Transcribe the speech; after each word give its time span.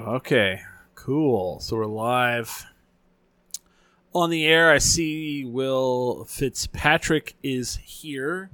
go. 0.00 0.10
Okay, 0.12 0.60
cool. 0.94 1.60
So 1.60 1.76
we're 1.76 1.86
live 1.86 2.66
on 4.14 4.30
the 4.30 4.46
air. 4.46 4.70
I 4.70 4.78
see 4.78 5.44
Will 5.44 6.24
Fitzpatrick 6.24 7.34
is 7.42 7.76
here. 7.76 8.50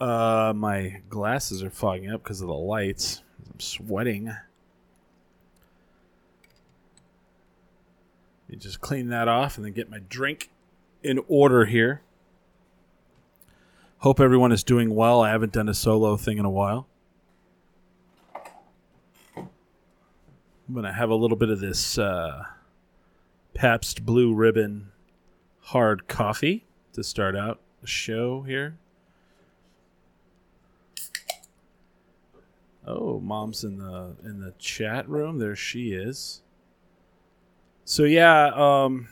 Uh, 0.00 0.52
my 0.54 1.00
glasses 1.08 1.62
are 1.62 1.70
fogging 1.70 2.10
up 2.10 2.22
because 2.22 2.40
of 2.40 2.48
the 2.48 2.54
lights. 2.54 3.22
I'm 3.52 3.60
sweating. 3.60 4.26
Let 4.26 4.38
me 8.48 8.56
just 8.56 8.80
clean 8.80 9.08
that 9.08 9.28
off 9.28 9.56
and 9.56 9.64
then 9.64 9.72
get 9.72 9.90
my 9.90 10.00
drink 10.08 10.50
in 11.02 11.20
order 11.28 11.64
here. 11.66 12.02
Hope 13.98 14.18
everyone 14.18 14.50
is 14.50 14.64
doing 14.64 14.94
well. 14.94 15.20
I 15.20 15.30
haven't 15.30 15.52
done 15.52 15.68
a 15.68 15.74
solo 15.74 16.16
thing 16.16 16.38
in 16.38 16.44
a 16.44 16.50
while. 16.50 16.88
I'm 20.68 20.74
to 20.82 20.92
have 20.92 21.10
a 21.10 21.14
little 21.14 21.36
bit 21.36 21.50
of 21.50 21.60
this 21.60 21.98
uh, 21.98 22.44
Pabst 23.54 24.06
Blue 24.06 24.32
Ribbon 24.34 24.92
hard 25.60 26.08
coffee 26.08 26.64
to 26.92 27.02
start 27.02 27.36
out 27.36 27.60
the 27.80 27.86
show 27.86 28.42
here. 28.42 28.76
Oh, 32.86 33.20
mom's 33.20 33.62
in 33.64 33.78
the 33.78 34.16
in 34.24 34.40
the 34.40 34.52
chat 34.58 35.08
room. 35.08 35.38
There 35.38 35.54
she 35.54 35.92
is. 35.92 36.42
So 37.84 38.04
yeah, 38.04 38.50
um 38.54 39.08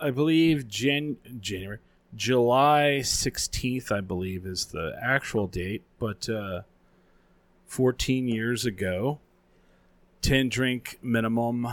I 0.00 0.10
believe 0.10 0.66
Jan- 0.66 1.18
January 1.40 1.78
July 2.14 3.00
16th 3.02 3.92
I 3.92 4.00
believe 4.00 4.46
is 4.46 4.66
the 4.66 4.96
actual 5.02 5.46
date, 5.46 5.82
but 5.98 6.28
uh 6.28 6.62
14 7.66 8.28
years 8.28 8.64
ago 8.64 9.18
10 10.24 10.48
drink 10.48 10.98
minimum 11.02 11.68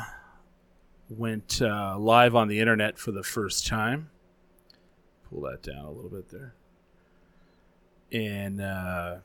went 1.10 1.62
uh, 1.62 1.98
live 1.98 2.36
on 2.36 2.50
the 2.50 2.60
internet 2.60 2.98
for 2.98 3.12
the 3.12 3.24
first 3.24 3.66
time. 3.66 4.10
Pull 5.30 5.42
that 5.44 5.64
down 5.64 5.86
a 5.86 5.92
little 5.92 6.10
bit 6.10 6.30
there. 6.30 6.54
And 8.12 8.60
uh 8.60 9.16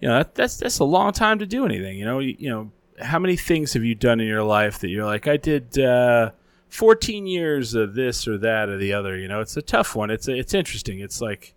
you 0.00 0.06
know 0.06 0.18
that, 0.18 0.36
that's 0.36 0.56
that's 0.56 0.78
a 0.78 0.84
long 0.84 1.10
time 1.10 1.40
to 1.40 1.46
do 1.46 1.64
anything. 1.64 1.98
You 1.98 2.04
know, 2.04 2.20
you, 2.20 2.36
you, 2.38 2.48
know 2.48 2.70
how 3.02 3.18
many 3.18 3.36
things 3.36 3.72
have 3.72 3.82
you 3.82 3.96
done 3.96 4.20
in 4.20 4.28
your 4.28 4.44
life 4.44 4.78
that 4.78 4.88
you're 4.88 5.04
like, 5.04 5.26
I 5.26 5.36
did 5.36 5.76
uh, 5.76 6.30
14 6.68 7.26
years 7.26 7.74
of 7.74 7.94
this 7.94 8.28
or 8.28 8.38
that 8.38 8.68
or 8.68 8.76
the 8.76 8.92
other. 8.92 9.16
You 9.18 9.26
know, 9.26 9.40
it's 9.40 9.56
a 9.56 9.62
tough 9.62 9.96
one. 9.96 10.10
It's 10.10 10.28
a, 10.28 10.36
it's 10.36 10.54
interesting. 10.54 11.00
It's 11.00 11.20
like, 11.20 11.54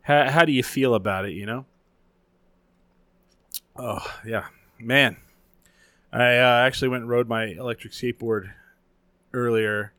how 0.00 0.30
how 0.30 0.46
do 0.46 0.52
you 0.52 0.62
feel 0.62 0.94
about 0.94 1.26
it? 1.26 1.32
You 1.32 1.44
know. 1.44 1.66
Oh 3.76 4.06
yeah, 4.26 4.46
man. 4.78 5.18
I 6.22 6.38
uh, 6.38 6.66
actually 6.66 6.88
went 6.88 7.02
and 7.02 7.10
rode 7.10 7.28
my 7.28 7.44
electric 7.46 7.92
skateboard 7.92 8.52
earlier, 9.32 9.92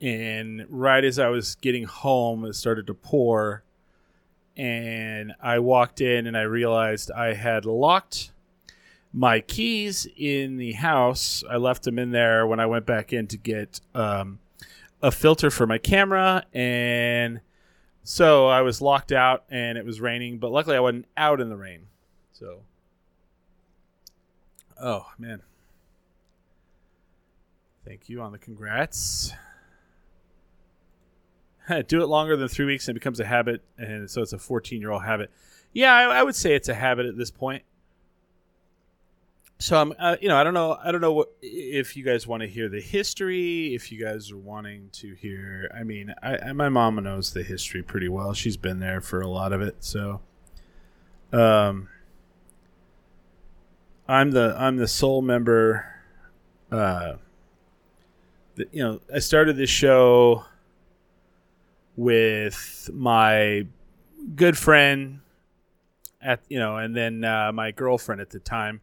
and 0.00 0.66
right 0.68 1.04
as 1.04 1.18
I 1.18 1.28
was 1.28 1.54
getting 1.56 1.84
home, 1.84 2.44
it 2.44 2.54
started 2.54 2.86
to 2.88 2.94
pour 2.94 3.64
and 4.56 5.34
I 5.40 5.58
walked 5.58 6.00
in 6.00 6.26
and 6.26 6.36
I 6.36 6.42
realized 6.42 7.10
I 7.10 7.34
had 7.34 7.64
locked 7.64 8.30
my 9.12 9.40
keys 9.40 10.06
in 10.16 10.56
the 10.56 10.72
house. 10.72 11.42
I 11.48 11.56
left 11.56 11.84
them 11.84 11.98
in 11.98 12.10
there 12.10 12.46
when 12.46 12.60
I 12.60 12.66
went 12.66 12.86
back 12.86 13.12
in 13.12 13.26
to 13.28 13.36
get 13.36 13.80
um, 13.94 14.38
a 15.02 15.10
filter 15.10 15.50
for 15.50 15.66
my 15.66 15.78
camera, 15.78 16.44
and 16.52 17.40
so 18.02 18.46
I 18.46 18.62
was 18.62 18.80
locked 18.80 19.12
out 19.12 19.44
and 19.50 19.78
it 19.78 19.84
was 19.84 20.00
raining. 20.00 20.38
But 20.38 20.52
luckily, 20.52 20.76
I 20.76 20.80
wasn't 20.80 21.06
out 21.16 21.40
in 21.40 21.48
the 21.48 21.56
rain. 21.56 21.86
So, 22.32 22.60
oh 24.80 25.06
man, 25.18 25.42
thank 27.84 28.08
you 28.08 28.20
on 28.20 28.32
the 28.32 28.38
congrats. 28.38 29.32
do 31.86 32.02
it 32.02 32.06
longer 32.06 32.36
than 32.36 32.48
three 32.48 32.66
weeks 32.66 32.88
and 32.88 32.96
it 32.96 33.00
becomes 33.00 33.20
a 33.20 33.24
habit, 33.24 33.62
and 33.78 34.10
so 34.10 34.22
it's 34.22 34.32
a 34.32 34.38
14 34.38 34.80
year 34.80 34.90
old 34.90 35.04
habit. 35.04 35.30
Yeah, 35.72 35.92
I, 35.92 36.18
I, 36.18 36.22
would 36.22 36.36
say 36.36 36.54
it's 36.54 36.68
a 36.68 36.74
habit 36.74 37.06
at 37.06 37.16
this 37.16 37.30
point. 37.30 37.64
So 39.58 39.80
I'm, 39.80 39.92
uh, 39.98 40.16
you 40.20 40.28
know, 40.28 40.36
I 40.36 40.44
don't 40.44 40.54
know, 40.54 40.76
I 40.82 40.92
don't 40.92 41.00
know 41.00 41.12
what 41.12 41.30
if 41.40 41.96
you 41.96 42.04
guys 42.04 42.26
want 42.26 42.42
to 42.42 42.48
hear 42.48 42.68
the 42.68 42.80
history, 42.80 43.74
if 43.74 43.90
you 43.90 44.04
guys 44.04 44.30
are 44.30 44.36
wanting 44.36 44.90
to 44.92 45.14
hear. 45.14 45.70
I 45.74 45.84
mean, 45.84 46.14
I, 46.22 46.36
I, 46.36 46.52
my 46.52 46.68
mom 46.68 46.96
knows 47.02 47.32
the 47.32 47.42
history 47.42 47.82
pretty 47.82 48.08
well. 48.08 48.34
She's 48.34 48.56
been 48.56 48.78
there 48.78 49.00
for 49.00 49.20
a 49.20 49.28
lot 49.28 49.52
of 49.52 49.60
it, 49.60 49.76
so. 49.80 50.20
Um, 51.32 51.88
I'm 54.08 54.30
the 54.32 54.54
I'm 54.58 54.76
the 54.76 54.88
sole 54.88 55.22
member. 55.22 55.86
Uh, 56.70 57.14
the, 58.56 58.68
you 58.72 58.82
know, 58.82 59.00
I 59.12 59.18
started 59.18 59.56
this 59.56 59.70
show 59.70 60.44
with 61.96 62.90
my 62.92 63.66
good 64.34 64.58
friend 64.58 65.20
at 66.20 66.40
you 66.48 66.58
know, 66.58 66.76
and 66.76 66.94
then 66.94 67.24
uh, 67.24 67.52
my 67.52 67.70
girlfriend 67.70 68.20
at 68.20 68.30
the 68.30 68.40
time 68.40 68.80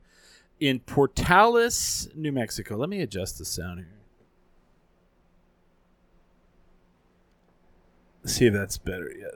in 0.60 0.80
Portales, 0.80 2.14
New 2.16 2.32
Mexico. 2.32 2.78
Let 2.78 2.90
me 2.90 3.02
adjust 3.02 3.38
the 3.38 3.46
sound 3.46 3.80
here. 3.80 3.88
See 8.26 8.46
if 8.46 8.54
that's 8.54 8.78
better 8.78 9.12
yet. 9.18 9.36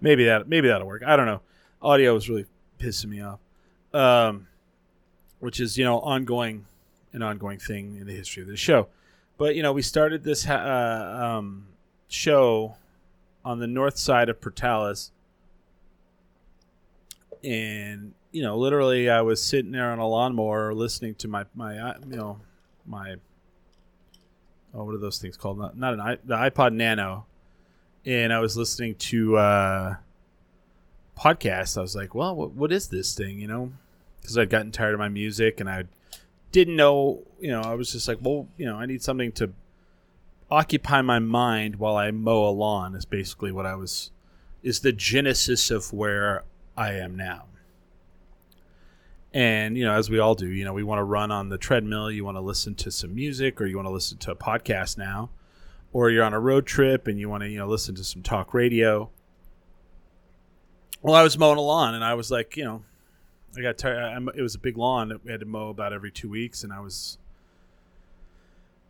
Maybe 0.00 0.24
that 0.24 0.48
maybe 0.48 0.68
that'll 0.68 0.86
work. 0.86 1.02
I 1.04 1.16
don't 1.16 1.26
know. 1.26 1.40
Audio 1.82 2.14
was 2.14 2.28
really 2.28 2.46
pissing 2.78 3.06
me 3.06 3.20
off. 3.20 3.40
Um, 3.92 4.46
which 5.40 5.58
is 5.60 5.76
you 5.76 5.84
know 5.84 5.98
ongoing, 6.00 6.66
an 7.12 7.22
ongoing 7.22 7.58
thing 7.58 7.96
in 7.96 8.06
the 8.06 8.14
history 8.14 8.42
of 8.42 8.48
the 8.48 8.56
show. 8.56 8.88
But 9.36 9.56
you 9.56 9.62
know 9.62 9.72
we 9.72 9.82
started 9.82 10.22
this 10.22 10.46
uh, 10.46 11.36
um, 11.38 11.66
show 12.08 12.76
on 13.44 13.58
the 13.58 13.66
north 13.66 13.96
side 13.96 14.28
of 14.28 14.40
Portales. 14.40 15.10
And 17.42 18.12
you 18.32 18.42
know, 18.42 18.56
literally, 18.56 19.08
I 19.08 19.22
was 19.22 19.42
sitting 19.42 19.72
there 19.72 19.90
on 19.90 19.98
a 19.98 20.06
lawnmower 20.06 20.74
listening 20.74 21.14
to 21.16 21.28
my 21.28 21.44
my 21.54 21.78
uh, 21.78 21.94
you 22.08 22.16
know 22.16 22.38
my 22.86 23.16
oh 24.74 24.84
what 24.84 24.94
are 24.94 24.98
those 24.98 25.18
things 25.18 25.36
called? 25.36 25.58
Not 25.58 25.76
not 25.76 25.94
an 25.94 26.18
the 26.24 26.36
iPod 26.36 26.74
Nano, 26.74 27.24
and 28.04 28.32
I 28.32 28.40
was 28.40 28.56
listening 28.56 28.94
to 28.96 29.36
uh, 29.38 29.96
podcast. 31.18 31.78
I 31.78 31.80
was 31.80 31.96
like, 31.96 32.14
well, 32.14 32.34
what, 32.36 32.52
what 32.52 32.72
is 32.72 32.88
this 32.88 33.14
thing? 33.14 33.40
You 33.40 33.48
know, 33.48 33.72
because 34.20 34.36
I'd 34.38 34.50
gotten 34.50 34.72
tired 34.72 34.94
of 34.94 35.00
my 35.00 35.08
music 35.08 35.60
and 35.60 35.68
I 35.68 35.84
didn't 36.52 36.76
know. 36.76 37.22
You 37.40 37.50
know, 37.50 37.62
I 37.62 37.74
was 37.74 37.92
just 37.92 38.08
like, 38.08 38.18
well, 38.20 38.48
you 38.56 38.66
know, 38.66 38.76
I 38.76 38.86
need 38.86 39.02
something 39.02 39.32
to 39.32 39.52
occupy 40.50 41.00
my 41.00 41.18
mind 41.18 41.76
while 41.76 41.96
I 41.96 42.10
mow 42.10 42.48
a 42.48 42.50
lawn 42.50 42.94
is 42.94 43.04
basically 43.04 43.52
what 43.52 43.66
I 43.66 43.74
was 43.74 44.10
is 44.62 44.80
the 44.80 44.92
genesis 44.92 45.70
of 45.70 45.92
where 45.92 46.44
I 46.76 46.92
am 46.94 47.16
now. 47.16 47.44
And 49.32 49.76
you 49.76 49.84
know, 49.84 49.92
as 49.92 50.10
we 50.10 50.18
all 50.18 50.34
do, 50.34 50.48
you 50.48 50.64
know, 50.64 50.72
we 50.72 50.82
want 50.82 50.98
to 50.98 51.04
run 51.04 51.30
on 51.30 51.48
the 51.48 51.58
treadmill, 51.58 52.10
you 52.10 52.24
want 52.24 52.36
to 52.36 52.40
listen 52.40 52.74
to 52.76 52.90
some 52.90 53.14
music 53.14 53.60
or 53.60 53.66
you 53.66 53.76
want 53.76 53.86
to 53.86 53.92
listen 53.92 54.18
to 54.18 54.32
a 54.32 54.36
podcast 54.36 54.98
now, 54.98 55.30
or 55.92 56.10
you're 56.10 56.24
on 56.24 56.34
a 56.34 56.40
road 56.40 56.66
trip 56.66 57.06
and 57.06 57.18
you 57.18 57.28
want 57.28 57.42
to, 57.44 57.48
you 57.48 57.58
know, 57.58 57.68
listen 57.68 57.94
to 57.94 58.04
some 58.04 58.22
talk 58.22 58.52
radio. 58.52 59.08
Well, 61.00 61.14
I 61.14 61.22
was 61.22 61.38
mowing 61.38 61.58
a 61.58 61.62
lawn 61.62 61.94
and 61.94 62.04
I 62.04 62.14
was 62.14 62.30
like, 62.30 62.56
you 62.56 62.64
know, 62.64 62.82
I 63.56 63.62
got 63.62 63.78
tired. 63.78 64.28
It 64.36 64.42
was 64.42 64.54
a 64.54 64.58
big 64.58 64.76
lawn 64.76 65.08
that 65.08 65.24
we 65.24 65.30
had 65.30 65.40
to 65.40 65.46
mow 65.46 65.68
about 65.68 65.92
every 65.92 66.10
two 66.10 66.28
weeks, 66.28 66.62
and 66.62 66.72
I 66.72 66.80
was 66.80 67.18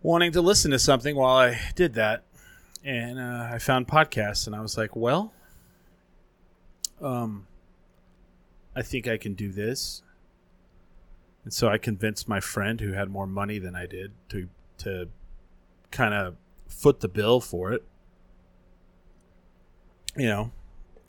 wanting 0.02 0.32
to 0.32 0.40
listen 0.40 0.70
to 0.70 0.78
something 0.78 1.16
while 1.16 1.36
I 1.36 1.58
did 1.74 1.94
that, 1.94 2.24
and 2.84 3.18
uh, 3.18 3.48
I 3.52 3.58
found 3.58 3.88
podcasts, 3.88 4.46
and 4.46 4.54
I 4.54 4.60
was 4.60 4.76
like, 4.76 4.94
well, 4.94 5.32
um, 7.00 7.46
I 8.76 8.82
think 8.82 9.08
I 9.08 9.16
can 9.16 9.34
do 9.34 9.50
this. 9.50 10.02
And 11.44 11.52
so 11.54 11.68
I 11.68 11.78
convinced 11.78 12.28
my 12.28 12.40
friend 12.40 12.80
who 12.80 12.92
had 12.92 13.08
more 13.08 13.26
money 13.26 13.58
than 13.58 13.74
I 13.74 13.86
did 13.86 14.12
to 14.28 14.48
to 14.78 15.08
kind 15.90 16.14
of 16.14 16.36
foot 16.68 17.00
the 17.00 17.08
bill 17.08 17.40
for 17.40 17.72
it. 17.72 17.82
You 20.16 20.26
know, 20.26 20.50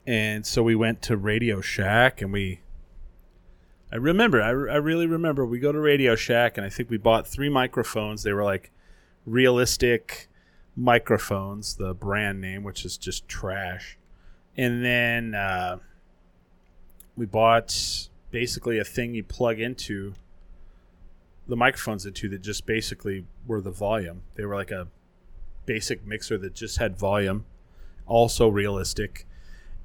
and 0.06 0.46
so 0.46 0.62
we 0.62 0.74
went 0.74 1.02
to 1.02 1.18
Radio 1.18 1.60
Shack 1.60 2.22
and 2.22 2.32
we 2.32 2.61
I 3.92 3.96
remember 3.96 4.40
I, 4.40 4.48
I 4.48 4.78
really 4.78 5.06
remember 5.06 5.44
we 5.44 5.58
go 5.58 5.70
to 5.70 5.78
Radio 5.78 6.16
Shack 6.16 6.56
and 6.56 6.64
I 6.64 6.70
think 6.70 6.88
we 6.88 6.96
bought 6.96 7.26
three 7.26 7.50
microphones. 7.50 8.22
They 8.22 8.32
were 8.32 8.44
like 8.44 8.70
realistic 9.26 10.28
microphones, 10.74 11.74
the 11.76 11.92
brand 11.92 12.40
name, 12.40 12.64
which 12.64 12.86
is 12.86 12.96
just 12.96 13.28
trash. 13.28 13.98
And 14.56 14.82
then 14.82 15.34
uh, 15.34 15.78
we 17.16 17.26
bought 17.26 18.08
basically 18.30 18.78
a 18.78 18.84
thing 18.84 19.14
you 19.14 19.24
plug 19.24 19.60
into 19.60 20.14
the 21.46 21.56
microphones 21.56 22.06
into 22.06 22.30
that 22.30 22.40
just 22.40 22.64
basically 22.64 23.26
were 23.46 23.60
the 23.60 23.70
volume. 23.70 24.22
They 24.36 24.46
were 24.46 24.54
like 24.54 24.70
a 24.70 24.88
basic 25.66 26.06
mixer 26.06 26.38
that 26.38 26.54
just 26.54 26.78
had 26.78 26.96
volume, 26.96 27.44
also 28.06 28.48
realistic. 28.48 29.26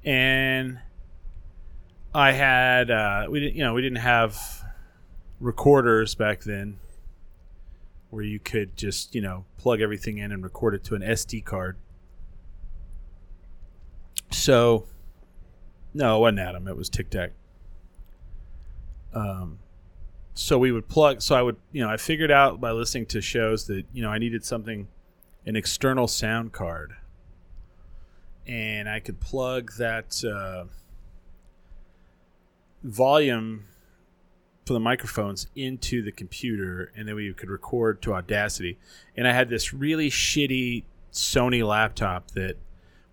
And 0.02 0.78
I 2.18 2.32
had 2.32 2.90
uh, 2.90 3.26
we 3.30 3.40
didn't 3.40 3.56
you 3.56 3.64
know 3.64 3.74
we 3.74 3.82
didn't 3.82 3.98
have 3.98 4.64
recorders 5.40 6.14
back 6.14 6.42
then 6.42 6.78
where 8.10 8.24
you 8.24 8.38
could 8.38 8.76
just, 8.76 9.14
you 9.14 9.20
know, 9.20 9.44
plug 9.58 9.80
everything 9.80 10.18
in 10.18 10.32
and 10.32 10.42
record 10.42 10.74
it 10.74 10.84
to 10.84 10.94
an 10.94 11.02
SD 11.02 11.44
card. 11.44 11.76
So, 14.30 14.86
no, 15.92 16.16
it 16.16 16.20
wasn't 16.20 16.38
Adam. 16.40 16.68
It 16.68 16.76
was 16.76 16.88
Tic 16.88 17.10
Tac. 17.10 17.32
Um, 19.12 19.58
so 20.34 20.58
we 20.58 20.72
would 20.72 20.88
plug. 20.88 21.22
So 21.22 21.34
I 21.34 21.42
would, 21.42 21.56
you 21.72 21.82
know, 21.82 21.90
I 21.90 21.96
figured 21.96 22.30
out 22.30 22.60
by 22.60 22.70
listening 22.72 23.06
to 23.06 23.20
shows 23.20 23.66
that 23.66 23.84
you 23.92 24.02
know 24.02 24.10
I 24.10 24.18
needed 24.18 24.44
something, 24.44 24.88
an 25.46 25.56
external 25.56 26.06
sound 26.06 26.52
card, 26.52 26.92
and 28.46 28.88
I 28.88 29.00
could 29.00 29.18
plug 29.18 29.72
that 29.78 30.22
uh, 30.24 30.64
volume 32.82 33.64
for 34.66 34.74
the 34.74 34.80
microphones 34.80 35.48
into 35.56 36.02
the 36.02 36.12
computer, 36.12 36.92
and 36.94 37.08
then 37.08 37.14
we 37.14 37.32
could 37.32 37.48
record 37.48 38.02
to 38.02 38.14
Audacity. 38.14 38.78
And 39.16 39.26
I 39.26 39.32
had 39.32 39.48
this 39.48 39.72
really 39.72 40.10
shitty 40.10 40.84
Sony 41.12 41.66
laptop 41.66 42.32
that 42.32 42.56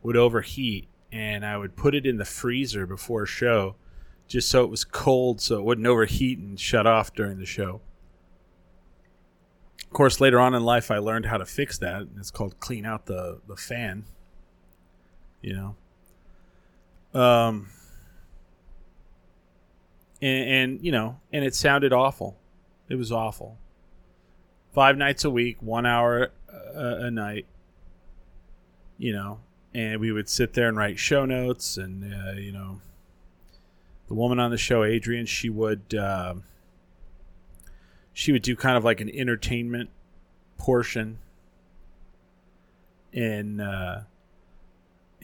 would 0.04 0.18
overheat, 0.18 0.88
and 1.12 1.46
I 1.46 1.58
would 1.58 1.76
put 1.76 1.96
it 1.96 2.06
in 2.06 2.18
the 2.18 2.26
freezer 2.26 2.86
before 2.86 3.24
a 3.24 3.28
show 3.28 3.76
just 4.28 4.50
so 4.50 4.64
it 4.64 4.70
was 4.70 4.84
cold 4.84 5.40
so 5.40 5.60
it 5.60 5.64
wouldn't 5.64 5.88
overheat 5.88 6.40
and 6.40 6.60
shut 6.60 6.88
off 6.88 7.14
during 7.14 7.38
the 7.38 7.46
show. 7.46 7.82
Of 9.84 9.92
course, 9.92 10.20
later 10.20 10.40
on 10.40 10.54
in 10.54 10.64
life, 10.64 10.92
I 10.92 10.98
learned 10.98 11.28
how 11.28 11.38
to 11.38 11.46
fix 11.46 11.78
that. 11.78 12.08
It's 12.18 12.32
called 12.32 12.60
clean 12.60 12.86
out 12.86 13.06
the, 13.06 13.40
the 13.48 13.56
fan. 13.56 14.06
You 15.42 15.76
know? 17.14 17.20
Um, 17.22 17.70
and, 20.22 20.50
and, 20.50 20.86
you 20.86 20.92
know, 20.92 21.20
and 21.32 21.44
it 21.44 21.56
sounded 21.56 21.94
awful. 21.94 22.38
It 22.90 22.96
was 22.96 23.12
awful. 23.12 23.58
Five 24.74 24.98
nights 24.98 25.24
a 25.24 25.30
week, 25.30 25.62
one 25.62 25.86
hour 25.86 26.32
a, 26.74 27.06
a 27.06 27.12
night, 27.12 27.46
you 28.98 29.14
know, 29.14 29.40
and 29.74 30.00
we 30.00 30.12
would 30.12 30.30
sit 30.30 30.54
there 30.54 30.68
and 30.68 30.78
write 30.78 31.00
show 31.00 31.26
notes 31.26 31.78
and, 31.78 32.14
uh, 32.14 32.32
you 32.34 32.52
know, 32.52 32.82
the 34.08 34.14
woman 34.14 34.40
on 34.40 34.52
the 34.52 34.58
show, 34.58 34.84
Adrian, 34.84 35.26
she 35.26 35.50
would 35.50 35.94
uh, 35.96 36.36
she 38.14 38.32
would 38.32 38.44
do 38.44 38.56
kind 38.56 38.78
of 38.78 38.84
like 38.84 39.02
an 39.02 39.10
entertainment 39.10 39.90
portion, 40.58 41.20
and 43.14 43.62
uh, 43.62 44.02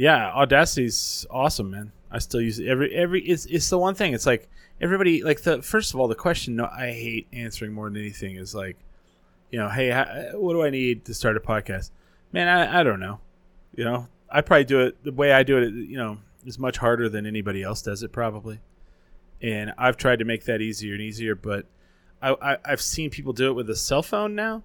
yeah, 0.01 0.31
Audacity's 0.36 1.25
awesome, 1.30 1.71
man. 1.71 1.92
I 2.09 2.19
still 2.19 2.42
use 2.42 2.59
it 2.59 2.68
every 2.68 2.94
every. 2.94 3.21
It's 3.21 3.45
it's 3.45 3.69
the 3.69 3.77
one 3.77 3.95
thing. 3.95 4.13
It's 4.13 4.25
like 4.25 4.50
everybody 4.80 5.24
like 5.24 5.42
the 5.42 5.62
first 5.62 5.94
of 5.94 6.00
all 6.00 6.07
the 6.07 6.15
question 6.15 6.56
no, 6.56 6.65
I 6.65 6.92
hate 6.92 7.27
answering 7.31 7.74
more 7.74 7.89
than 7.89 7.98
anything 7.98 8.36
is 8.36 8.56
like, 8.56 8.77
you 9.51 9.59
know, 9.59 9.69
hey, 9.69 9.89
how, 9.89 10.06
what 10.33 10.53
do 10.53 10.63
I 10.63 10.69
need 10.69 11.06
to 11.06 11.13
start 11.13 11.38
a 11.38 11.39
podcast? 11.39 11.92
Man, 12.31 12.48
I 12.48 12.80
I 12.80 12.83
don't 12.83 13.00
know. 13.00 13.19
You 13.75 13.86
know, 13.86 14.07
I 14.30 14.42
probably 14.42 14.65
do 14.65 14.81
it 14.81 15.03
the 15.03 15.12
way 15.12 15.31
I 15.31 15.44
do 15.44 15.57
it. 15.57 15.74
You 15.74 15.98
know, 15.98 16.18
is 16.45 16.59
much 16.59 16.77
harder 16.77 17.07
than 17.07 17.25
anybody 17.25 17.63
else 17.63 17.81
does 17.81 18.03
it 18.03 18.12
probably 18.12 18.59
and 19.42 19.74
I've 19.77 19.98
tried 19.98 20.19
to 20.19 20.25
make 20.25 20.45
that 20.45 20.62
easier 20.62 20.94
and 20.94 21.01
easier. 21.01 21.36
But 21.36 21.65
I, 22.21 22.36
I 22.42 22.57
have 22.69 22.81
seen 22.81 23.09
people 23.09 23.33
do 23.33 23.50
it 23.50 23.53
with 23.53 23.69
a 23.69 23.75
cell 23.75 24.03
phone 24.03 24.36
now. 24.36 24.63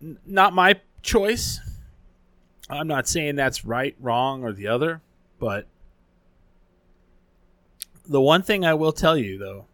N- 0.00 0.18
not 0.26 0.52
my 0.52 0.80
choice. 1.02 1.60
I'm 2.68 2.86
not 2.86 3.06
saying 3.06 3.36
that's 3.36 3.64
right, 3.64 3.94
wrong, 4.00 4.42
or 4.42 4.52
the 4.52 4.68
other, 4.68 5.02
but 5.38 5.66
the 8.06 8.20
one 8.20 8.42
thing 8.42 8.64
I 8.64 8.74
will 8.74 8.92
tell 8.92 9.16
you 9.16 9.38
though 9.38 9.66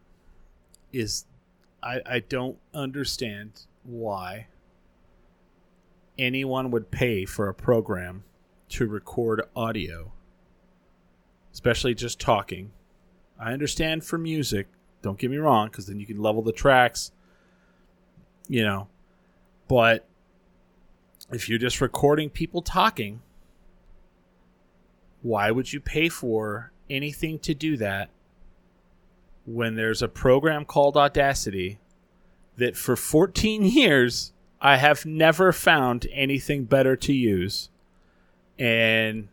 is 0.93 1.25
I, 1.83 2.01
I 2.05 2.19
don't 2.21 2.59
understand 2.75 3.63
why 3.85 4.49
anyone 6.19 6.71
would 6.71 6.91
pay 6.91 7.25
for 7.25 7.49
a 7.49 7.55
program 7.55 8.25
to 8.71 8.87
record 8.87 9.43
audio, 9.57 10.13
especially 11.53 11.95
just 11.95 12.21
talking, 12.21 12.73
I 13.39 13.53
understand 13.53 14.05
for 14.05 14.19
music. 14.19 14.69
Don't 15.03 15.19
get 15.19 15.31
me 15.31 15.39
wrong, 15.39 15.69
because 15.69 15.87
then 15.87 15.99
you 15.99 16.07
can 16.07 16.21
level 16.21 16.43
the 16.43 16.53
tracks. 16.53 17.13
You 18.49 18.65
know, 18.65 18.89
but 19.69 20.07
if 21.33 21.49
you're 21.49 21.59
just 21.59 21.81
recording 21.81 22.29
people 22.31 22.63
talking, 22.63 23.23
why 25.23 25.51
would 25.51 25.73
you 25.73 25.81
pay 25.81 26.09
for 26.09 26.73
anything 26.89 27.39
to 27.41 27.55
do 27.55 27.77
that 27.77 28.11
when 29.47 29.77
there's 29.77 30.03
a 30.03 30.09
program 30.09 30.65
called 30.65 30.97
Audacity 30.97 31.79
that 32.57 32.77
for 32.77 32.97
14 32.97 33.63
years 33.65 34.33
I 34.61 34.77
have 34.77 35.07
never 35.07 35.53
found 35.53 36.07
anything 36.13 36.65
better 36.65 36.97
to 36.97 37.13
use? 37.13 37.71
And 38.59 39.29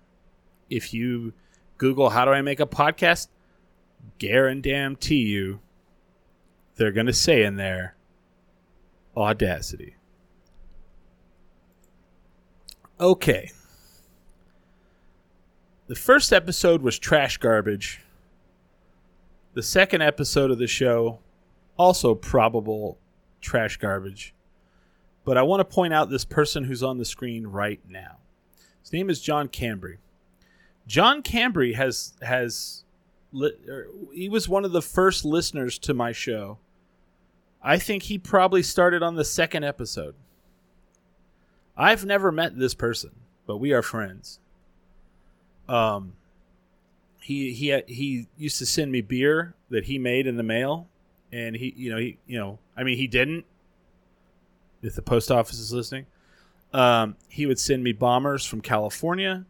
if 0.69 0.93
you 0.93 1.33
Google 1.77 2.09
how 2.11 2.25
do 2.25 2.31
I 2.31 2.41
make 2.41 2.59
a 2.59 2.65
podcast, 2.65 3.27
guarantee 4.19 5.15
you 5.15 5.59
they're 6.75 6.91
going 6.91 7.07
to 7.07 7.13
say 7.13 7.43
in 7.43 7.55
there 7.55 7.95
audacity. 9.15 9.96
Okay. 12.99 13.51
The 15.87 15.95
first 15.95 16.33
episode 16.33 16.81
was 16.81 16.97
trash 16.97 17.37
garbage. 17.37 18.01
The 19.53 19.61
second 19.61 20.01
episode 20.01 20.49
of 20.49 20.57
the 20.57 20.67
show, 20.67 21.19
also 21.77 22.15
probable 22.15 22.97
trash 23.39 23.77
garbage. 23.77 24.33
But 25.25 25.37
I 25.37 25.43
want 25.43 25.59
to 25.59 25.65
point 25.65 25.93
out 25.93 26.09
this 26.09 26.25
person 26.25 26.63
who's 26.63 26.81
on 26.81 26.97
the 26.97 27.05
screen 27.05 27.45
right 27.45 27.79
now. 27.87 28.17
His 28.81 28.91
name 28.91 29.09
is 29.09 29.21
John 29.21 29.47
Cambry. 29.47 29.97
John 30.87 31.21
Cambry 31.21 31.75
has 31.75 32.13
has 32.21 32.83
li- 33.31 33.57
er, 33.67 33.87
he 34.13 34.29
was 34.29 34.49
one 34.49 34.65
of 34.65 34.71
the 34.71 34.81
first 34.81 35.23
listeners 35.23 35.77
to 35.79 35.93
my 35.93 36.11
show. 36.11 36.57
I 37.61 37.77
think 37.77 38.03
he 38.03 38.17
probably 38.17 38.63
started 38.63 39.03
on 39.03 39.15
the 39.15 39.25
second 39.25 39.65
episode. 39.65 40.15
I've 41.77 42.05
never 42.05 42.31
met 42.31 42.57
this 42.57 42.73
person, 42.73 43.11
but 43.45 43.57
we 43.57 43.71
are 43.71 43.83
friends. 43.83 44.39
Um, 45.69 46.13
he 47.21 47.53
he 47.53 47.81
he 47.87 48.27
used 48.37 48.57
to 48.59 48.65
send 48.65 48.91
me 48.91 49.01
beer 49.01 49.53
that 49.69 49.85
he 49.85 49.99
made 49.99 50.27
in 50.27 50.37
the 50.37 50.43
mail, 50.43 50.87
and 51.31 51.55
he 51.55 51.73
you 51.77 51.91
know 51.91 51.97
he 51.97 52.17
you 52.25 52.39
know 52.39 52.57
I 52.75 52.83
mean 52.83 52.97
he 52.97 53.07
didn't. 53.07 53.45
If 54.81 54.95
the 54.95 55.01
post 55.01 55.31
office 55.31 55.59
is 55.59 55.73
listening, 55.73 56.05
um, 56.73 57.15
he 57.27 57.45
would 57.45 57.59
send 57.59 57.83
me 57.83 57.91
bombers 57.91 58.45
from 58.45 58.61
California, 58.61 59.45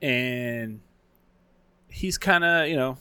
and 0.00 0.80
he's 1.88 2.18
kind 2.18 2.44
of 2.44 2.68
you 2.68 2.76
know 2.76 2.98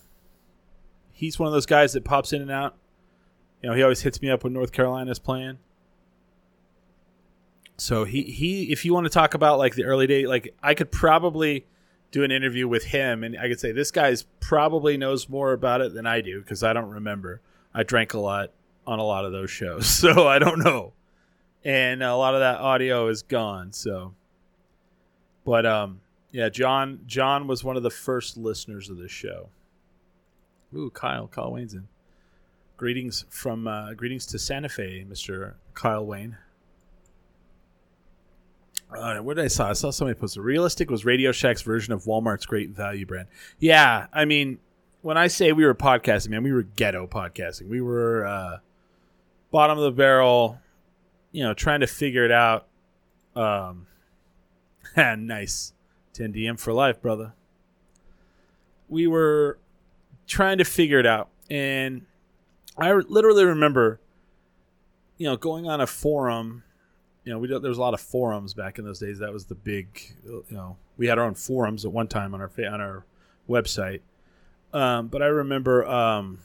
he's 1.12 1.38
one 1.38 1.48
of 1.48 1.54
those 1.54 1.66
guys 1.66 1.94
that 1.94 2.04
pops 2.04 2.34
in 2.34 2.42
and 2.42 2.52
out. 2.52 2.76
You 3.62 3.70
know, 3.70 3.76
he 3.76 3.84
always 3.84 4.02
hits 4.02 4.22
me 4.22 4.30
up 4.30 4.44
when 4.44 4.54
North 4.54 4.72
Carolina's 4.72 5.20
playing. 5.20 5.60
So 7.82 8.04
he 8.04 8.22
he 8.22 8.72
if 8.72 8.86
you 8.86 8.94
want 8.94 9.06
to 9.06 9.10
talk 9.10 9.34
about 9.34 9.58
like 9.58 9.74
the 9.74 9.86
early 9.86 10.06
day, 10.06 10.28
like 10.28 10.54
I 10.62 10.76
could 10.76 10.92
probably 10.92 11.66
do 12.12 12.24
an 12.24 12.30
interview 12.30 12.68
with 12.68 12.84
him 12.84 13.24
and 13.24 13.36
I 13.40 13.48
could 13.48 13.60
say 13.60 13.72
this 13.72 13.90
guy's 13.90 14.22
probably 14.40 14.98
knows 14.98 15.28
more 15.28 15.52
about 15.52 15.82
it 15.82 15.96
than 15.96 16.06
I 16.06 16.22
do 16.22 16.42
because 16.42 16.62
I 16.62 16.74
don't 16.74 16.92
remember. 16.92 17.42
I 17.74 17.82
drank 17.82 18.14
a 18.14 18.20
lot 18.20 18.52
on 18.86 19.00
a 19.00 19.04
lot 19.04 19.26
of 19.26 19.32
those 19.32 19.50
shows, 19.50 19.88
so 20.00 20.28
I 20.28 20.38
don't 20.38 20.60
know. 20.60 20.94
And 21.66 22.04
a 22.04 22.16
lot 22.16 22.36
of 22.36 22.42
that 22.42 22.60
audio 22.60 23.08
is 23.08 23.24
gone, 23.24 23.72
so 23.72 24.14
but 25.44 25.66
um 25.66 26.02
yeah, 26.30 26.50
John. 26.50 27.00
John 27.08 27.48
was 27.48 27.64
one 27.64 27.78
of 27.78 27.84
the 27.84 27.90
first 27.90 28.38
listeners 28.38 28.92
of 28.92 28.98
this 28.98 29.12
show. 29.12 29.50
Ooh, 30.76 30.92
Kyle. 30.92 31.28
Kyle 31.28 31.52
Wayne's 31.52 31.74
in. 31.74 31.88
Greetings 32.78 33.26
from 33.30 33.68
uh, 33.68 33.96
greetings 33.96 34.28
to 34.28 34.38
Santa 34.38 34.70
Fe, 34.70 35.04
Mister 35.04 35.56
Kyle 35.74 36.06
Wayne. 36.06 36.38
Uh, 38.96 39.18
what 39.20 39.38
did 39.38 39.46
I 39.46 39.48
saw? 39.48 39.70
I 39.70 39.74
saw 39.74 39.90
somebody 39.90 40.20
post. 40.20 40.38
A 40.38 40.42
realistic 40.42 40.90
was 40.90 41.06
Radio 41.06 41.32
Shack's 41.32 41.62
version 41.62 41.94
of 41.94 42.04
Walmart's 42.04 42.46
great 42.46 42.72
value 42.72 43.06
brand. 43.06 43.28
Yeah, 43.60 44.08
I 44.12 44.26
mean, 44.26 44.60
when 45.02 45.18
I 45.18 45.28
say 45.28 45.52
we 45.54 45.66
were 45.66 45.74
podcasting, 45.74 46.30
man, 46.30 46.44
we 46.44 46.52
were 46.52 46.64
ghetto 46.64 47.08
podcasting. 47.08 47.70
We 47.70 47.82
were 47.82 48.26
uh, 48.26 48.58
bottom 49.50 49.78
of 49.78 49.84
the 49.84 49.92
barrel, 49.92 50.60
you 51.32 51.44
know, 51.44 51.54
trying 51.54 51.80
to 51.80 51.88
figure 51.88 52.26
it 52.26 52.32
out. 52.32 52.68
Um, 53.36 53.88
nice. 54.98 55.74
10 56.14 56.34
DM 56.34 56.60
for 56.60 56.74
life, 56.74 57.02
brother. 57.02 57.34
We 58.90 59.08
were 59.08 59.58
trying 60.28 60.58
to 60.58 60.66
figure 60.66 61.00
it 61.00 61.06
out. 61.06 61.30
And 61.50 62.06
I 62.78 62.92
literally 62.94 63.46
remember, 63.46 64.00
you 65.18 65.28
know, 65.28 65.38
going 65.38 65.68
on 65.68 65.80
a 65.80 65.88
forum. 65.88 66.64
You 67.24 67.34
know, 67.34 67.40
we 67.40 67.48
there 67.48 67.60
was 67.60 67.78
a 67.78 67.82
lot 67.82 67.94
of 67.94 68.02
forums 68.02 68.54
back 68.54 68.80
in 68.80 68.86
those 68.86 69.00
days. 69.00 69.20
That 69.20 69.32
was 69.32 69.46
the 69.46 69.56
big, 69.56 70.16
you 70.26 70.44
know, 70.50 70.78
we 70.98 71.08
had 71.08 71.20
our 71.20 71.26
own 71.26 71.36
forums 71.36 71.86
at 71.86 71.92
one 71.92 72.08
time 72.08 72.34
on 72.34 72.42
our 72.42 72.52
on 72.58 72.82
our 72.82 73.06
website. 73.48 74.02
Um, 74.74 75.08
but 75.08 75.22
I 75.22 75.28
remember 75.28 75.86
um, 75.86 76.40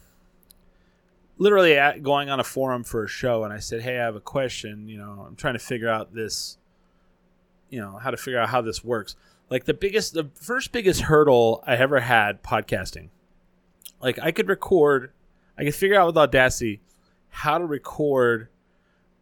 literally 1.38 1.78
at, 1.78 2.02
going 2.02 2.28
on 2.28 2.40
a 2.40 2.44
forum 2.44 2.84
for 2.84 3.04
a 3.04 3.08
show, 3.08 3.44
and 3.44 3.52
I 3.52 3.58
said, 3.58 3.82
"Hey, 3.82 3.98
I 3.98 4.04
have 4.04 4.16
a 4.16 4.20
question. 4.20 4.88
You 4.88 4.98
know, 4.98 5.24
I'm 5.26 5.36
trying 5.36 5.54
to 5.54 5.60
figure 5.60 5.88
out 5.88 6.14
this. 6.14 6.58
You 7.70 7.80
know, 7.80 7.98
how 7.98 8.10
to 8.10 8.16
figure 8.16 8.38
out 8.38 8.48
how 8.48 8.60
this 8.60 8.84
works." 8.84 9.16
Like 9.48 9.64
the 9.64 9.74
biggest, 9.74 10.14
the 10.14 10.28
first 10.34 10.72
biggest 10.72 11.02
hurdle 11.02 11.62
I 11.66 11.76
ever 11.76 12.00
had 12.00 12.42
podcasting. 12.42 13.10
Like 14.00 14.18
I 14.18 14.32
could 14.32 14.48
record, 14.48 15.12
I 15.56 15.64
could 15.64 15.74
figure 15.74 15.98
out 15.98 16.06
with 16.06 16.16
Audacity 16.16 16.80
how 17.28 17.58
to 17.58 17.64
record 17.64 18.48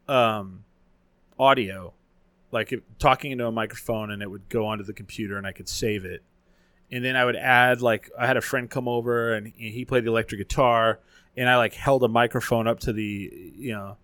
um, 0.09 0.65
audio, 1.39 1.93
like 2.51 2.73
talking 2.99 3.33
into 3.33 3.47
a 3.47 3.53
microphone, 3.53 4.11
and 4.11 4.23
it 4.23 4.31
would 4.31 4.49
go 4.49 4.67
onto 4.67 4.85
the 4.85 4.93
computer, 4.93 5.37
and 5.37 5.47
I 5.47 5.53
could 5.53 5.69
save 5.69 6.05
it. 6.05 6.23
And 6.91 7.05
then 7.05 7.17
I 7.17 7.25
would 7.25 7.37
add 7.37 7.81
like 7.81 8.11
I 8.19 8.27
had 8.27 8.37
a 8.37 8.41
friend 8.43 8.71
come 8.71 8.89
over, 8.89 9.35
and 9.35 9.49
he 9.49 9.85
played 9.85 10.05
the 10.05 10.11
electric 10.11 10.41
guitar, 10.41 11.01
and 11.37 11.49
I 11.49 11.57
like 11.57 11.75
held 11.75 12.05
a 12.05 12.09
microphone 12.09 12.67
up 12.69 12.81
to 12.81 12.93
the 12.93 13.53
you 13.57 13.73
know 13.73 13.97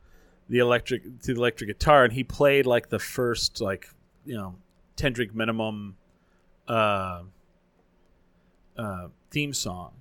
the 0.48 0.58
electric 0.58 1.02
to 1.22 1.34
the 1.34 1.40
electric 1.40 1.68
guitar, 1.68 2.04
and 2.04 2.12
he 2.12 2.24
played 2.24 2.66
like 2.66 2.88
the 2.88 2.98
first 2.98 3.60
like 3.60 3.88
you 4.24 4.36
know 4.36 4.56
ten 4.96 5.12
drink 5.12 5.34
minimum 5.34 5.96
uh, 6.68 7.22
uh, 8.76 9.08
theme 9.30 9.52
song. 9.52 9.92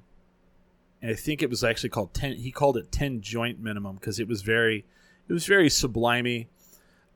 And 1.02 1.12
I 1.12 1.16
think 1.16 1.42
it 1.42 1.50
was 1.50 1.64
actually 1.64 1.90
called 1.90 2.14
ten. 2.14 2.36
He 2.36 2.52
called 2.52 2.78
it 2.78 2.92
ten 2.92 3.22
joint 3.22 3.60
minimum 3.60 3.96
because 3.96 4.20
it 4.20 4.28
was 4.28 4.42
very, 4.42 4.86
it 5.28 5.34
was 5.34 5.46
very 5.46 5.70
sublimey. 5.70 6.48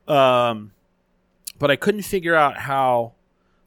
Um, 0.08 0.72
but 1.60 1.72
I 1.72 1.76
couldn't 1.76 2.04
figure 2.04 2.36
out 2.36 2.58
how, 2.58 3.14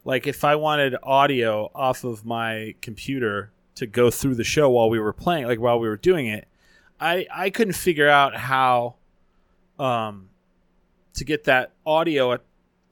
like, 0.05 0.27
if 0.27 0.45
I 0.45 0.57
wanted 0.57 0.97
audio 1.03 1.71
off 1.75 2.05
of 2.05 2.25
my 2.25 2.75
computer 2.81 3.53
to 3.77 3.87
go 3.87 4.11
through 4.11 4.35
the 4.35 4.45
show 4.45 4.71
while 4.71 4.91
we 4.91 4.99
were 4.99 5.13
playing, 5.13 5.47
like 5.47 5.61
while 5.61 5.79
we 5.79 5.89
were 5.89 5.97
doing 5.97 6.27
it, 6.27 6.49
I 7.01 7.27
I 7.33 7.51
couldn't 7.51 7.75
figure 7.75 8.09
out 8.09 8.37
how, 8.37 8.97
um, 9.79 10.31
to 11.15 11.25
get 11.25 11.45
that 11.45 11.73
audio 11.85 12.39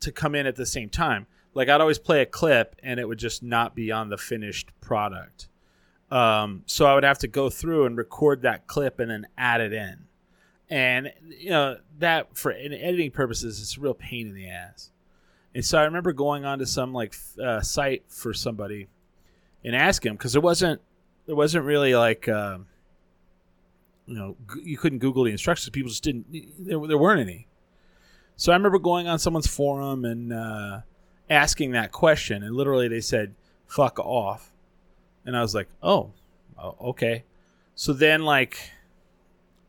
to 0.01 0.13
come 0.13 0.35
in 0.35 0.47
at 0.47 0.57
the 0.57 0.67
same 0.67 0.89
time. 0.89 1.27
Like 1.55 1.69
I'd 1.69 1.81
always 1.81 1.99
play 1.99 2.21
a 2.21 2.27
clip 2.27 2.77
and 2.83 2.99
it 2.99 3.09
would 3.09 3.19
just 3.19 3.43
not 3.43 3.75
be 3.75 3.93
on 3.93 4.09
the 4.09 4.19
finished 4.19 4.69
product. 4.81 5.49
Um, 6.11 6.63
so 6.67 6.87
I 6.87 6.95
would 6.95 7.05
have 7.05 7.19
to 7.19 7.29
go 7.29 7.49
through 7.49 7.87
and 7.87 7.97
record 7.97 8.43
that 8.43 8.67
clip 8.67 9.01
and 9.01 9.11
then 9.11 9.27
add 9.39 9.61
it 9.61 9.73
in. 9.73 10.07
And 10.71 11.13
you 11.29 11.51
know 11.51 11.79
that 11.99 12.37
for 12.37 12.51
in 12.51 12.73
editing 12.73 13.11
purposes, 13.11 13.61
it's 13.61 13.77
a 13.77 13.81
real 13.81 13.95
pain 13.95 14.29
in 14.29 14.35
the 14.35 14.49
ass. 14.49 14.91
And 15.55 15.65
so 15.65 15.79
I 15.79 15.85
remember 15.85 16.13
going 16.13 16.45
onto 16.45 16.65
some 16.65 16.93
like 16.93 17.15
uh, 17.43 17.61
site 17.61 18.05
for 18.09 18.33
somebody 18.33 18.89
and 19.65 19.77
asking 19.77 20.11
him 20.11 20.17
because 20.17 20.33
there 20.33 20.43
wasn't 20.43 20.81
there 21.27 21.37
wasn't 21.37 21.65
really 21.65 21.95
like 21.95 22.29
uh, 22.29 22.59
you 24.07 24.15
know 24.15 24.37
you 24.63 24.77
couldn't 24.79 24.99
Google 24.99 25.25
the 25.25 25.31
instructions. 25.31 25.71
People 25.71 25.91
just 25.91 26.03
didn't 26.03 26.27
there, 26.59 26.79
there 26.87 26.99
weren't 26.99 27.21
any. 27.21 27.47
So 28.37 28.53
I 28.53 28.57
remember 28.57 28.79
going 28.79 29.07
on 29.07 29.19
someone's 29.19 29.47
forum 29.47 30.05
and 30.05 30.33
uh, 30.33 30.81
asking 31.31 31.73
that 31.73 31.93
question, 31.93 32.43
and 32.43 32.55
literally 32.55 32.89
they 32.89 33.01
said 33.01 33.35
"fuck 33.67 33.99
off," 33.99 34.53
and 35.25 35.37
I 35.37 35.43
was 35.43 35.55
like, 35.55 35.69
"Oh, 35.83 36.11
oh 36.59 36.77
okay." 36.81 37.25
So 37.77 37.93
then, 37.93 38.25
like, 38.25 38.71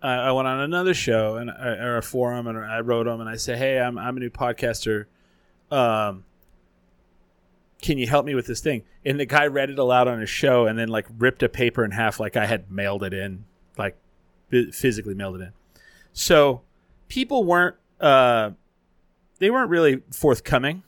I, 0.07 0.31
went 0.31 0.47
on 0.47 0.59
another 0.59 0.93
show 0.93 1.37
and 1.37 1.49
or 1.49 1.97
a 1.97 2.01
forum, 2.01 2.47
and 2.47 2.57
I 2.57 2.79
wrote 2.79 3.05
them, 3.05 3.21
and 3.21 3.29
I 3.29 3.35
said, 3.35 3.57
"Hey, 3.57 3.79
I'm 3.79 3.97
I'm 3.97 4.17
a 4.17 4.19
new 4.19 4.29
podcaster. 4.29 5.05
Um, 5.71 6.25
can 7.81 7.97
you 7.97 8.07
help 8.07 8.25
me 8.25 8.35
with 8.35 8.47
this 8.47 8.61
thing?" 8.61 8.83
And 9.05 9.19
the 9.19 9.25
guy 9.25 9.47
read 9.47 9.69
it 9.69 9.79
aloud 9.79 10.07
on 10.07 10.19
his 10.19 10.29
show, 10.29 10.65
and 10.65 10.77
then 10.77 10.89
like 10.89 11.07
ripped 11.17 11.43
a 11.43 11.49
paper 11.49 11.83
in 11.83 11.91
half, 11.91 12.19
like 12.19 12.35
I 12.35 12.45
had 12.45 12.71
mailed 12.71 13.03
it 13.03 13.13
in, 13.13 13.45
like 13.77 13.97
physically 14.49 15.13
mailed 15.13 15.41
it 15.41 15.43
in. 15.43 15.51
So 16.13 16.61
people 17.07 17.43
weren't 17.43 17.75
uh, 17.99 18.51
they 19.39 19.49
weren't 19.49 19.69
really 19.69 20.01
forthcoming 20.11 20.83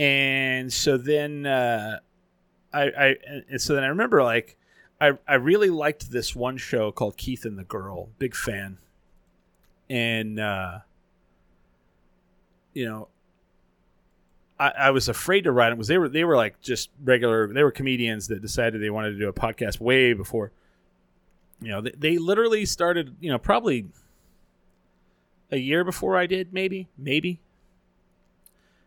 and 0.00 0.72
so 0.72 0.96
then 0.96 1.44
uh, 1.44 1.98
I, 2.72 2.82
I 2.82 3.14
and 3.50 3.60
so 3.60 3.74
then 3.74 3.84
I 3.84 3.88
remember 3.88 4.22
like 4.22 4.56
I 5.00 5.12
I 5.26 5.34
really 5.34 5.70
liked 5.70 6.10
this 6.10 6.36
one 6.36 6.56
show 6.56 6.92
called 6.92 7.16
Keith 7.16 7.44
and 7.44 7.58
the 7.58 7.64
Girl, 7.64 8.08
big 8.18 8.34
fan, 8.34 8.78
and 9.88 10.38
uh, 10.38 10.80
you 12.74 12.86
know 12.86 13.08
I, 14.58 14.72
I 14.78 14.90
was 14.90 15.08
afraid 15.08 15.44
to 15.44 15.52
write 15.52 15.70
them 15.70 15.78
because 15.78 15.88
they 15.88 15.98
were 15.98 16.08
they 16.08 16.24
were 16.24 16.36
like 16.36 16.60
just 16.60 16.90
regular 17.02 17.52
they 17.52 17.62
were 17.62 17.72
comedians 17.72 18.28
that 18.28 18.42
decided 18.42 18.82
they 18.82 18.90
wanted 18.90 19.12
to 19.12 19.18
do 19.18 19.28
a 19.28 19.32
podcast 19.32 19.80
way 19.80 20.12
before 20.12 20.52
you 21.62 21.68
know 21.68 21.80
they, 21.80 21.92
they 21.96 22.18
literally 22.18 22.66
started 22.66 23.16
you 23.20 23.30
know 23.30 23.38
probably 23.38 23.86
a 25.50 25.56
year 25.56 25.82
before 25.82 26.16
I 26.16 26.26
did 26.26 26.52
maybe 26.52 26.88
maybe. 26.96 27.40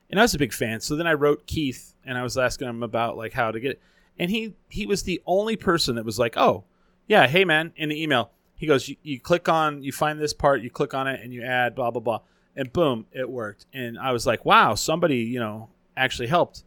And 0.09 0.19
I 0.19 0.23
was 0.23 0.35
a 0.35 0.39
big 0.39 0.53
fan. 0.53 0.79
So 0.79 0.95
then 0.95 1.07
I 1.07 1.13
wrote 1.13 1.47
Keith 1.47 1.95
and 2.05 2.19
I 2.19 2.23
was 2.23 2.37
asking 2.37 2.69
him 2.69 2.83
about 2.83 3.17
like 3.17 3.33
how 3.33 3.49
to 3.49 3.59
get 3.59 3.71
it, 3.71 3.81
and 4.19 4.29
he 4.31 4.53
he 4.69 4.85
was 4.85 5.03
the 5.03 5.21
only 5.25 5.55
person 5.55 5.95
that 5.95 6.05
was 6.05 6.19
like, 6.19 6.37
oh 6.37 6.63
yeah, 7.07 7.27
hey 7.27 7.45
man, 7.45 7.73
in 7.75 7.89
the 7.89 8.01
email 8.01 8.31
he 8.55 8.67
goes, 8.67 8.87
you, 8.87 8.95
you 9.03 9.19
click 9.19 9.49
on, 9.49 9.83
you 9.83 9.91
find 9.91 10.19
this 10.19 10.33
part, 10.33 10.61
you 10.61 10.69
click 10.69 10.93
on 10.93 11.07
it, 11.07 11.19
and 11.21 11.33
you 11.33 11.43
add 11.43 11.75
blah 11.75 11.91
blah 11.91 12.01
blah, 12.01 12.21
and 12.55 12.71
boom, 12.71 13.05
it 13.11 13.29
worked. 13.29 13.65
And 13.73 13.99
I 13.99 14.11
was 14.11 14.25
like, 14.25 14.45
wow, 14.45 14.75
somebody 14.75 15.17
you 15.17 15.39
know 15.39 15.69
actually 15.97 16.27
helped, 16.27 16.63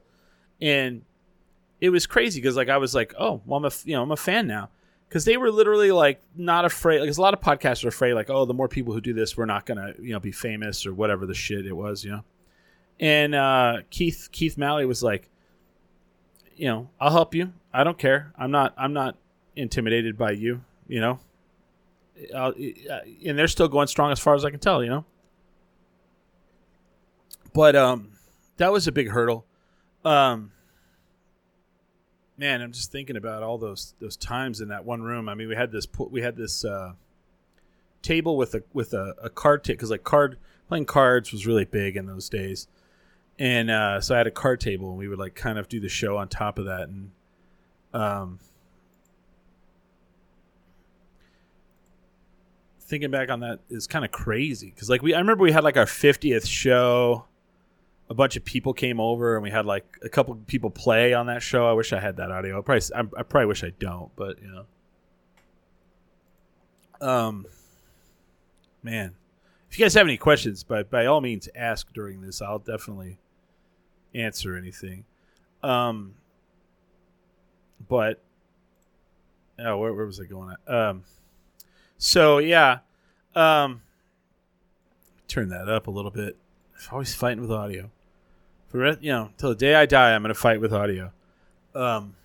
and 0.61 1.03
it 1.81 1.91
was 1.91 2.07
crazy 2.07 2.41
because 2.41 2.57
like 2.57 2.69
I 2.69 2.79
was 2.79 2.95
like, 2.95 3.15
oh, 3.19 3.41
well, 3.47 3.59
I'm 3.59 3.65
a 3.65 3.71
you 3.85 3.95
know 3.95 4.03
I'm 4.03 4.13
a 4.13 4.17
fan 4.17 4.47
now 4.47 4.71
because 5.09 5.25
they 5.25 5.37
were 5.37 5.51
literally 5.51 5.93
like 5.93 6.21
not 6.37 6.65
afraid. 6.65 7.01
Like, 7.01 7.17
a 7.17 7.21
lot 7.21 7.35
of 7.35 7.41
podcasts 7.41 7.85
are 7.85 7.89
afraid, 7.89 8.15
like, 8.15 8.31
oh, 8.31 8.45
the 8.45 8.55
more 8.55 8.69
people 8.69 8.93
who 8.93 9.01
do 9.01 9.13
this, 9.13 9.37
we're 9.37 9.47
not 9.47 9.67
gonna 9.67 9.95
you 10.01 10.13
know 10.13 10.21
be 10.21 10.33
famous 10.33 10.87
or 10.87 10.93
whatever 10.93 11.27
the 11.27 11.35
shit 11.35 11.67
it 11.67 11.73
was, 11.73 12.05
you 12.05 12.11
know 12.11 12.25
and 13.01 13.35
uh, 13.35 13.79
Keith 13.91 14.29
Keith 14.33 14.57
Malley 14.57 14.87
was 14.87 15.03
like, 15.03 15.29
you 16.57 16.67
know, 16.67 16.89
I'll 17.01 17.13
help 17.13 17.35
you. 17.35 17.53
I 17.73 17.85
don't 17.85 17.99
care. 17.99 18.33
I'm 18.39 18.51
not 18.51 18.75
I'm 18.77 18.93
not 18.93 19.17
intimidated 19.55 20.17
by 20.17 20.33
you. 20.33 20.63
You 20.89 21.01
know, 21.01 21.19
I'll, 22.35 22.53
and 22.53 23.39
they're 23.39 23.49
still 23.49 23.69
going 23.69 23.87
strong 23.87 24.13
as 24.13 24.19
far 24.19 24.35
as 24.35 24.45
I 24.45 24.51
can 24.51 24.61
tell. 24.61 24.83
You 24.83 24.91
know, 24.91 25.05
but 27.53 27.77
um, 27.77 28.13
that 28.57 28.73
was 28.73 28.87
a 28.87 28.93
big 28.93 29.11
hurdle. 29.11 29.45
Um, 30.05 30.53
man, 32.39 32.63
I'm 32.63 32.73
just 32.73 32.93
thinking 32.93 33.17
about 33.17 33.43
all 33.43 33.59
those 33.59 33.95
those 34.01 34.17
times 34.17 34.61
in 34.61 34.69
that 34.69 34.85
one 34.85 35.03
room. 35.03 35.29
I 35.29 35.35
mean, 35.35 35.49
we 35.49 35.57
had 35.57 35.73
this 35.73 35.87
we 36.11 36.23
had 36.23 36.37
this 36.37 36.65
uh, 36.65 36.93
table 38.03 38.37
with 38.37 38.55
a 38.55 38.63
with 38.73 38.95
a, 38.95 39.15
a 39.23 39.31
card 39.31 39.65
table 39.65 39.77
because 39.77 39.91
like 39.91 40.05
card 40.05 40.39
playing 40.69 40.87
cards 40.87 41.33
was 41.33 41.47
really 41.47 41.65
big 41.65 41.97
in 41.97 42.07
those 42.07 42.29
days 42.29 42.67
and 43.39 43.71
uh, 43.71 44.01
so 44.01 44.15
I 44.15 44.19
had 44.19 44.27
a 44.27 44.31
card 44.33 44.61
table, 44.61 44.91
and 44.91 44.99
we 44.99 45.09
would 45.09 45.19
like 45.19 45.35
kind 45.35 45.59
of 45.59 45.69
do 45.69 45.81
the 45.81 45.89
show 45.89 46.17
on 46.17 46.29
top 46.29 46.59
of 46.59 46.67
that, 46.67 46.89
and 46.89 47.11
um, 47.93 48.39
thinking 52.81 53.11
back 53.11 53.31
on 53.31 53.41
that 53.41 53.61
is 53.69 53.87
kind 53.87 54.05
of 54.05 54.11
crazy 54.11 54.71
because 54.71 54.89
like 54.89 55.03
we 55.03 55.15
I 55.15 55.19
remember 55.19 55.43
we 55.43 55.53
had 55.53 55.65
like 55.65 55.77
our 55.77 55.87
fiftieth 55.87 56.47
show, 56.47 57.25
a 58.09 58.15
bunch 58.15 58.37
of 58.37 58.45
people 58.45 58.73
came 58.73 59.01
over, 59.01 59.35
and 59.35 59.43
we 59.43 59.51
had 59.51 59.67
like 59.67 59.99
a 60.03 60.09
couple 60.09 60.35
people 60.47 60.71
play 60.71 61.13
on 61.13 61.27
that 61.27 61.43
show. 61.43 61.69
I 61.69 61.73
wish 61.73 61.93
I 61.93 62.01
had 62.01 62.17
that 62.17 62.31
audio. 62.31 62.59
I 62.59 62.63
probably 62.63 62.83
I, 62.95 63.01
I 63.21 63.23
probably 63.23 63.47
wish 63.47 63.65
I 63.65 63.73
don't, 63.79 64.11
but 64.17 64.41
you 64.41 64.49
know, 67.01 67.07
um, 67.07 67.47
man. 68.83 69.15
If 69.69 69.81
you 69.81 69.85
guys 69.85 69.95
have 69.95 70.07
any 70.07 70.17
questions, 70.17 70.63
by 70.63 70.85
by 70.85 71.05
all 71.05 71.21
means, 71.21 71.51
ask 71.55 71.93
during 71.93 72.23
this. 72.23 72.41
I'll 72.41 72.61
definitely 72.61 73.19
answer 74.17 74.57
anything. 74.57 75.05
Um, 75.63 76.15
but 77.89 78.21
oh, 79.59 79.79
where, 79.79 79.93
where 79.93 80.07
was 80.07 80.21
I 80.21 80.25
going 80.25 80.53
at? 80.53 80.73
Um, 80.73 81.05
so 81.99 82.39
yeah, 82.39 82.79
um, 83.35 83.83
turn 85.29 85.49
that 85.51 85.69
up 85.69 85.87
a 85.87 85.91
little 85.91 86.11
bit. 86.11 86.37
I'm 86.75 86.93
always 86.93 87.15
fighting 87.15 87.41
with 87.41 87.51
audio. 87.51 87.91
For 88.69 88.99
you 89.01 89.13
know, 89.13 89.31
till 89.39 89.51
the 89.51 89.55
day 89.55 89.75
I 89.75 89.87
die, 89.87 90.15
I'm 90.15 90.23
gonna 90.23 90.35
fight 90.35 90.61
with 90.61 90.73
audio. 90.73 91.13
Um, 91.75 92.17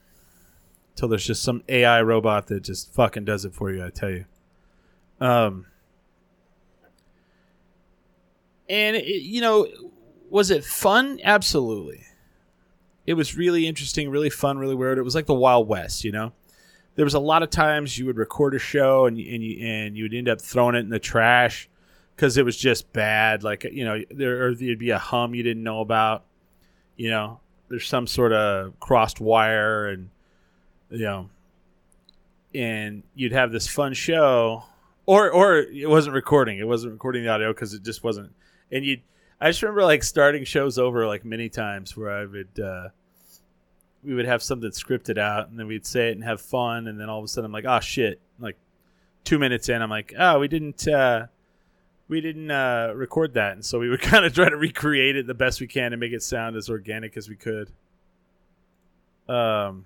till 0.95 1.07
there's 1.07 1.25
just 1.25 1.43
some 1.43 1.63
AI 1.69 2.01
robot 2.01 2.47
that 2.47 2.63
just 2.63 2.93
fucking 2.93 3.25
does 3.25 3.45
it 3.45 3.53
for 3.53 3.71
you. 3.71 3.85
I 3.85 3.89
tell 3.89 4.09
you. 4.09 4.25
Um, 5.19 5.67
and 8.67 8.95
it, 8.95 9.05
you 9.05 9.41
know 9.41 9.67
was 10.31 10.49
it 10.49 10.63
fun? 10.63 11.19
Absolutely. 11.23 12.05
It 13.05 13.15
was 13.15 13.35
really 13.35 13.67
interesting, 13.67 14.09
really 14.09 14.29
fun, 14.29 14.57
really 14.57 14.75
weird. 14.75 14.97
It 14.97 15.03
was 15.03 15.13
like 15.13 15.25
the 15.25 15.33
Wild 15.33 15.67
West, 15.67 16.03
you 16.03 16.11
know. 16.11 16.31
There 16.95 17.05
was 17.05 17.13
a 17.13 17.19
lot 17.19 17.43
of 17.43 17.49
times 17.49 17.97
you 17.97 18.05
would 18.05 18.17
record 18.17 18.55
a 18.55 18.59
show 18.59 19.05
and 19.05 19.17
and 19.17 19.43
you 19.43 19.65
and 19.65 19.97
you 19.97 20.05
would 20.05 20.13
end 20.13 20.29
up 20.29 20.41
throwing 20.41 20.75
it 20.75 20.79
in 20.79 20.89
the 20.89 20.99
trash 20.99 21.69
because 22.15 22.37
it 22.37 22.45
was 22.45 22.55
just 22.55 22.91
bad. 22.93 23.43
Like 23.43 23.65
you 23.65 23.83
know, 23.83 24.01
there 24.09 24.47
or 24.47 24.55
there'd 24.55 24.79
be 24.79 24.91
a 24.91 24.97
hum 24.97 25.35
you 25.35 25.43
didn't 25.43 25.63
know 25.63 25.81
about. 25.81 26.23
You 26.95 27.09
know, 27.09 27.39
there's 27.69 27.87
some 27.87 28.07
sort 28.07 28.33
of 28.33 28.79
crossed 28.79 29.19
wire 29.19 29.87
and 29.87 30.09
you 30.89 30.99
know, 30.99 31.29
and 32.53 33.03
you'd 33.15 33.31
have 33.33 33.51
this 33.51 33.67
fun 33.67 33.93
show 33.93 34.63
or 35.05 35.29
or 35.29 35.57
it 35.57 35.89
wasn't 35.89 36.13
recording. 36.13 36.59
It 36.59 36.67
wasn't 36.67 36.93
recording 36.93 37.23
the 37.23 37.29
audio 37.29 37.51
because 37.53 37.73
it 37.73 37.83
just 37.83 38.03
wasn't. 38.03 38.31
And 38.71 38.85
you, 38.85 38.99
I 39.41 39.49
just 39.49 39.61
remember 39.63 39.83
like 39.83 40.03
starting 40.03 40.45
shows 40.45 40.77
over 40.77 41.07
like 41.07 41.25
many 41.25 41.49
times 41.49 41.97
where 41.97 42.11
I 42.11 42.25
would. 42.25 42.59
Uh, 42.59 42.89
we 44.03 44.15
would 44.15 44.25
have 44.25 44.41
something 44.41 44.69
scripted 44.71 45.17
out 45.17 45.49
and 45.49 45.59
then 45.59 45.67
we'd 45.67 45.85
say 45.85 46.09
it 46.09 46.13
and 46.13 46.23
have 46.23 46.41
fun 46.41 46.87
and 46.87 46.99
then 46.99 47.09
all 47.09 47.19
of 47.19 47.25
a 47.25 47.27
sudden 47.27 47.45
I'm 47.45 47.51
like, 47.51 47.65
oh 47.67 47.79
shit. 47.79 48.19
Like 48.39 48.57
two 49.23 49.37
minutes 49.37 49.69
in, 49.69 49.81
I'm 49.81 49.89
like, 49.89 50.13
oh, 50.17 50.39
we 50.39 50.47
didn't 50.47 50.87
uh 50.87 51.27
we 52.07 52.19
didn't 52.21 52.51
uh 52.51 52.93
record 52.95 53.35
that. 53.35 53.53
And 53.53 53.65
so 53.65 53.79
we 53.79 53.89
would 53.89 54.01
kind 54.01 54.25
of 54.25 54.33
try 54.33 54.49
to 54.49 54.57
recreate 54.57 55.15
it 55.15 55.27
the 55.27 55.33
best 55.33 55.61
we 55.61 55.67
can 55.67 55.93
and 55.93 55.99
make 55.99 56.13
it 56.13 56.23
sound 56.23 56.55
as 56.55 56.69
organic 56.69 57.15
as 57.17 57.29
we 57.29 57.35
could. 57.35 57.71
Um 59.27 59.85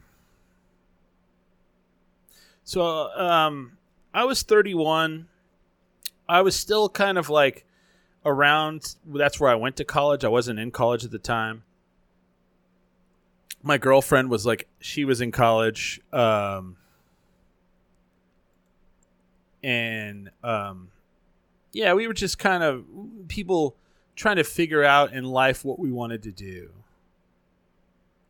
so 2.63 3.09
um 3.17 3.77
I 4.13 4.23
was 4.23 4.43
31. 4.43 5.27
I 6.27 6.41
was 6.41 6.55
still 6.55 6.87
kind 6.87 7.17
of 7.17 7.29
like 7.29 7.65
around 8.25 8.95
that's 9.05 9.39
where 9.39 9.49
I 9.49 9.55
went 9.55 9.75
to 9.77 9.85
college. 9.85 10.25
I 10.25 10.29
wasn't 10.29 10.59
in 10.59 10.71
college 10.71 11.05
at 11.05 11.11
the 11.11 11.19
time. 11.19 11.63
My 13.61 13.77
girlfriend 13.77 14.29
was 14.29 14.45
like 14.45 14.67
she 14.79 15.05
was 15.05 15.21
in 15.21 15.31
college 15.31 15.99
um 16.13 16.77
and 19.63 20.29
um 20.43 20.89
yeah 21.73 21.93
we 21.93 22.07
were 22.07 22.13
just 22.13 22.37
kind 22.37 22.61
of 22.61 22.85
people 23.27 23.75
trying 24.15 24.35
to 24.35 24.43
figure 24.43 24.83
out 24.83 25.13
in 25.13 25.23
life 25.23 25.65
what 25.65 25.79
we 25.79 25.91
wanted 25.91 26.21
to 26.23 26.31
do 26.31 26.69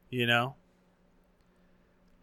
you 0.10 0.25
know? 0.25 0.56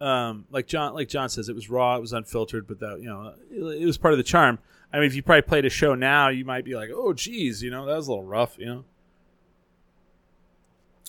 Um 0.00 0.47
like 0.50 0.67
john 0.67 0.95
like 0.95 1.09
john 1.09 1.29
says 1.29 1.49
it 1.49 1.55
was 1.55 1.71
raw 1.71 1.97
it 1.97 2.00
was 2.00 2.12
unfiltered 2.12 2.67
but 2.67 2.81
that 2.81 2.99
you 3.00 3.07
know 3.07 3.35
it, 3.52 3.83
it 3.83 3.87
was 3.87 3.99
part 3.99 4.12
of 4.12 4.19
the 4.19 4.25
charm 4.25 4.59
i 4.93 4.97
mean 4.97 5.07
if 5.07 5.15
you 5.15 5.23
probably 5.23 5.43
played 5.43 5.65
a 5.65 5.71
show 5.71 5.95
now 5.95 6.29
you 6.29 6.45
might 6.45 6.65
be 6.65 6.75
like 6.75 6.91
oh 6.95 7.13
geez 7.13 7.63
you 7.63 7.71
know 7.71 7.87
that 7.87 7.97
was 7.97 8.09
a 8.09 8.11
little 8.11 8.25
rough 8.25 8.57
you 8.59 8.67
know 8.67 8.85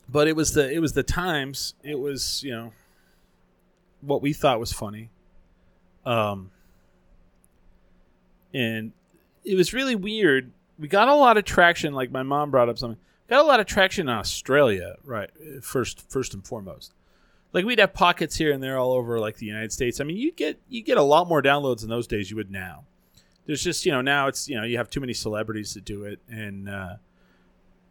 but 0.09 0.27
it 0.27 0.35
was 0.35 0.53
the 0.53 0.71
it 0.71 0.79
was 0.79 0.93
the 0.93 1.03
times. 1.03 1.75
It 1.83 1.99
was 1.99 2.43
you 2.43 2.51
know 2.51 2.73
what 4.01 4.21
we 4.21 4.33
thought 4.33 4.59
was 4.59 4.71
funny, 4.71 5.09
um, 6.05 6.51
and 8.53 8.91
it 9.43 9.55
was 9.55 9.73
really 9.73 9.95
weird. 9.95 10.51
We 10.77 10.87
got 10.87 11.07
a 11.07 11.15
lot 11.15 11.37
of 11.37 11.45
traction. 11.45 11.93
Like 11.93 12.11
my 12.11 12.23
mom 12.23 12.51
brought 12.51 12.69
up 12.69 12.77
something. 12.77 12.99
Got 13.29 13.41
a 13.41 13.47
lot 13.47 13.59
of 13.59 13.65
traction 13.65 14.09
in 14.09 14.15
Australia, 14.15 14.95
right? 15.03 15.29
First, 15.61 16.11
first 16.11 16.33
and 16.33 16.45
foremost. 16.45 16.93
Like 17.53 17.65
we'd 17.65 17.79
have 17.79 17.93
pockets 17.93 18.35
here 18.35 18.51
and 18.51 18.61
there 18.61 18.77
all 18.77 18.91
over, 18.93 19.19
like 19.19 19.37
the 19.37 19.45
United 19.45 19.71
States. 19.71 20.01
I 20.01 20.03
mean, 20.03 20.17
you 20.17 20.31
get 20.31 20.59
you 20.67 20.83
get 20.83 20.97
a 20.97 21.03
lot 21.03 21.27
more 21.27 21.41
downloads 21.41 21.83
in 21.83 21.89
those 21.89 22.07
days 22.07 22.29
you 22.29 22.37
would 22.37 22.51
now. 22.51 22.83
There's 23.45 23.63
just 23.63 23.85
you 23.85 23.91
know 23.91 24.01
now 24.01 24.27
it's 24.27 24.47
you 24.47 24.55
know 24.55 24.63
you 24.63 24.77
have 24.77 24.89
too 24.89 24.99
many 24.99 25.13
celebrities 25.13 25.73
to 25.73 25.81
do 25.81 26.05
it, 26.05 26.19
and 26.29 26.69
uh, 26.69 26.95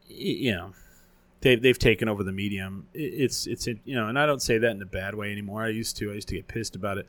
you 0.09 0.53
know 0.53 0.73
they've 1.41 1.61
they've 1.61 1.79
taken 1.79 2.09
over 2.09 2.23
the 2.25 2.33
medium. 2.33 2.87
It's 2.95 3.47
it's 3.47 3.67
you 3.67 3.95
know, 3.95 4.09
and 4.09 4.19
I 4.19 4.25
don't 4.27 4.41
say 4.41 4.59
that 4.59 4.71
in 4.71 4.81
a 4.81 4.87
bad 4.87 5.15
way 5.15 5.31
anymore. 5.31 5.63
I 5.63 5.69
used 5.69 5.97
to. 5.99 6.11
I 6.11 6.15
used 6.15 6.29
to 6.29 6.37
get 6.37 6.49
pissed 6.49 6.75
about 6.75 6.99
it, 6.99 7.07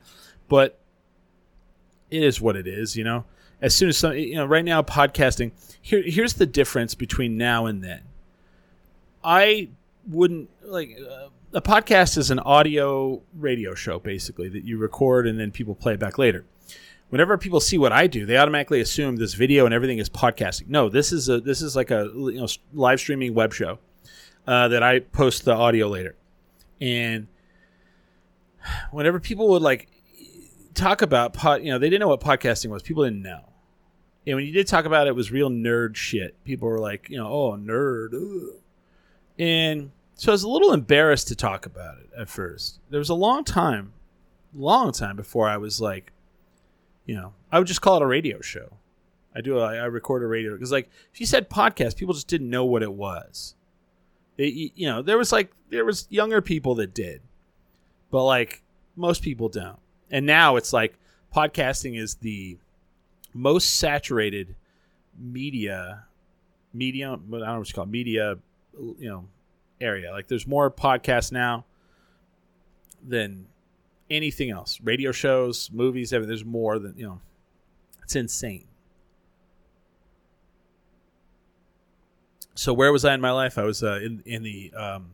but 0.49 0.79
it 2.11 2.21
is 2.21 2.41
what 2.41 2.55
it 2.57 2.67
is. 2.67 2.97
You 2.97 3.05
know, 3.05 3.25
as 3.61 3.73
soon 3.73 3.89
as 3.89 3.97
some, 3.97 4.13
you 4.13 4.35
know, 4.35 4.45
right 4.45 4.65
now 4.65 4.81
podcasting. 4.81 5.51
Here 5.81 6.03
here's 6.05 6.33
the 6.33 6.45
difference 6.45 6.95
between 6.95 7.37
now 7.37 7.65
and 7.65 7.83
then. 7.83 8.01
I 9.23 9.69
wouldn't 10.07 10.49
like. 10.63 10.97
Uh, 10.99 11.29
a 11.55 11.61
podcast 11.61 12.17
is 12.17 12.31
an 12.31 12.39
audio 12.39 13.21
radio 13.37 13.75
show 13.75 13.99
basically 13.99 14.49
that 14.49 14.63
you 14.63 14.79
record 14.79 15.27
and 15.27 15.39
then 15.39 15.51
people 15.51 15.75
play 15.75 15.95
back 15.95 16.17
later 16.17 16.45
whenever 17.13 17.37
people 17.37 17.59
see 17.59 17.77
what 17.77 17.91
I 17.91 18.07
do, 18.07 18.25
they 18.25 18.37
automatically 18.37 18.81
assume 18.81 19.17
this 19.17 19.35
video 19.35 19.65
and 19.65 19.73
everything 19.73 19.99
is 19.99 20.09
podcasting. 20.09 20.67
No, 20.69 20.89
this 20.89 21.11
is 21.11 21.29
a 21.29 21.39
this 21.39 21.61
is 21.61 21.75
like 21.75 21.91
a 21.91 22.09
you 22.11 22.41
know 22.41 22.47
live 22.73 22.99
streaming 22.99 23.35
web 23.35 23.53
show 23.53 23.77
uh, 24.47 24.69
that 24.69 24.81
I 24.81 25.01
post 25.01 25.45
the 25.45 25.53
audio 25.53 25.89
later. 25.89 26.15
And 26.81 27.27
whenever 28.89 29.19
people 29.19 29.49
would 29.49 29.61
like 29.61 29.89
talk 30.73 31.03
about 31.03 31.35
pod, 31.35 31.61
you 31.61 31.71
know, 31.71 31.77
they 31.77 31.87
didn't 31.87 31.99
know 31.99 32.07
what 32.07 32.19
podcasting 32.19 32.71
was. 32.71 32.81
People 32.81 33.03
didn't 33.03 33.21
know. 33.21 33.41
And 34.25 34.37
when 34.37 34.45
you 34.47 34.51
did 34.51 34.65
talk 34.65 34.85
about 34.85 35.05
it, 35.05 35.11
it 35.11 35.15
was 35.15 35.31
real 35.31 35.51
nerd 35.51 35.95
shit. 35.95 36.43
People 36.43 36.67
were 36.67 36.79
like, 36.79 37.11
you 37.11 37.17
know, 37.17 37.27
oh, 37.27 37.51
nerd. 37.51 38.15
Ugh. 38.15 38.55
And 39.37 39.91
so 40.15 40.31
I 40.31 40.33
was 40.33 40.41
a 40.41 40.49
little 40.49 40.73
embarrassed 40.73 41.27
to 41.27 41.35
talk 41.35 41.67
about 41.67 41.99
it 41.99 42.09
at 42.17 42.27
first. 42.27 42.79
There 42.89 42.97
was 42.97 43.09
a 43.09 43.13
long 43.13 43.43
time, 43.43 43.93
long 44.51 44.91
time 44.91 45.15
before 45.15 45.47
I 45.47 45.57
was 45.57 45.79
like, 45.79 46.11
you 47.05 47.15
know, 47.15 47.33
I 47.51 47.59
would 47.59 47.67
just 47.67 47.81
call 47.81 47.97
it 47.97 48.03
a 48.03 48.07
radio 48.07 48.41
show. 48.41 48.77
I 49.35 49.41
do, 49.41 49.59
I, 49.59 49.75
I 49.75 49.85
record 49.85 50.23
a 50.23 50.27
radio 50.27 50.53
because, 50.53 50.71
like, 50.71 50.89
if 51.11 51.19
you 51.19 51.25
said 51.25 51.49
podcast, 51.49 51.95
people 51.95 52.13
just 52.13 52.27
didn't 52.27 52.49
know 52.49 52.65
what 52.65 52.83
it 52.83 52.93
was. 52.93 53.55
It, 54.37 54.71
you 54.75 54.87
know, 54.87 55.01
there 55.01 55.17
was 55.17 55.31
like 55.31 55.51
there 55.69 55.85
was 55.85 56.07
younger 56.09 56.41
people 56.41 56.75
that 56.75 56.93
did, 56.93 57.21
but 58.09 58.23
like 58.23 58.63
most 58.95 59.21
people 59.21 59.49
don't. 59.49 59.79
And 60.09 60.25
now 60.25 60.55
it's 60.55 60.73
like 60.73 60.97
podcasting 61.35 61.99
is 61.99 62.15
the 62.15 62.57
most 63.33 63.77
saturated 63.77 64.55
media 65.19 66.05
medium. 66.73 67.25
I 67.31 67.37
don't 67.37 67.41
know 67.41 67.59
what 67.59 67.67
you 67.67 67.73
call 67.73 67.83
it, 67.83 67.89
media. 67.89 68.37
You 68.75 69.09
know, 69.09 69.25
area. 69.83 70.11
Like 70.11 70.27
there's 70.27 70.47
more 70.47 70.71
podcasts 70.71 71.31
now 71.31 71.65
than 73.05 73.47
anything 74.09 74.49
else. 74.49 74.79
Radio 74.81 75.11
shows, 75.11 75.69
movies, 75.71 76.13
everything. 76.13 76.29
There's 76.29 76.45
more 76.45 76.79
than 76.79 76.97
you 76.97 77.05
know. 77.05 77.21
It's 78.03 78.15
insane. 78.15 78.67
so 82.55 82.73
where 82.73 82.91
was 82.91 83.05
I 83.05 83.13
in 83.13 83.21
my 83.21 83.31
life? 83.31 83.57
I 83.57 83.63
was 83.63 83.83
uh, 83.83 83.99
in 84.01 84.21
in 84.25 84.43
the 84.43 84.73
um, 84.73 85.11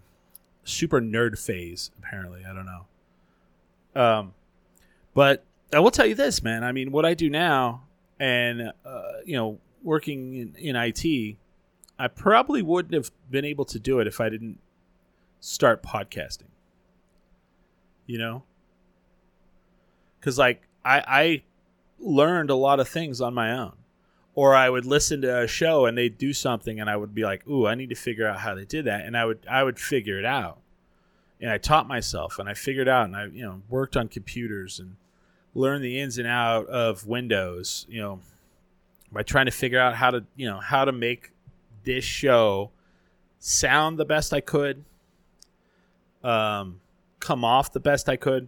super 0.64 1.02
nerd 1.02 1.38
phase. 1.38 1.92
Apparently, 1.98 2.44
I 2.46 2.54
don't 2.54 2.66
know. 2.66 4.02
Um, 4.02 4.34
but 5.14 5.44
I 5.74 5.80
will 5.80 5.92
tell 5.92 6.06
you 6.06 6.16
this, 6.16 6.44
man. 6.44 6.64
I 6.64 6.72
mean, 6.72 6.92
what 6.92 7.06
I 7.06 7.14
do 7.14 7.30
now, 7.30 7.84
and 8.20 8.74
uh, 8.86 9.02
you 9.26 9.36
know, 9.36 9.60
working 9.84 10.36
in, 10.36 10.56
in 10.56 10.76
IT, 10.76 11.38
I 11.98 12.08
probably 12.08 12.62
wouldn't 12.62 12.94
have 12.94 13.12
been 13.30 13.46
able 13.46 13.66
to 13.66 13.80
do 13.80 14.00
it 14.00 14.08
if 14.08 14.20
I 14.20 14.30
didn't 14.30 14.60
start 15.40 15.82
podcasting. 15.82 16.50
You 18.06 18.18
know, 18.18 18.44
because 20.20 20.38
like 20.38 20.62
I 20.84 21.04
I 21.08 21.44
learned 22.00 22.50
a 22.50 22.56
lot 22.56 22.80
of 22.80 22.88
things 22.88 23.22
on 23.22 23.34
my 23.34 23.52
own 23.58 23.74
or 24.36 24.56
I 24.56 24.70
would 24.70 24.86
listen 24.86 25.22
to 25.22 25.42
a 25.42 25.48
show 25.48 25.86
and 25.86 25.98
they'd 25.98 26.18
do 26.18 26.32
something 26.32 26.80
and 26.80 26.90
I 26.90 26.96
would 26.96 27.14
be 27.14 27.24
like, 27.24 27.48
"Ooh, 27.48 27.68
I 27.68 27.76
need 27.76 27.90
to 27.90 27.96
figure 27.96 28.28
out 28.28 28.40
how 28.40 28.56
they 28.56 28.66
did 28.66 28.86
that." 28.86 29.06
And 29.06 29.18
I 29.18 29.26
would 29.26 29.46
I 29.50 29.64
would 29.64 29.80
figure 29.80 30.18
it 30.18 30.26
out. 30.26 30.60
And 31.42 31.50
I 31.50 31.58
taught 31.58 31.88
myself 31.88 32.40
and 32.40 32.50
I 32.50 32.54
figured 32.54 32.88
out 32.88 33.06
and 33.06 33.16
I, 33.16 33.26
you 33.26 33.44
know, 33.44 33.62
worked 33.70 33.96
on 33.98 34.08
computers 34.08 34.80
and 34.80 34.96
learned 35.54 35.84
the 35.84 36.00
ins 36.00 36.18
and 36.18 36.28
out 36.28 36.68
of 36.68 37.08
Windows, 37.08 37.86
you 37.90 38.02
know, 38.02 38.20
by 39.12 39.24
trying 39.24 39.46
to 39.46 39.52
figure 39.52 39.80
out 39.80 39.96
how 39.96 40.12
to, 40.12 40.26
you 40.36 40.50
know, 40.50 40.60
how 40.60 40.86
to 40.86 40.92
make 40.92 41.32
this 41.84 42.04
show 42.04 42.72
sound 43.40 43.98
the 43.98 44.06
best 44.06 44.34
I 44.34 44.42
could, 44.42 44.84
um, 46.24 46.82
come 47.20 47.44
off 47.44 47.72
the 47.72 47.80
best 47.80 48.10
I 48.10 48.16
could. 48.16 48.48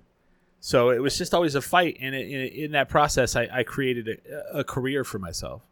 So 0.63 0.91
it 0.91 0.99
was 1.01 1.17
just 1.17 1.33
always 1.33 1.55
a 1.55 1.61
fight, 1.61 1.97
and 1.99 2.13
in, 2.13 2.47
in, 2.47 2.71
that 2.73 2.87
process, 2.87 3.35
I, 3.35 3.49
I 3.51 3.63
created 3.63 4.07
a, 4.53 4.59
a, 4.59 4.63
career 4.63 5.03
for 5.03 5.17
myself. 5.17 5.63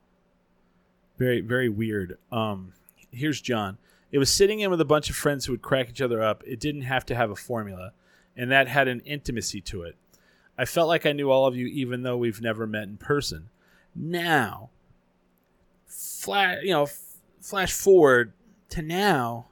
Very, 1.19 1.41
very 1.41 1.69
weird. 1.69 2.17
Um, 2.32 2.73
here's 3.12 3.39
John. 3.39 3.78
It 4.12 4.17
was 4.17 4.32
sitting 4.32 4.62
in 4.62 4.71
with 4.71 4.82
a 4.82 4.86
bunch 4.86 5.12
of 5.12 5.15
friends 5.15 5.45
who 5.45 5.54
would 5.54 5.62
crack 5.62 5.89
each 5.89 6.02
other 6.02 6.23
up. 6.23 6.43
It 6.43 6.60
didn't 6.60 6.82
have 6.82 7.06
to 7.06 7.15
have 7.15 7.30
a 7.30 7.36
formula, 7.36 7.91
and 8.36 8.49
that 8.49 8.67
had 8.67 8.88
an 8.88 9.02
intimacy 9.02 9.62
to 9.62 9.84
it. 9.84 9.95
I 10.58 10.65
felt 10.65 10.88
like 10.88 11.06
I 11.06 11.12
knew 11.12 11.30
all 11.30 11.45
of 11.45 11.56
you, 11.56 11.67
even 11.67 12.02
though 12.02 12.17
we've 12.17 12.41
never 12.41 12.65
met 12.65 12.84
in 12.84 12.97
person. 12.97 13.49
Now, 13.93 14.71
flash, 15.86 16.63
you 16.63 16.71
know, 16.71 16.84
f- 16.84 17.19
flash 17.39 17.73
forward 17.73 18.34
to 18.69 18.82
now, 18.82 19.49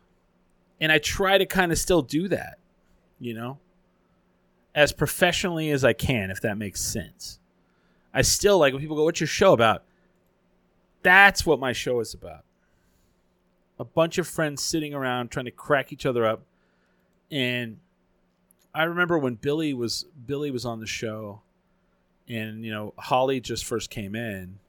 and 0.82 0.92
I 0.92 0.98
try 0.98 1.38
to 1.38 1.46
kind 1.46 1.72
of 1.72 1.78
still 1.78 2.02
do 2.02 2.28
that, 2.30 2.58
you 3.20 3.36
know, 3.36 3.60
as 4.78 4.92
professionally 4.92 5.72
as 5.72 5.84
I 5.84 5.94
can, 5.94 6.30
if 6.30 6.40
that 6.42 6.56
makes 6.56 6.80
sense. 6.80 7.40
I 8.14 8.22
still 8.22 8.60
like 8.60 8.74
when 8.74 8.82
people 8.82 8.96
go, 8.96 9.06
"What's 9.06 9.20
your 9.20 9.26
show 9.28 9.52
about?" 9.52 9.84
That's 11.02 11.48
what 11.48 11.60
my 11.60 11.74
show 11.74 12.00
is 12.00 12.14
about. 12.14 12.46
A 13.80 13.84
bunch 13.84 14.20
of 14.20 14.28
friends 14.28 14.64
sitting 14.64 14.94
around 14.94 15.32
trying 15.32 15.46
to 15.46 15.52
crack 15.52 15.92
each 15.92 16.06
other 16.06 16.28
up. 16.28 16.44
And 17.32 17.80
I 18.72 18.84
remember 18.84 19.18
when 19.18 19.34
Billy 19.34 19.74
was 19.74 20.06
Billy 20.28 20.52
was 20.52 20.64
on 20.64 20.80
the 20.80 20.86
show 20.86 21.42
and 22.30 22.64
you 22.64 22.72
know 22.72 22.94
Holly 23.00 23.40
just 23.40 23.66
first 23.66 23.90
came 23.90 24.16
in. 24.16 24.60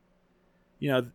You 0.79 0.91
know, 0.91 1.07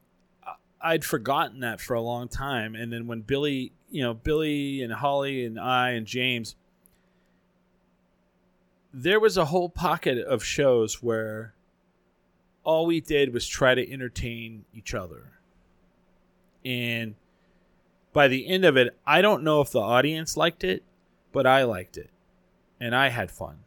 I'd 0.79 1.03
forgotten 1.03 1.61
that 1.61 1.81
for 1.81 1.95
a 1.95 2.01
long 2.01 2.27
time 2.27 2.75
and 2.75 2.93
then 2.93 3.07
when 3.07 3.21
Billy, 3.21 3.71
you 3.89 4.03
know, 4.03 4.13
Billy 4.13 4.83
and 4.83 4.93
Holly 4.93 5.45
and 5.45 5.59
I 5.59 5.91
and 5.91 6.05
James 6.05 6.55
there 8.93 9.19
was 9.19 9.37
a 9.37 9.45
whole 9.45 9.69
pocket 9.69 10.19
of 10.19 10.43
shows 10.43 11.01
where 11.01 11.55
all 12.63 12.85
we 12.85 13.01
did 13.01 13.33
was 13.33 13.47
try 13.47 13.73
to 13.73 13.91
entertain 13.91 14.65
each 14.73 14.93
other. 14.93 15.31
And 16.63 17.15
by 18.13 18.27
the 18.27 18.47
end 18.47 18.63
of 18.63 18.77
it, 18.77 18.95
I 19.05 19.21
don't 19.21 19.43
know 19.43 19.61
if 19.61 19.71
the 19.71 19.81
audience 19.81 20.37
liked 20.37 20.63
it, 20.63 20.83
but 21.31 21.47
I 21.47 21.63
liked 21.63 21.97
it. 21.97 22.11
And 22.79 22.95
I 22.95 23.09
had 23.09 23.31
fun. 23.31 23.59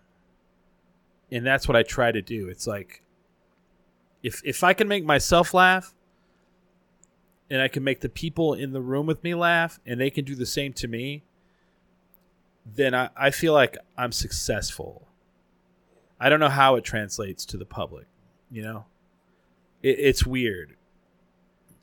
And 1.30 1.44
that's 1.44 1.66
what 1.66 1.76
I 1.76 1.82
try 1.82 2.12
to 2.12 2.22
do. 2.22 2.48
It's 2.48 2.66
like 2.66 3.02
if 4.22 4.40
if 4.44 4.62
I 4.62 4.74
can 4.74 4.86
make 4.86 5.04
myself 5.04 5.52
laugh 5.52 5.92
and 7.50 7.60
I 7.60 7.68
can 7.68 7.82
make 7.82 8.00
the 8.00 8.08
people 8.08 8.54
in 8.54 8.72
the 8.72 8.80
room 8.80 9.06
with 9.06 9.22
me 9.24 9.34
laugh 9.34 9.80
and 9.84 10.00
they 10.00 10.10
can 10.10 10.24
do 10.24 10.36
the 10.36 10.46
same 10.46 10.72
to 10.74 10.88
me, 10.88 11.24
then 12.64 12.94
I, 12.94 13.10
I 13.16 13.30
feel 13.30 13.52
like 13.52 13.76
I'm 13.96 14.12
successful. 14.12 15.05
I 16.18 16.28
don't 16.28 16.40
know 16.40 16.48
how 16.48 16.76
it 16.76 16.84
translates 16.84 17.44
to 17.46 17.56
the 17.56 17.66
public, 17.66 18.06
you 18.50 18.62
know? 18.62 18.86
It, 19.82 19.98
it's 19.98 20.26
weird. 20.26 20.76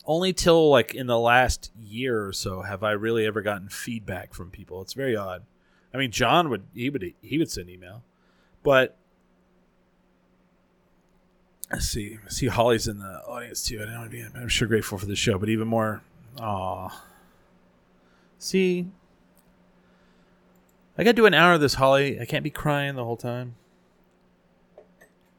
Only 0.06 0.34
till 0.34 0.70
like 0.70 0.94
in 0.94 1.08
the 1.08 1.20
last 1.20 1.72
year 1.80 2.26
or 2.26 2.34
so 2.34 2.62
have 2.62 2.84
I 2.84 2.92
really 2.92 3.26
ever 3.26 3.42
gotten 3.42 3.70
feedback 3.70 4.34
from 4.34 4.50
people. 4.50 4.82
It's 4.82 4.94
very 4.94 5.16
odd. 5.16 5.44
I 5.94 5.98
mean, 5.98 6.12
John 6.12 6.50
would 6.50 6.64
he 6.74 6.90
would 6.90 7.14
he 7.22 7.38
would 7.38 7.50
send 7.50 7.70
email, 7.70 8.04
but 8.64 8.98
I 11.72 11.80
see. 11.80 12.20
I 12.26 12.30
see 12.30 12.48
Holly's 12.48 12.88
in 12.88 13.00
the 13.00 13.22
audience 13.26 13.64
too. 13.64 13.82
I 13.82 13.86
don't 13.86 13.98
want 13.98 14.12
to 14.12 14.18
be. 14.18 14.40
I'm 14.40 14.48
sure 14.48 14.68
grateful 14.68 14.98
for 14.98 15.06
the 15.06 15.16
show, 15.16 15.38
but 15.38 15.50
even 15.50 15.68
more. 15.68 16.02
Aw. 16.40 17.04
See, 18.38 18.88
I 20.98 21.04
got 21.04 21.12
to 21.12 21.14
do 21.14 21.26
an 21.26 21.34
hour 21.34 21.54
of 21.54 21.62
this, 21.62 21.76
Holly. 21.76 22.20
I 22.20 22.26
can't 22.26 22.44
be 22.44 22.50
crying 22.50 22.96
the 22.96 23.06
whole 23.06 23.18
time. 23.18 23.56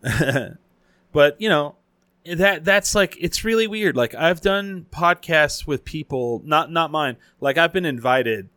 but 1.13 1.41
you 1.41 1.49
know, 1.49 1.77
that 2.25 2.65
that's 2.65 2.95
like 2.95 3.17
it's 3.21 3.45
really 3.45 3.67
weird. 3.67 3.97
Like 3.97 4.15
I've 4.15 4.41
done 4.41 4.87
podcasts 4.91 5.67
with 5.67 5.85
people, 5.85 6.43
not 6.45 6.71
not 6.71 6.91
mine. 6.91 7.17
Like 7.41 7.59
I've 7.59 7.73
been 7.73 7.85
invited. 7.85 8.49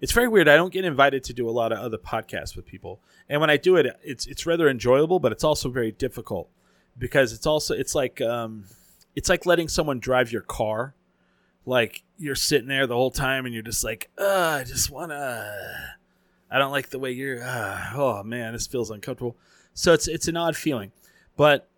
It's 0.00 0.12
very 0.12 0.28
weird. 0.28 0.48
I 0.48 0.56
don't 0.56 0.72
get 0.72 0.84
invited 0.84 1.24
to 1.24 1.32
do 1.32 1.48
a 1.48 1.50
lot 1.50 1.72
of 1.72 1.78
other 1.78 1.96
podcasts 1.96 2.54
with 2.54 2.66
people, 2.66 3.00
and 3.28 3.40
when 3.40 3.50
I 3.50 3.56
do 3.56 3.76
it, 3.76 3.86
it's 4.02 4.26
it's 4.26 4.46
rather 4.46 4.68
enjoyable, 4.68 5.18
but 5.18 5.32
it's 5.32 5.44
also 5.44 5.70
very 5.70 5.92
difficult 5.92 6.48
because 6.98 7.32
it's 7.32 7.46
also 7.46 7.74
it's 7.74 7.94
like 7.94 8.20
um, 8.20 8.64
it's 9.14 9.28
like 9.28 9.46
letting 9.46 9.68
someone 9.68 9.98
drive 9.98 10.30
your 10.30 10.42
car. 10.42 10.94
Like 11.64 12.02
you're 12.18 12.36
sitting 12.36 12.68
there 12.68 12.86
the 12.86 12.94
whole 12.94 13.10
time, 13.10 13.46
and 13.46 13.54
you're 13.54 13.62
just 13.62 13.82
like, 13.82 14.10
I 14.18 14.64
just 14.66 14.90
wanna. 14.90 15.52
I 16.48 16.58
don't 16.58 16.70
like 16.70 16.90
the 16.90 16.98
way 16.98 17.10
you're. 17.10 17.42
Uh, 17.42 17.90
oh 17.94 18.22
man, 18.22 18.52
this 18.52 18.66
feels 18.66 18.90
uncomfortable. 18.90 19.36
So 19.76 19.92
it's 19.92 20.08
it's 20.08 20.26
an 20.26 20.38
odd 20.38 20.56
feeling, 20.56 20.90
but 21.36 21.68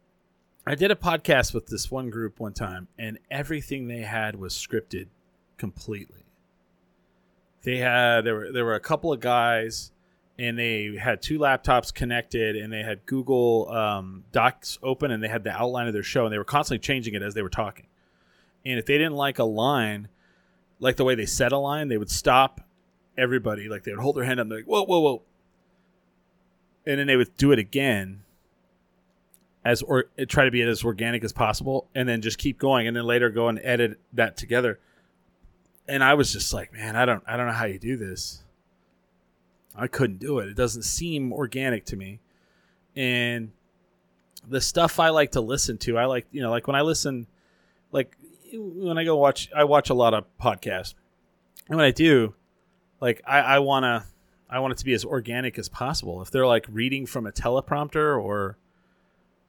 I 0.64 0.76
did 0.76 0.92
a 0.92 0.94
podcast 0.94 1.52
with 1.52 1.66
this 1.66 1.90
one 1.90 2.10
group 2.10 2.38
one 2.38 2.52
time, 2.52 2.86
and 2.96 3.18
everything 3.28 3.88
they 3.88 4.02
had 4.02 4.36
was 4.36 4.54
scripted 4.54 5.08
completely. 5.56 6.24
They 7.64 7.78
had 7.78 8.20
there 8.20 8.36
were 8.36 8.52
there 8.52 8.64
were 8.64 8.76
a 8.76 8.80
couple 8.80 9.12
of 9.12 9.18
guys, 9.18 9.90
and 10.38 10.56
they 10.56 10.94
had 10.94 11.20
two 11.20 11.40
laptops 11.40 11.92
connected, 11.92 12.54
and 12.54 12.72
they 12.72 12.84
had 12.84 13.04
Google 13.04 13.68
um, 13.68 14.22
Docs 14.30 14.78
open, 14.80 15.10
and 15.10 15.20
they 15.20 15.28
had 15.28 15.42
the 15.42 15.50
outline 15.50 15.88
of 15.88 15.92
their 15.92 16.04
show, 16.04 16.24
and 16.24 16.32
they 16.32 16.38
were 16.38 16.44
constantly 16.44 16.78
changing 16.78 17.14
it 17.14 17.22
as 17.22 17.34
they 17.34 17.42
were 17.42 17.48
talking. 17.48 17.88
And 18.64 18.78
if 18.78 18.86
they 18.86 18.96
didn't 18.96 19.16
like 19.16 19.40
a 19.40 19.44
line, 19.44 20.06
like 20.78 20.94
the 20.94 21.04
way 21.04 21.16
they 21.16 21.26
said 21.26 21.50
a 21.50 21.58
line, 21.58 21.88
they 21.88 21.98
would 21.98 22.12
stop 22.12 22.60
everybody. 23.16 23.68
Like 23.68 23.82
they 23.82 23.90
would 23.90 24.00
hold 24.00 24.14
their 24.14 24.24
hand 24.24 24.38
up, 24.38 24.44
and 24.44 24.52
they're 24.52 24.58
like, 24.60 24.68
"Whoa, 24.68 24.84
whoa, 24.84 25.00
whoa," 25.00 25.22
and 26.86 26.98
then 26.98 27.06
they 27.06 27.16
would 27.16 27.36
do 27.36 27.52
it 27.52 27.58
again 27.58 28.22
as 29.64 29.82
or 29.82 30.04
try 30.28 30.44
to 30.44 30.50
be 30.50 30.62
as 30.62 30.84
organic 30.84 31.22
as 31.24 31.32
possible 31.32 31.88
and 31.94 32.08
then 32.08 32.22
just 32.22 32.38
keep 32.38 32.58
going 32.58 32.86
and 32.86 32.96
then 32.96 33.04
later 33.04 33.28
go 33.28 33.48
and 33.48 33.60
edit 33.62 34.00
that 34.12 34.36
together. 34.36 34.78
And 35.86 36.02
i 36.02 36.14
was 36.14 36.32
just 36.32 36.52
like 36.52 36.72
man 36.72 36.96
i 36.96 37.04
don't 37.04 37.22
i 37.26 37.36
don't 37.36 37.46
know 37.46 37.52
how 37.52 37.66
you 37.66 37.78
do 37.78 37.96
this. 37.96 38.42
I 39.76 39.86
couldn't 39.86 40.18
do 40.18 40.38
it. 40.38 40.48
It 40.48 40.56
doesn't 40.56 40.82
seem 40.82 41.32
organic 41.32 41.84
to 41.86 41.96
me. 41.96 42.20
And 42.96 43.52
the 44.46 44.60
stuff 44.60 44.98
i 44.98 45.10
like 45.10 45.32
to 45.32 45.40
listen 45.40 45.76
to 45.76 45.98
i 45.98 46.06
like 46.06 46.26
you 46.30 46.40
know 46.40 46.50
like 46.50 46.66
when 46.66 46.76
i 46.76 46.80
listen 46.80 47.26
like 47.92 48.16
when 48.54 48.96
i 48.96 49.04
go 49.04 49.16
watch 49.16 49.50
i 49.54 49.64
watch 49.64 49.90
a 49.90 49.94
lot 49.94 50.14
of 50.14 50.24
podcasts. 50.40 50.94
And 51.68 51.76
when 51.76 51.84
i 51.84 51.90
do 51.90 52.34
like 53.00 53.20
i 53.26 53.40
i 53.40 53.58
want 53.58 53.84
to 53.84 54.04
i 54.50 54.58
want 54.58 54.72
it 54.72 54.78
to 54.78 54.84
be 54.84 54.94
as 54.94 55.04
organic 55.04 55.58
as 55.58 55.68
possible 55.68 56.22
if 56.22 56.30
they're 56.30 56.46
like 56.46 56.66
reading 56.68 57.06
from 57.06 57.26
a 57.26 57.32
teleprompter 57.32 58.20
or 58.20 58.58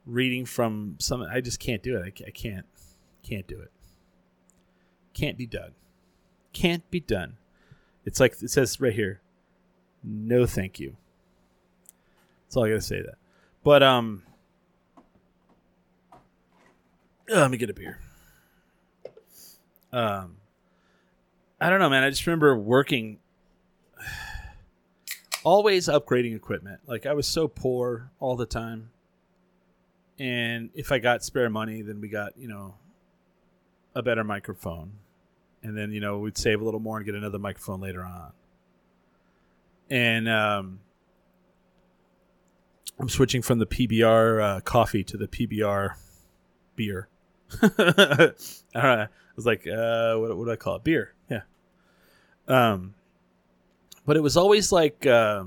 reading 0.06 0.44
from 0.44 0.96
some. 0.98 1.22
I 1.22 1.40
just 1.40 1.60
can't 1.60 1.82
do 1.82 1.96
it. 1.96 2.02
I, 2.02 2.28
I 2.28 2.30
can't, 2.30 2.66
can't 3.22 3.46
do 3.46 3.58
it. 3.60 3.70
Can't 5.14 5.36
be 5.36 5.46
done. 5.46 5.72
Can't 6.52 6.88
be 6.90 7.00
done. 7.00 7.36
It's 8.04 8.20
like 8.20 8.42
it 8.42 8.50
says 8.50 8.80
right 8.80 8.92
here. 8.92 9.20
No, 10.02 10.46
thank 10.46 10.80
you. 10.80 10.96
That's 12.44 12.56
all 12.56 12.64
I 12.64 12.70
gotta 12.70 12.80
say. 12.80 13.02
That, 13.02 13.16
but 13.62 13.82
um, 13.82 14.22
oh, 16.12 16.18
let 17.28 17.50
me 17.50 17.56
get 17.56 17.70
a 17.70 17.74
beer. 17.74 17.98
Um, 19.92 20.36
I 21.60 21.68
don't 21.68 21.78
know, 21.80 21.90
man. 21.90 22.02
I 22.02 22.10
just 22.10 22.26
remember 22.26 22.56
working, 22.56 23.18
always 25.44 25.88
upgrading 25.88 26.34
equipment. 26.34 26.80
Like 26.86 27.06
I 27.06 27.12
was 27.12 27.26
so 27.26 27.48
poor 27.48 28.10
all 28.20 28.36
the 28.36 28.46
time 28.46 28.90
and 30.20 30.68
if 30.74 30.92
I 30.92 30.98
got 30.98 31.24
spare 31.24 31.48
money, 31.48 31.80
then 31.80 32.00
we 32.00 32.08
got 32.08 32.36
you 32.36 32.46
know 32.46 32.74
a 33.94 34.02
better 34.02 34.22
microphone, 34.22 34.92
and 35.62 35.76
then 35.76 35.92
you 35.92 36.00
know 36.00 36.18
we'd 36.18 36.36
save 36.36 36.60
a 36.60 36.64
little 36.64 36.78
more 36.78 36.98
and 36.98 37.06
get 37.06 37.14
another 37.14 37.38
microphone 37.38 37.80
later 37.80 38.04
on. 38.04 38.32
And 39.88 40.28
um, 40.28 40.80
I'm 42.98 43.08
switching 43.08 43.40
from 43.40 43.58
the 43.58 43.66
PBR 43.66 44.42
uh, 44.42 44.60
coffee 44.60 45.02
to 45.04 45.16
the 45.16 45.26
PBR 45.26 45.94
beer. 46.76 47.08
All 47.62 47.68
right, 47.78 48.34
I 48.74 49.08
was 49.34 49.46
like, 49.46 49.66
uh, 49.66 50.16
what, 50.16 50.36
what 50.36 50.44
do 50.44 50.50
I 50.50 50.56
call 50.56 50.76
it? 50.76 50.84
Beer, 50.84 51.14
yeah. 51.30 51.40
Um, 52.46 52.94
but 54.10 54.16
it 54.16 54.20
was 54.20 54.36
always 54.36 54.72
like 54.72 55.06
uh, 55.06 55.44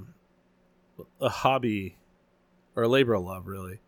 a 1.20 1.28
hobby 1.28 1.98
or 2.78 2.84
a 2.84 2.88
labor 2.88 3.14
of 3.14 3.24
love, 3.24 3.46
really 3.46 3.82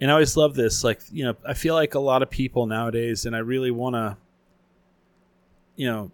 and 0.00 0.10
I 0.10 0.14
always 0.14 0.36
love 0.36 0.54
this. 0.54 0.84
Like, 0.84 1.00
you 1.10 1.24
know, 1.24 1.34
I 1.46 1.54
feel 1.54 1.74
like 1.74 1.94
a 1.94 1.98
lot 1.98 2.22
of 2.22 2.30
people 2.30 2.66
nowadays, 2.66 3.26
and 3.26 3.34
I 3.34 3.40
really 3.40 3.70
want 3.70 3.94
to, 3.94 4.16
you 5.76 5.86
know, 5.86 6.10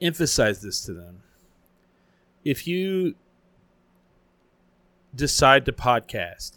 emphasize 0.00 0.60
this 0.60 0.84
to 0.86 0.94
them. 0.94 1.22
If 2.44 2.66
you 2.66 3.14
decide 5.14 5.64
to 5.66 5.72
podcast 5.72 6.52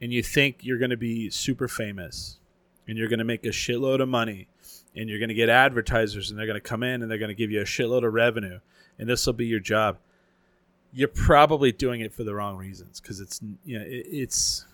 and 0.00 0.12
you 0.12 0.22
think 0.22 0.58
you're 0.62 0.78
going 0.78 0.90
to 0.90 0.96
be 0.96 1.30
super 1.30 1.68
famous 1.68 2.38
and 2.88 2.98
you're 2.98 3.08
going 3.08 3.18
to 3.18 3.24
make 3.24 3.44
a 3.44 3.50
shitload 3.50 4.00
of 4.00 4.08
money 4.08 4.48
and 4.94 5.08
you're 5.08 5.18
going 5.18 5.28
to 5.28 5.34
get 5.34 5.48
advertisers 5.48 6.30
and 6.30 6.38
they're 6.38 6.46
going 6.46 6.60
to 6.60 6.68
come 6.68 6.82
in 6.82 7.02
and 7.02 7.10
they're 7.10 7.18
going 7.18 7.28
to 7.28 7.34
give 7.34 7.50
you 7.50 7.60
a 7.60 7.64
shitload 7.64 8.06
of 8.06 8.12
revenue 8.12 8.58
and 8.98 9.08
this 9.08 9.26
will 9.26 9.32
be 9.32 9.46
your 9.46 9.60
job 9.60 9.98
you're 10.96 11.08
probably 11.08 11.72
doing 11.72 12.00
it 12.00 12.10
for 12.10 12.24
the 12.24 12.34
wrong 12.34 12.56
reasons 12.56 13.00
because 13.00 13.20
it's 13.20 13.40
you 13.64 13.78
know 13.78 13.84
it, 13.84 14.06
it's 14.08 14.64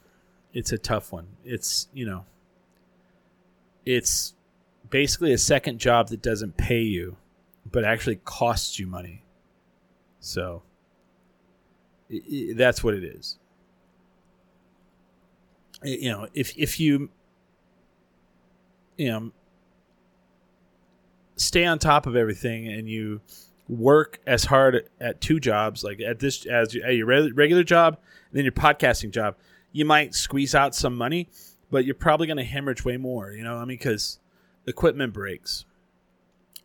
it's 0.52 0.70
a 0.70 0.78
tough 0.78 1.12
one. 1.12 1.26
It's 1.44 1.88
you 1.92 2.06
know, 2.06 2.24
it's 3.84 4.34
basically 4.88 5.32
a 5.32 5.38
second 5.38 5.78
job 5.78 6.08
that 6.08 6.22
doesn't 6.22 6.56
pay 6.56 6.80
you, 6.80 7.16
but 7.70 7.84
actually 7.84 8.20
costs 8.24 8.78
you 8.78 8.86
money. 8.86 9.24
So 10.20 10.62
it, 12.08 12.22
it, 12.28 12.56
that's 12.56 12.84
what 12.84 12.94
it 12.94 13.02
is. 13.02 13.38
you 15.82 16.10
know, 16.10 16.28
if 16.34 16.56
if 16.56 16.78
you 16.78 17.10
you 18.96 19.08
know 19.08 19.32
stay 21.34 21.64
on 21.64 21.80
top 21.80 22.06
of 22.06 22.14
everything 22.14 22.68
and 22.68 22.88
you 22.88 23.20
work 23.72 24.20
as 24.26 24.44
hard 24.44 24.88
at 25.00 25.20
two 25.20 25.40
jobs, 25.40 25.82
like 25.82 26.00
at 26.00 26.18
this 26.18 26.46
as 26.46 26.74
at 26.76 26.94
your 26.94 27.06
regular 27.06 27.64
job, 27.64 27.98
and 28.30 28.38
then 28.38 28.44
your 28.44 28.52
podcasting 28.52 29.10
job 29.10 29.36
you 29.72 29.84
might 29.84 30.14
squeeze 30.14 30.54
out 30.54 30.74
some 30.74 30.96
money, 30.96 31.28
but 31.70 31.84
you're 31.84 31.94
probably 31.94 32.26
going 32.26 32.36
to 32.36 32.44
hemorrhage 32.44 32.84
way 32.84 32.98
more. 32.98 33.32
You 33.32 33.42
know, 33.42 33.56
I 33.56 33.60
mean, 33.60 33.78
because 33.78 34.18
equipment 34.66 35.12
breaks. 35.12 35.64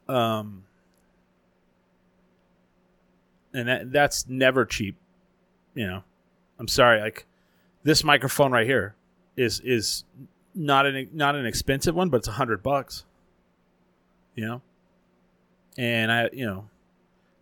Um, 0.07 0.65
and 3.53 3.67
that 3.67 3.91
that's 3.91 4.27
never 4.27 4.65
cheap. 4.65 4.95
You 5.73 5.87
know, 5.87 6.03
I'm 6.59 6.67
sorry. 6.67 6.99
Like 7.01 7.25
this 7.83 8.03
microphone 8.03 8.51
right 8.51 8.67
here 8.67 8.95
is 9.35 9.59
is 9.61 10.03
not 10.53 10.85
an 10.85 11.09
not 11.13 11.35
an 11.35 11.45
expensive 11.45 11.95
one, 11.95 12.09
but 12.09 12.17
it's 12.17 12.27
a 12.27 12.33
hundred 12.33 12.61
bucks. 12.61 13.05
You 14.35 14.45
know, 14.45 14.61
and 15.77 16.11
I 16.11 16.29
you 16.31 16.45
know 16.45 16.69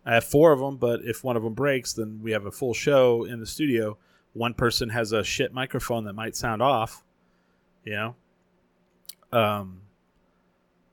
I 0.06 0.14
have 0.14 0.24
four 0.24 0.52
of 0.52 0.60
them, 0.60 0.76
but 0.78 1.00
if 1.04 1.22
one 1.22 1.36
of 1.36 1.42
them 1.42 1.52
breaks, 1.52 1.92
then 1.92 2.20
we 2.22 2.30
have 2.30 2.46
a 2.46 2.50
full 2.50 2.72
show 2.72 3.24
in 3.24 3.40
the 3.40 3.46
studio 3.46 3.98
one 4.36 4.52
person 4.52 4.90
has 4.90 5.12
a 5.12 5.24
shit 5.24 5.52
microphone 5.52 6.04
that 6.04 6.12
might 6.12 6.36
sound 6.36 6.60
off, 6.60 7.02
You 7.84 7.94
know, 7.94 8.16
um, 9.32 9.80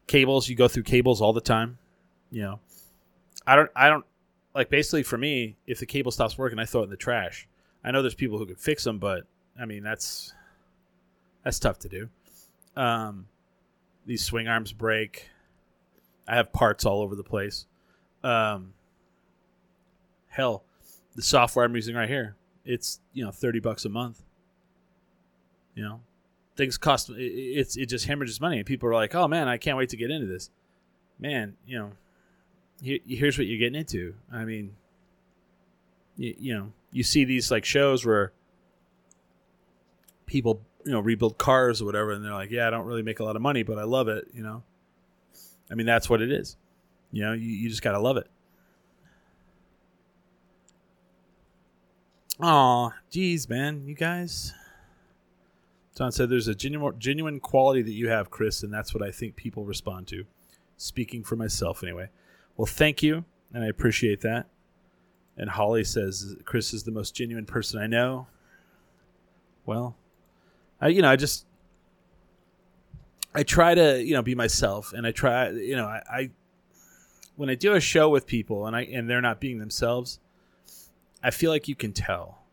cables. 0.07 0.47
You 0.47 0.55
go 0.55 0.67
through 0.67 0.83
cables 0.83 1.21
all 1.21 1.33
the 1.33 1.41
time. 1.41 1.77
You 2.31 2.43
know, 2.43 2.59
I 3.45 3.55
don't. 3.55 3.69
I 3.75 3.89
don't 3.89 4.05
like. 4.55 4.69
Basically, 4.69 5.03
for 5.03 5.17
me, 5.17 5.57
if 5.67 5.79
the 5.79 5.85
cable 5.85 6.11
stops 6.11 6.37
working, 6.37 6.57
I 6.57 6.65
throw 6.65 6.81
it 6.81 6.85
in 6.85 6.89
the 6.89 6.97
trash. 6.97 7.47
I 7.83 7.91
know 7.91 8.01
there's 8.01 8.15
people 8.15 8.37
who 8.37 8.45
can 8.45 8.55
fix 8.55 8.83
them, 8.85 8.97
but 8.97 9.23
I 9.59 9.65
mean 9.65 9.83
that's 9.83 10.33
that's 11.43 11.59
tough 11.59 11.79
to 11.79 11.89
do. 11.89 12.09
Um, 12.77 13.27
these 14.05 14.23
swing 14.23 14.47
arms 14.47 14.71
break. 14.71 15.29
I 16.27 16.35
have 16.35 16.53
parts 16.53 16.85
all 16.85 17.01
over 17.01 17.15
the 17.15 17.23
place. 17.23 17.65
Um, 18.23 18.73
hell, 20.33 20.63
the 21.15 21.21
software 21.21 21.65
I'm 21.65 21.75
using 21.75 21.95
right 21.95 22.09
here, 22.09 22.35
it's 22.65 22.99
you 23.13 23.23
know 23.23 23.31
thirty 23.31 23.59
bucks 23.59 23.85
a 23.85 23.89
month. 23.89 24.21
You 25.75 25.83
know, 25.83 26.01
things 26.55 26.77
cost. 26.77 27.09
It, 27.09 27.21
it's 27.21 27.77
it 27.77 27.87
just 27.87 28.05
hemorrhages 28.05 28.41
money, 28.41 28.57
and 28.57 28.65
people 28.65 28.89
are 28.89 28.93
like, 28.93 29.15
"Oh 29.15 29.27
man, 29.27 29.47
I 29.47 29.57
can't 29.57 29.77
wait 29.77 29.89
to 29.89 29.97
get 29.97 30.11
into 30.11 30.27
this." 30.27 30.49
Man, 31.19 31.55
you 31.65 31.79
know, 31.79 31.91
here, 32.81 32.99
here's 33.07 33.37
what 33.37 33.47
you're 33.47 33.59
getting 33.59 33.79
into. 33.79 34.15
I 34.31 34.43
mean, 34.43 34.75
you, 36.17 36.35
you 36.37 36.55
know, 36.55 36.71
you 36.91 37.03
see 37.03 37.23
these 37.25 37.51
like 37.51 37.65
shows 37.65 38.05
where 38.05 38.33
people 40.25 40.61
you 40.85 40.91
know 40.91 40.99
rebuild 40.99 41.37
cars 41.37 41.81
or 41.81 41.85
whatever, 41.85 42.11
and 42.11 42.25
they're 42.25 42.33
like, 42.33 42.51
"Yeah, 42.51 42.67
I 42.67 42.71
don't 42.71 42.85
really 42.85 43.03
make 43.03 43.19
a 43.19 43.23
lot 43.23 43.35
of 43.35 43.41
money, 43.41 43.63
but 43.63 43.77
I 43.77 43.83
love 43.83 44.07
it." 44.07 44.27
You 44.33 44.43
know, 44.43 44.63
I 45.69 45.75
mean, 45.75 45.85
that's 45.85 46.09
what 46.09 46.21
it 46.21 46.31
is. 46.31 46.57
You 47.11 47.23
know, 47.23 47.33
you, 47.33 47.49
you 47.49 47.69
just 47.69 47.83
gotta 47.83 47.99
love 47.99 48.17
it. 48.17 48.27
Aw, 52.39 52.89
geez, 53.09 53.47
man, 53.47 53.85
you 53.85 53.95
guys. 53.95 54.53
John 55.95 56.11
said 56.11 56.29
there's 56.29 56.47
a 56.47 56.55
genuine, 56.55 56.97
genuine 56.97 57.39
quality 57.39 57.83
that 57.83 57.91
you 57.91 58.09
have, 58.09 58.31
Chris, 58.31 58.63
and 58.63 58.73
that's 58.73 58.93
what 58.93 59.03
I 59.03 59.11
think 59.11 59.35
people 59.35 59.63
respond 59.65 60.07
to. 60.07 60.25
Speaking 60.77 61.23
for 61.23 61.35
myself, 61.35 61.83
anyway. 61.83 62.09
Well, 62.57 62.65
thank 62.65 63.03
you, 63.03 63.25
and 63.53 63.63
I 63.63 63.67
appreciate 63.67 64.21
that. 64.21 64.47
And 65.37 65.49
Holly 65.49 65.83
says 65.83 66.35
Chris 66.45 66.73
is 66.73 66.83
the 66.83 66.91
most 66.91 67.15
genuine 67.15 67.45
person 67.45 67.79
I 67.79 67.87
know. 67.87 68.27
Well, 69.65 69.95
I, 70.81 70.89
you 70.89 71.01
know, 71.01 71.09
I 71.09 71.15
just 71.15 71.45
I 73.33 73.43
try 73.43 73.73
to 73.73 74.03
you 74.03 74.13
know 74.13 74.21
be 74.21 74.35
myself, 74.35 74.93
and 74.93 75.07
I 75.07 75.11
try 75.11 75.49
you 75.49 75.75
know 75.75 75.85
I, 75.85 76.01
I 76.09 76.29
when 77.35 77.49
I 77.49 77.55
do 77.55 77.73
a 77.73 77.79
show 77.79 78.09
with 78.09 78.27
people 78.27 78.67
and 78.67 78.75
I 78.75 78.81
and 78.83 79.09
they're 79.09 79.21
not 79.21 79.39
being 79.39 79.59
themselves, 79.59 80.19
I 81.23 81.31
feel 81.31 81.51
like 81.51 81.67
you 81.67 81.75
can 81.75 81.93
tell, 81.93 82.43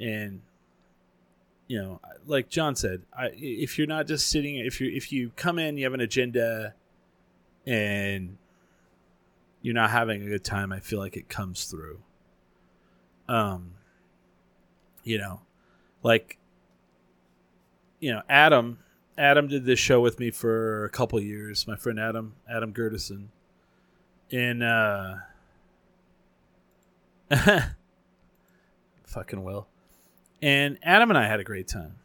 and 0.00 0.40
you 1.68 1.80
know, 1.80 2.00
like 2.26 2.48
John 2.48 2.74
said, 2.74 3.02
I, 3.16 3.30
if 3.34 3.78
you're 3.78 3.86
not 3.86 4.06
just 4.06 4.28
sitting, 4.28 4.56
if 4.56 4.80
you 4.80 4.90
if 4.90 5.12
you 5.12 5.30
come 5.36 5.58
in, 5.58 5.76
you 5.76 5.84
have 5.84 5.94
an 5.94 6.00
agenda, 6.00 6.74
and 7.66 8.38
you're 9.60 9.74
not 9.74 9.90
having 9.90 10.22
a 10.22 10.26
good 10.26 10.44
time, 10.44 10.72
I 10.72 10.80
feel 10.80 10.98
like 10.98 11.16
it 11.16 11.28
comes 11.28 11.66
through. 11.66 12.00
Um, 13.28 13.74
you 15.04 15.18
know, 15.18 15.40
like 16.02 16.38
you 18.00 18.12
know, 18.12 18.22
Adam. 18.28 18.78
Adam 19.18 19.46
did 19.46 19.66
this 19.66 19.78
show 19.78 20.00
with 20.00 20.18
me 20.18 20.30
for 20.30 20.86
a 20.86 20.88
couple 20.88 21.20
years. 21.20 21.66
My 21.68 21.76
friend 21.76 22.00
Adam, 22.00 22.34
Adam 22.50 22.72
Gertison, 22.72 23.26
and 24.32 24.62
uh, 24.62 25.16
fucking 29.12 29.44
will. 29.44 29.66
And 30.40 30.78
Adam 30.82 31.10
and 31.10 31.18
I 31.18 31.26
had 31.26 31.38
a 31.40 31.44
great 31.44 31.68
time. 31.68 31.96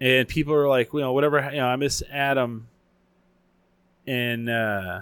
And 0.00 0.28
people 0.28 0.54
are 0.54 0.68
like, 0.68 0.92
you 0.92 1.00
know, 1.00 1.12
whatever, 1.12 1.40
you 1.50 1.58
know, 1.58 1.66
I 1.66 1.76
miss 1.76 2.02
Adam. 2.10 2.68
And 4.06 4.48
uh, 4.48 5.00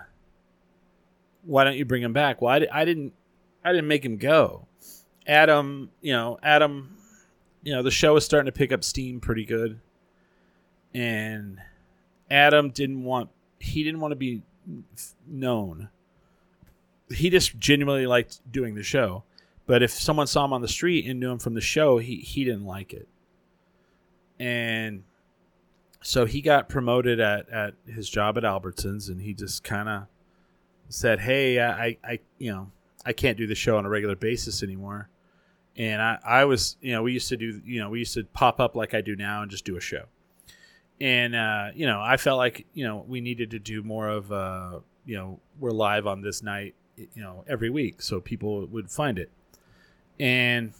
why 1.44 1.64
don't 1.64 1.76
you 1.76 1.84
bring 1.84 2.02
him 2.02 2.12
back? 2.12 2.40
Well, 2.40 2.52
I, 2.52 2.66
I 2.72 2.84
didn't, 2.84 3.12
I 3.64 3.72
didn't 3.72 3.88
make 3.88 4.04
him 4.04 4.16
go. 4.16 4.66
Adam, 5.26 5.90
you 6.00 6.12
know, 6.12 6.38
Adam, 6.42 6.96
you 7.62 7.74
know, 7.74 7.82
the 7.82 7.90
show 7.90 8.16
is 8.16 8.24
starting 8.24 8.46
to 8.46 8.56
pick 8.56 8.72
up 8.72 8.84
steam 8.84 9.20
pretty 9.20 9.44
good. 9.44 9.80
And 10.94 11.58
Adam 12.30 12.70
didn't 12.70 13.02
want, 13.02 13.30
he 13.58 13.82
didn't 13.82 14.00
want 14.00 14.12
to 14.12 14.16
be 14.16 14.42
known. 15.26 15.88
He 17.10 17.28
just 17.30 17.58
genuinely 17.58 18.06
liked 18.06 18.40
doing 18.50 18.74
the 18.74 18.82
show. 18.82 19.24
But 19.66 19.82
if 19.82 19.90
someone 19.90 20.28
saw 20.28 20.44
him 20.44 20.52
on 20.52 20.62
the 20.62 20.68
street 20.68 21.06
and 21.06 21.18
knew 21.18 21.30
him 21.30 21.38
from 21.38 21.54
the 21.54 21.60
show, 21.60 21.98
he 21.98 22.16
he 22.16 22.44
didn't 22.44 22.64
like 22.64 22.92
it. 22.92 23.08
And 24.38 25.02
so 26.02 26.24
he 26.24 26.40
got 26.40 26.68
promoted 26.68 27.18
at, 27.18 27.48
at 27.48 27.74
his 27.86 28.08
job 28.08 28.38
at 28.38 28.44
Albertsons 28.44 29.08
and 29.08 29.20
he 29.20 29.34
just 29.34 29.64
kind 29.64 29.88
of 29.88 30.02
said, 30.88 31.18
"Hey, 31.18 31.60
I, 31.60 31.96
I 32.04 32.20
you 32.38 32.52
know, 32.52 32.70
I 33.04 33.12
can't 33.12 33.36
do 33.36 33.46
the 33.46 33.56
show 33.56 33.76
on 33.76 33.84
a 33.84 33.88
regular 33.88 34.14
basis 34.14 34.62
anymore." 34.62 35.08
And 35.76 36.00
I 36.00 36.18
I 36.24 36.44
was, 36.44 36.76
you 36.80 36.92
know, 36.92 37.02
we 37.02 37.12
used 37.12 37.28
to 37.30 37.36
do, 37.36 37.60
you 37.64 37.80
know, 37.80 37.90
we 37.90 37.98
used 37.98 38.14
to 38.14 38.24
pop 38.24 38.60
up 38.60 38.76
like 38.76 38.94
I 38.94 39.00
do 39.00 39.16
now 39.16 39.42
and 39.42 39.50
just 39.50 39.64
do 39.64 39.76
a 39.76 39.80
show. 39.80 40.04
And 41.00 41.34
uh, 41.34 41.70
you 41.74 41.86
know, 41.86 42.00
I 42.00 42.18
felt 42.18 42.38
like, 42.38 42.66
you 42.72 42.84
know, 42.84 43.04
we 43.06 43.20
needed 43.20 43.50
to 43.50 43.58
do 43.58 43.82
more 43.82 44.08
of 44.08 44.30
uh, 44.30 44.78
you 45.04 45.16
know, 45.16 45.40
we're 45.58 45.72
live 45.72 46.06
on 46.06 46.20
this 46.20 46.40
night, 46.42 46.74
you 46.96 47.22
know, 47.22 47.44
every 47.48 47.70
week 47.70 48.00
so 48.00 48.20
people 48.20 48.64
would 48.66 48.90
find 48.90 49.18
it 49.18 49.30
and 50.18 50.72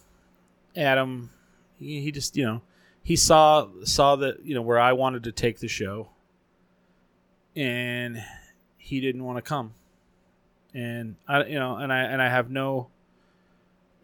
Adam, 0.77 1.31
he, 1.79 2.01
he 2.01 2.13
just 2.13 2.37
you 2.37 2.45
know 2.45 2.63
he 3.03 3.17
saw 3.17 3.69
saw 3.85 4.17
that 4.17 4.45
you 4.45 4.55
know 4.55 4.63
where 4.63 4.79
I 4.79 4.93
wanted 4.93 5.25
to 5.25 5.33
take 5.33 5.59
the 5.61 5.69
show, 5.69 6.09
and 7.55 8.23
he 8.77 9.01
didn't 9.01 9.25
want 9.25 9.39
to 9.39 9.43
come, 9.43 9.75
and 10.75 11.17
I 11.29 11.45
you 11.45 11.59
know 11.59 11.77
and 11.77 11.93
I 11.93 12.01
and 12.01 12.21
I 12.21 12.29
have 12.29 12.51
no 12.51 12.89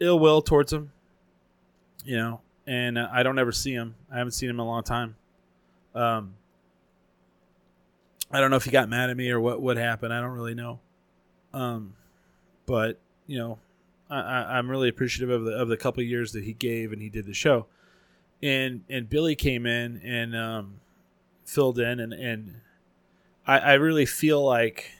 ill 0.00 0.18
will 0.18 0.42
towards 0.42 0.72
him, 0.72 0.92
you 2.04 2.16
know, 2.16 2.40
and 2.66 2.98
I 2.98 3.22
don't 3.22 3.38
ever 3.38 3.52
see 3.52 3.72
him. 3.72 3.94
I 4.10 4.18
haven't 4.18 4.32
seen 4.32 4.50
him 4.50 4.56
in 4.56 4.60
a 4.60 4.66
long 4.66 4.82
time. 4.82 5.16
Um, 5.94 6.34
I 8.30 8.40
don't 8.40 8.50
know 8.50 8.56
if 8.56 8.64
he 8.64 8.70
got 8.70 8.88
mad 8.88 9.10
at 9.10 9.16
me 9.16 9.30
or 9.30 9.40
what 9.40 9.60
what 9.60 9.76
happened. 9.76 10.12
I 10.12 10.20
don't 10.20 10.30
really 10.30 10.54
know. 10.54 10.80
Um, 11.52 11.94
but 12.66 12.98
you 13.26 13.38
know, 13.38 13.58
I, 14.20 14.58
am 14.58 14.70
really 14.70 14.88
appreciative 14.88 15.30
of 15.30 15.44
the 15.44 15.52
of 15.52 15.68
the 15.68 15.76
couple 15.76 16.02
years 16.02 16.32
that 16.32 16.44
he 16.44 16.52
gave 16.52 16.92
and 16.92 17.00
he 17.00 17.08
did 17.08 17.26
the 17.26 17.34
show, 17.34 17.66
and 18.42 18.82
and 18.90 19.08
Billy 19.08 19.34
came 19.34 19.66
in 19.66 20.00
and 20.04 20.36
um, 20.36 20.80
filled 21.44 21.78
in 21.78 21.98
and 21.98 22.12
and 22.12 22.60
I, 23.46 23.58
I 23.58 23.72
really 23.74 24.06
feel 24.06 24.44
like 24.44 24.90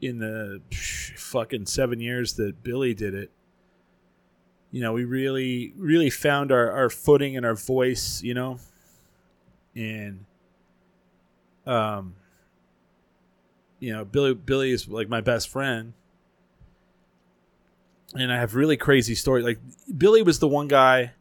in 0.00 0.18
the 0.18 0.62
fucking 1.16 1.66
seven 1.66 2.00
years 2.00 2.34
that 2.34 2.62
Billy 2.62 2.94
did 2.94 3.14
it, 3.14 3.30
you 4.70 4.80
know, 4.80 4.92
we 4.92 5.04
really 5.04 5.72
really 5.76 6.10
found 6.10 6.50
our 6.50 6.70
our 6.70 6.88
footing 6.88 7.36
and 7.36 7.44
our 7.44 7.54
voice, 7.54 8.22
you 8.22 8.32
know, 8.34 8.58
and 9.76 10.24
um, 11.66 12.14
you 13.78 13.92
know, 13.92 14.04
Billy 14.06 14.34
Billy 14.34 14.70
is 14.70 14.88
like 14.88 15.08
my 15.08 15.20
best 15.20 15.48
friend 15.50 15.92
and 18.14 18.32
I 18.32 18.36
have 18.36 18.54
really 18.54 18.76
crazy 18.76 19.14
stories. 19.14 19.44
Like 19.44 19.58
Billy 19.96 20.22
was 20.22 20.38
the 20.38 20.48
one 20.48 20.68
guy, 20.68 21.12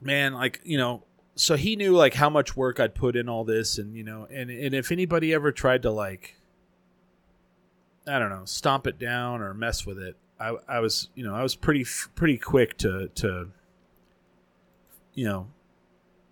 man. 0.00 0.34
Like 0.34 0.60
you 0.64 0.78
know, 0.78 1.04
so 1.34 1.56
he 1.56 1.76
knew 1.76 1.94
like 1.94 2.14
how 2.14 2.30
much 2.30 2.56
work 2.56 2.80
I'd 2.80 2.94
put 2.94 3.16
in 3.16 3.28
all 3.28 3.44
this, 3.44 3.78
and 3.78 3.96
you 3.96 4.04
know, 4.04 4.26
and 4.30 4.50
and 4.50 4.74
if 4.74 4.90
anybody 4.90 5.34
ever 5.34 5.52
tried 5.52 5.82
to 5.82 5.90
like, 5.90 6.36
I 8.06 8.18
don't 8.18 8.30
know, 8.30 8.44
stomp 8.44 8.86
it 8.86 8.98
down 8.98 9.42
or 9.42 9.52
mess 9.54 9.84
with 9.84 9.98
it, 9.98 10.16
I 10.40 10.56
I 10.68 10.80
was 10.80 11.08
you 11.14 11.24
know 11.24 11.34
I 11.34 11.42
was 11.42 11.54
pretty 11.54 11.86
pretty 12.14 12.38
quick 12.38 12.78
to 12.78 13.08
to, 13.16 13.48
you 15.14 15.26
know, 15.26 15.48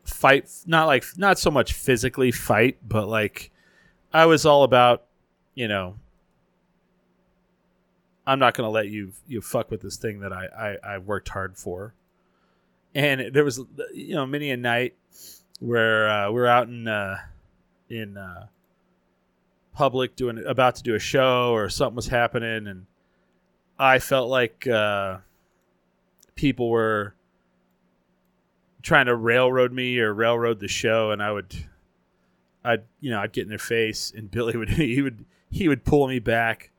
fight. 0.04 0.50
Not 0.66 0.86
like 0.86 1.04
not 1.18 1.38
so 1.38 1.50
much 1.50 1.74
physically 1.74 2.32
fight, 2.32 2.78
but 2.86 3.08
like 3.08 3.50
I 4.12 4.26
was 4.26 4.46
all 4.46 4.62
about, 4.62 5.04
you 5.54 5.68
know 5.68 5.96
I'm 8.26 8.38
not 8.38 8.54
going 8.54 8.66
to 8.66 8.70
let 8.70 8.88
you 8.88 9.12
you 9.26 9.40
fuck 9.40 9.70
with 9.70 9.80
this 9.80 9.96
thing 9.96 10.20
that 10.20 10.32
I, 10.32 10.46
I 10.46 10.94
I 10.94 10.98
worked 10.98 11.28
hard 11.28 11.56
for. 11.56 11.94
And 12.94 13.32
there 13.32 13.44
was 13.44 13.60
you 13.94 14.14
know 14.14 14.26
many 14.26 14.50
a 14.50 14.56
night 14.56 14.94
where 15.60 16.08
uh, 16.08 16.30
we're 16.30 16.46
out 16.46 16.68
in 16.68 16.88
uh, 16.88 17.18
in 17.88 18.16
uh, 18.16 18.46
public 19.72 20.16
doing 20.16 20.42
about 20.44 20.76
to 20.76 20.82
do 20.82 20.94
a 20.94 20.98
show 20.98 21.52
or 21.52 21.68
something 21.68 21.96
was 21.96 22.08
happening, 22.08 22.66
and 22.66 22.86
I 23.78 23.98
felt 23.98 24.28
like 24.28 24.66
uh, 24.66 25.18
people 26.34 26.68
were 26.68 27.14
trying 28.82 29.06
to 29.06 29.14
railroad 29.14 29.72
me 29.72 29.98
or 29.98 30.12
railroad 30.12 30.60
the 30.60 30.68
show, 30.68 31.10
and 31.10 31.22
I 31.22 31.32
would. 31.32 31.54
I'd 32.62 32.82
you 33.00 33.10
know 33.10 33.20
I'd 33.20 33.32
get 33.32 33.44
in 33.44 33.48
their 33.48 33.58
face 33.58 34.12
and 34.14 34.30
Billy 34.32 34.56
would 34.56 34.68
he 34.70 35.00
would 35.00 35.24
he 35.50 35.68
would 35.68 35.84
pull 35.84 36.08
me 36.08 36.18
back, 36.18 36.70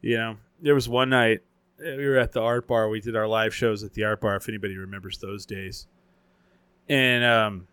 you 0.00 0.16
know, 0.16 0.36
there 0.64 0.74
was 0.74 0.88
one 0.88 1.10
night 1.10 1.42
uh, 1.78 1.96
we 1.96 2.06
were 2.06 2.18
at 2.18 2.32
the 2.32 2.40
art 2.40 2.66
bar. 2.66 2.88
We 2.88 3.00
did 3.00 3.14
our 3.14 3.28
live 3.28 3.54
shows 3.54 3.84
at 3.84 3.92
the 3.92 4.04
art 4.04 4.20
bar. 4.20 4.36
If 4.36 4.48
anybody 4.48 4.76
remembers 4.76 5.18
those 5.18 5.44
days, 5.46 5.86
and 6.88 7.24
um, 7.24 7.68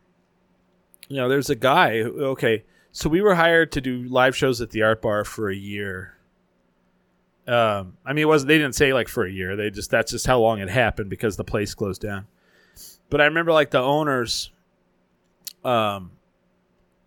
you 1.07 1.17
know, 1.17 1.29
there's 1.29 1.49
a 1.49 1.55
guy. 1.55 1.99
Okay, 2.01 2.63
so 2.91 3.09
we 3.09 3.21
were 3.21 3.35
hired 3.35 3.71
to 3.73 3.81
do 3.81 4.03
live 4.03 4.35
shows 4.35 4.61
at 4.61 4.71
the 4.71 4.83
Art 4.83 5.01
Bar 5.01 5.23
for 5.23 5.49
a 5.49 5.55
year. 5.55 6.17
Um, 7.47 7.97
I 8.05 8.13
mean, 8.13 8.23
it 8.23 8.27
was 8.27 8.45
they 8.45 8.57
didn't 8.57 8.75
say 8.75 8.93
like 8.93 9.07
for 9.07 9.25
a 9.25 9.31
year. 9.31 9.55
They 9.55 9.69
just 9.69 9.89
that's 9.89 10.11
just 10.11 10.27
how 10.27 10.39
long 10.39 10.59
it 10.59 10.69
happened 10.69 11.09
because 11.09 11.37
the 11.37 11.43
place 11.43 11.73
closed 11.73 12.01
down. 12.01 12.27
But 13.09 13.21
I 13.21 13.25
remember 13.25 13.51
like 13.51 13.71
the 13.71 13.81
owners, 13.81 14.51
um, 15.63 16.11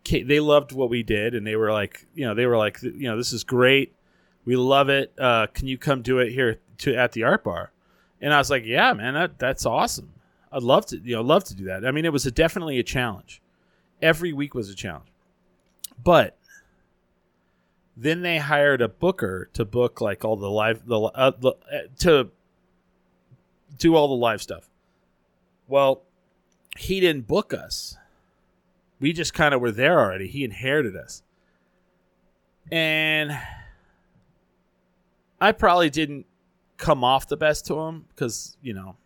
they 0.04 0.40
loved 0.40 0.72
what 0.72 0.90
we 0.90 1.02
did, 1.02 1.34
and 1.34 1.46
they 1.46 1.56
were 1.56 1.72
like, 1.72 2.06
you 2.14 2.26
know, 2.26 2.34
they 2.34 2.46
were 2.46 2.58
like, 2.58 2.82
you 2.82 3.08
know, 3.08 3.16
this 3.16 3.32
is 3.32 3.42
great. 3.42 3.94
We 4.44 4.56
love 4.56 4.88
it. 4.88 5.12
Uh, 5.18 5.46
can 5.46 5.66
you 5.66 5.78
come 5.78 6.02
do 6.02 6.18
it 6.18 6.32
here 6.32 6.60
to 6.78 6.94
at 6.94 7.12
the 7.12 7.22
Art 7.22 7.44
Bar? 7.44 7.72
And 8.20 8.32
I 8.32 8.38
was 8.38 8.50
like, 8.50 8.64
yeah, 8.64 8.92
man, 8.92 9.14
that 9.14 9.38
that's 9.38 9.66
awesome. 9.66 10.12
I'd 10.52 10.62
love 10.62 10.86
to, 10.86 10.98
you 10.98 11.16
know, 11.16 11.22
love 11.22 11.44
to 11.44 11.54
do 11.54 11.64
that. 11.64 11.84
I 11.84 11.90
mean, 11.90 12.04
it 12.04 12.12
was 12.12 12.26
a, 12.26 12.30
definitely 12.30 12.78
a 12.78 12.84
challenge. 12.84 13.42
Every 14.00 14.32
week 14.32 14.54
was 14.54 14.70
a 14.70 14.74
challenge. 14.74 15.08
But 16.02 16.36
then 17.96 18.22
they 18.22 18.38
hired 18.38 18.80
a 18.80 18.88
booker 18.88 19.48
to 19.54 19.64
book 19.64 20.00
like 20.00 20.24
all 20.24 20.36
the 20.36 20.50
live 20.50 20.86
the, 20.86 21.00
uh, 21.00 21.32
uh, 21.42 21.52
to 21.98 22.30
do 23.78 23.94
all 23.94 24.08
the 24.08 24.14
live 24.14 24.42
stuff. 24.42 24.68
Well, 25.66 26.02
he 26.76 27.00
didn't 27.00 27.26
book 27.26 27.54
us. 27.54 27.96
We 29.00 29.12
just 29.12 29.34
kind 29.34 29.54
of 29.54 29.60
were 29.60 29.72
there 29.72 29.98
already. 30.00 30.28
He 30.28 30.44
inherited 30.44 30.96
us. 30.96 31.22
And 32.70 33.36
I 35.44 35.52
probably 35.52 35.90
didn't 35.90 36.24
come 36.78 37.04
off 37.04 37.28
the 37.28 37.36
best 37.36 37.66
to 37.66 37.78
him 37.78 38.06
because, 38.08 38.56
you 38.62 38.72
know, 38.72 38.96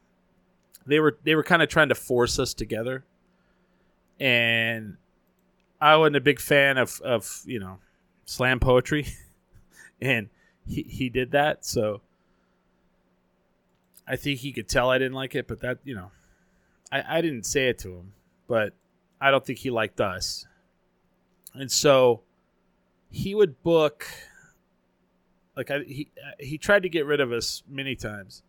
they 0.87 1.01
were 1.01 1.19
they 1.25 1.35
were 1.35 1.43
kind 1.43 1.63
of 1.63 1.69
trying 1.69 1.89
to 1.89 1.97
force 1.97 2.39
us 2.39 2.55
together. 2.55 3.05
And 4.21 4.99
I 5.81 5.97
wasn't 5.97 6.15
a 6.15 6.21
big 6.21 6.39
fan 6.39 6.79
of 6.79 7.01
of, 7.01 7.43
you 7.45 7.59
know, 7.59 7.81
slam 8.25 8.61
poetry. 8.61 9.09
and 10.01 10.29
he 10.65 10.83
he 10.83 11.09
did 11.09 11.33
that, 11.33 11.65
so 11.65 12.03
I 14.07 14.15
think 14.15 14.39
he 14.39 14.53
could 14.53 14.69
tell 14.69 14.89
I 14.89 14.99
didn't 14.99 15.15
like 15.15 15.35
it, 15.35 15.49
but 15.49 15.59
that, 15.63 15.79
you 15.83 15.97
know, 15.97 16.13
I, 16.93 17.19
I 17.19 17.21
didn't 17.21 17.47
say 17.47 17.69
it 17.69 17.81
to 17.81 17.97
him, 17.97 18.13
but 18.47 18.75
I 19.21 19.33
don't 19.33 19.45
think 19.45 19.59
he 19.59 19.71
liked 19.71 20.01
us. 20.01 20.47
And 21.53 21.69
so 21.69 22.21
he 23.11 23.35
would 23.35 23.61
book 23.65 24.07
like 25.59 25.71
I, 25.73 25.81
he 25.81 26.09
he 26.39 26.57
tried 26.57 26.85
to 26.85 26.89
get 26.89 27.05
rid 27.05 27.21
of 27.21 27.33
us 27.33 27.65
many 27.69 27.97
times. 27.97 28.43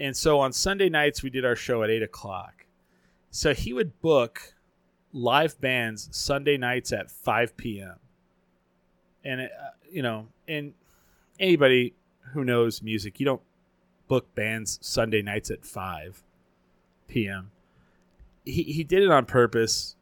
And 0.00 0.16
so 0.16 0.40
on 0.40 0.52
Sunday 0.52 0.88
nights 0.88 1.22
we 1.22 1.28
did 1.28 1.44
our 1.44 1.54
show 1.54 1.82
at 1.82 1.90
eight 1.90 2.02
o'clock. 2.02 2.64
So 3.30 3.52
he 3.52 3.74
would 3.74 4.00
book 4.00 4.54
live 5.12 5.60
bands 5.60 6.08
Sunday 6.10 6.56
nights 6.56 6.90
at 6.92 7.10
five 7.10 7.56
p.m. 7.56 7.96
And 9.24 9.42
it, 9.42 9.52
uh, 9.52 9.70
you 9.90 10.02
know, 10.02 10.28
and 10.48 10.72
anybody 11.38 11.92
who 12.32 12.44
knows 12.44 12.82
music, 12.82 13.20
you 13.20 13.26
don't 13.26 13.42
book 14.08 14.34
bands 14.34 14.78
Sunday 14.80 15.20
nights 15.20 15.50
at 15.50 15.66
five 15.66 16.22
p.m. 17.08 17.50
He 18.46 18.62
he 18.62 18.84
did 18.84 19.02
it 19.02 19.10
on 19.10 19.26
purpose 19.26 19.96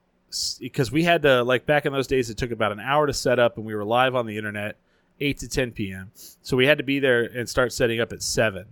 because 0.60 0.92
we 0.92 1.02
had 1.02 1.22
to 1.22 1.42
like 1.42 1.66
back 1.66 1.86
in 1.86 1.92
those 1.92 2.06
days. 2.06 2.30
It 2.30 2.36
took 2.36 2.52
about 2.52 2.70
an 2.70 2.80
hour 2.80 3.08
to 3.08 3.12
set 3.12 3.40
up, 3.40 3.56
and 3.56 3.66
we 3.66 3.74
were 3.74 3.84
live 3.84 4.14
on 4.14 4.26
the 4.26 4.36
internet 4.36 4.76
eight 5.20 5.38
to 5.38 5.48
ten 5.48 5.72
p.m. 5.72 6.10
So 6.14 6.56
we 6.56 6.66
had 6.66 6.78
to 6.78 6.84
be 6.84 6.98
there 6.98 7.24
and 7.24 7.48
start 7.48 7.72
setting 7.72 8.00
up 8.00 8.12
at 8.12 8.22
seven. 8.22 8.66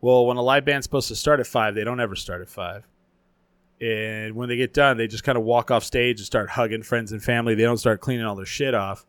Well, 0.00 0.26
when 0.26 0.36
a 0.36 0.42
live 0.42 0.64
band's 0.64 0.84
supposed 0.84 1.08
to 1.08 1.16
start 1.16 1.40
at 1.40 1.46
five, 1.46 1.74
they 1.74 1.84
don't 1.84 2.00
ever 2.00 2.16
start 2.16 2.42
at 2.42 2.48
five. 2.48 2.86
And 3.80 4.34
when 4.34 4.48
they 4.48 4.56
get 4.56 4.72
done, 4.72 4.96
they 4.96 5.06
just 5.06 5.24
kind 5.24 5.36
of 5.36 5.44
walk 5.44 5.70
off 5.70 5.82
stage 5.84 6.18
and 6.20 6.26
start 6.26 6.50
hugging 6.50 6.82
friends 6.82 7.12
and 7.12 7.22
family. 7.22 7.54
They 7.54 7.64
don't 7.64 7.76
start 7.76 8.00
cleaning 8.00 8.24
all 8.24 8.36
their 8.36 8.46
shit 8.46 8.74
off. 8.74 9.06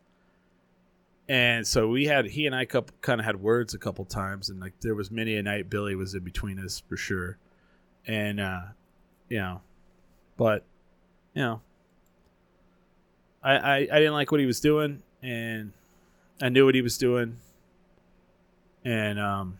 And 1.28 1.66
so 1.66 1.88
we 1.88 2.04
had 2.06 2.26
he 2.26 2.46
and 2.46 2.54
I 2.54 2.66
kind 2.66 3.20
of 3.20 3.24
had 3.24 3.40
words 3.40 3.74
a 3.74 3.78
couple 3.78 4.04
times, 4.04 4.48
and 4.48 4.60
like 4.60 4.74
there 4.80 4.94
was 4.94 5.10
many 5.10 5.36
a 5.36 5.42
night 5.42 5.68
Billy 5.68 5.96
was 5.96 6.14
in 6.14 6.22
between 6.22 6.58
us 6.58 6.82
for 6.88 6.96
sure, 6.96 7.36
and 8.06 8.38
uh, 8.38 8.60
you 9.28 9.38
know, 9.38 9.60
but 10.36 10.62
you 11.34 11.42
know, 11.42 11.60
I, 13.42 13.56
I 13.56 13.76
I 13.78 13.98
didn't 13.98 14.12
like 14.12 14.30
what 14.30 14.38
he 14.38 14.46
was 14.46 14.60
doing, 14.60 15.02
and 15.20 15.72
I 16.40 16.48
knew 16.48 16.66
what 16.66 16.74
he 16.74 16.82
was 16.82 16.98
doing, 16.98 17.38
and 18.84 19.18
um, 19.18 19.58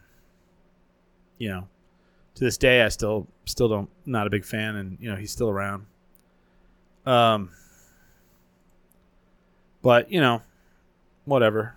you 1.39 1.49
know, 1.49 1.69
to 2.35 2.45
this 2.45 2.59
day 2.59 2.83
I 2.83 2.89
still 2.89 3.27
still 3.45 3.69
don't 3.69 3.91
not 4.05 4.27
a 4.27 4.31
big 4.31 4.45
fan, 4.45 4.77
and 4.77 4.99
you 5.01 5.11
know 5.11 5.17
he's 5.17 5.31
still 5.31 5.51
around. 5.51 5.87
Um, 7.07 7.51
but 9.83 10.11
you 10.11 10.21
know, 10.21 10.43
whatever. 11.25 11.77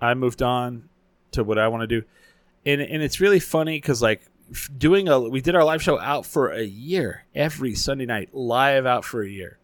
I 0.00 0.14
moved 0.14 0.42
on 0.42 0.88
to 1.32 1.44
what 1.44 1.58
I 1.58 1.68
want 1.68 1.82
to 1.82 1.86
do, 1.86 2.06
and 2.64 2.80
and 2.80 3.02
it's 3.02 3.20
really 3.20 3.40
funny 3.40 3.76
because 3.76 4.02
like 4.02 4.22
doing 4.76 5.08
a 5.08 5.18
we 5.20 5.40
did 5.40 5.54
our 5.54 5.64
live 5.64 5.82
show 5.82 5.98
out 5.98 6.26
for 6.26 6.50
a 6.50 6.62
year 6.62 7.24
every 7.34 7.74
Sunday 7.74 8.06
night 8.06 8.34
live 8.34 8.86
out 8.86 9.04
for 9.04 9.22
a 9.22 9.28
year. 9.28 9.58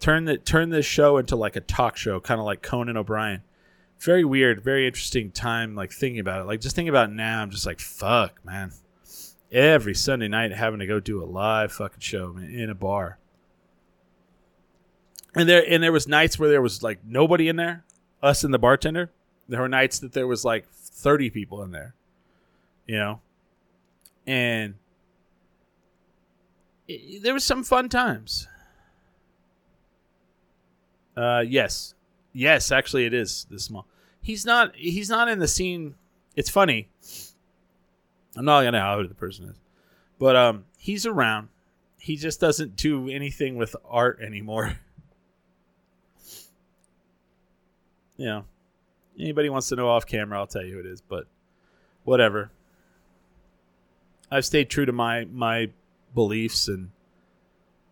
Turn 0.00 0.24
the 0.24 0.36
turn 0.36 0.70
this 0.70 0.86
show 0.86 1.18
into 1.18 1.36
like 1.36 1.56
a 1.56 1.60
talk 1.60 1.96
show, 1.96 2.20
kind 2.20 2.40
of 2.40 2.46
like 2.46 2.62
Conan 2.62 2.96
O'Brien. 2.96 3.42
Very 4.02 4.24
weird, 4.24 4.64
very 4.64 4.84
interesting 4.84 5.30
time. 5.30 5.76
Like 5.76 5.92
thinking 5.92 6.18
about 6.18 6.40
it, 6.40 6.44
like 6.46 6.60
just 6.60 6.74
thinking 6.74 6.88
about 6.88 7.12
now, 7.12 7.40
I'm 7.40 7.50
just 7.50 7.66
like 7.66 7.78
fuck, 7.78 8.44
man. 8.44 8.72
Every 9.52 9.94
Sunday 9.94 10.26
night 10.26 10.50
having 10.50 10.80
to 10.80 10.86
go 10.86 10.98
do 10.98 11.22
a 11.22 11.26
live 11.26 11.72
fucking 11.72 12.00
show 12.00 12.36
in 12.36 12.68
a 12.68 12.74
bar. 12.74 13.18
And 15.36 15.48
there 15.48 15.64
and 15.68 15.80
there 15.80 15.92
was 15.92 16.08
nights 16.08 16.36
where 16.36 16.48
there 16.48 16.60
was 16.60 16.82
like 16.82 16.98
nobody 17.04 17.48
in 17.48 17.54
there, 17.54 17.84
us 18.20 18.42
and 18.42 18.52
the 18.52 18.58
bartender. 18.58 19.12
There 19.48 19.60
were 19.60 19.68
nights 19.68 20.00
that 20.00 20.12
there 20.12 20.26
was 20.26 20.44
like 20.44 20.68
30 20.68 21.30
people 21.30 21.62
in 21.62 21.70
there. 21.70 21.94
You 22.86 22.96
know? 22.96 23.20
And 24.26 24.74
it, 26.88 27.22
there 27.22 27.34
was 27.34 27.44
some 27.44 27.62
fun 27.62 27.88
times. 27.88 28.48
Uh 31.16 31.44
yes. 31.46 31.94
Yes, 32.32 32.72
actually 32.72 33.06
it 33.06 33.14
is 33.14 33.46
this 33.48 33.64
small. 33.64 33.86
He's 34.22 34.46
not 34.46 34.74
he's 34.76 35.10
not 35.10 35.28
in 35.28 35.40
the 35.40 35.48
scene. 35.48 35.96
It's 36.36 36.48
funny. 36.48 36.88
I'm 38.36 38.44
not 38.44 38.62
gonna 38.62 38.78
know 38.78 39.02
who 39.02 39.08
the 39.08 39.14
person 39.14 39.48
is. 39.48 39.56
But 40.18 40.36
um 40.36 40.64
he's 40.78 41.04
around. 41.04 41.48
He 41.98 42.16
just 42.16 42.40
doesn't 42.40 42.76
do 42.76 43.08
anything 43.08 43.56
with 43.56 43.76
art 43.84 44.20
anymore. 44.20 44.78
know, 48.26 48.44
anybody 49.18 49.48
wants 49.48 49.68
to 49.68 49.76
know 49.76 49.88
off 49.88 50.06
camera, 50.06 50.38
I'll 50.38 50.46
tell 50.46 50.64
you 50.64 50.74
who 50.74 50.80
it 50.80 50.86
is, 50.86 51.00
but 51.00 51.26
whatever. 52.04 52.50
I've 54.30 54.44
stayed 54.44 54.70
true 54.70 54.86
to 54.86 54.92
my 54.92 55.24
my 55.26 55.70
beliefs 56.14 56.68
and 56.68 56.90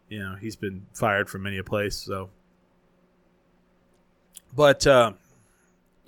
you 0.08 0.18
know, 0.18 0.36
he's 0.40 0.56
been 0.56 0.86
fired 0.92 1.28
from 1.28 1.42
many 1.42 1.58
a 1.58 1.64
place, 1.64 1.96
so 1.96 2.30
but 4.54 4.86
uh, 4.86 5.12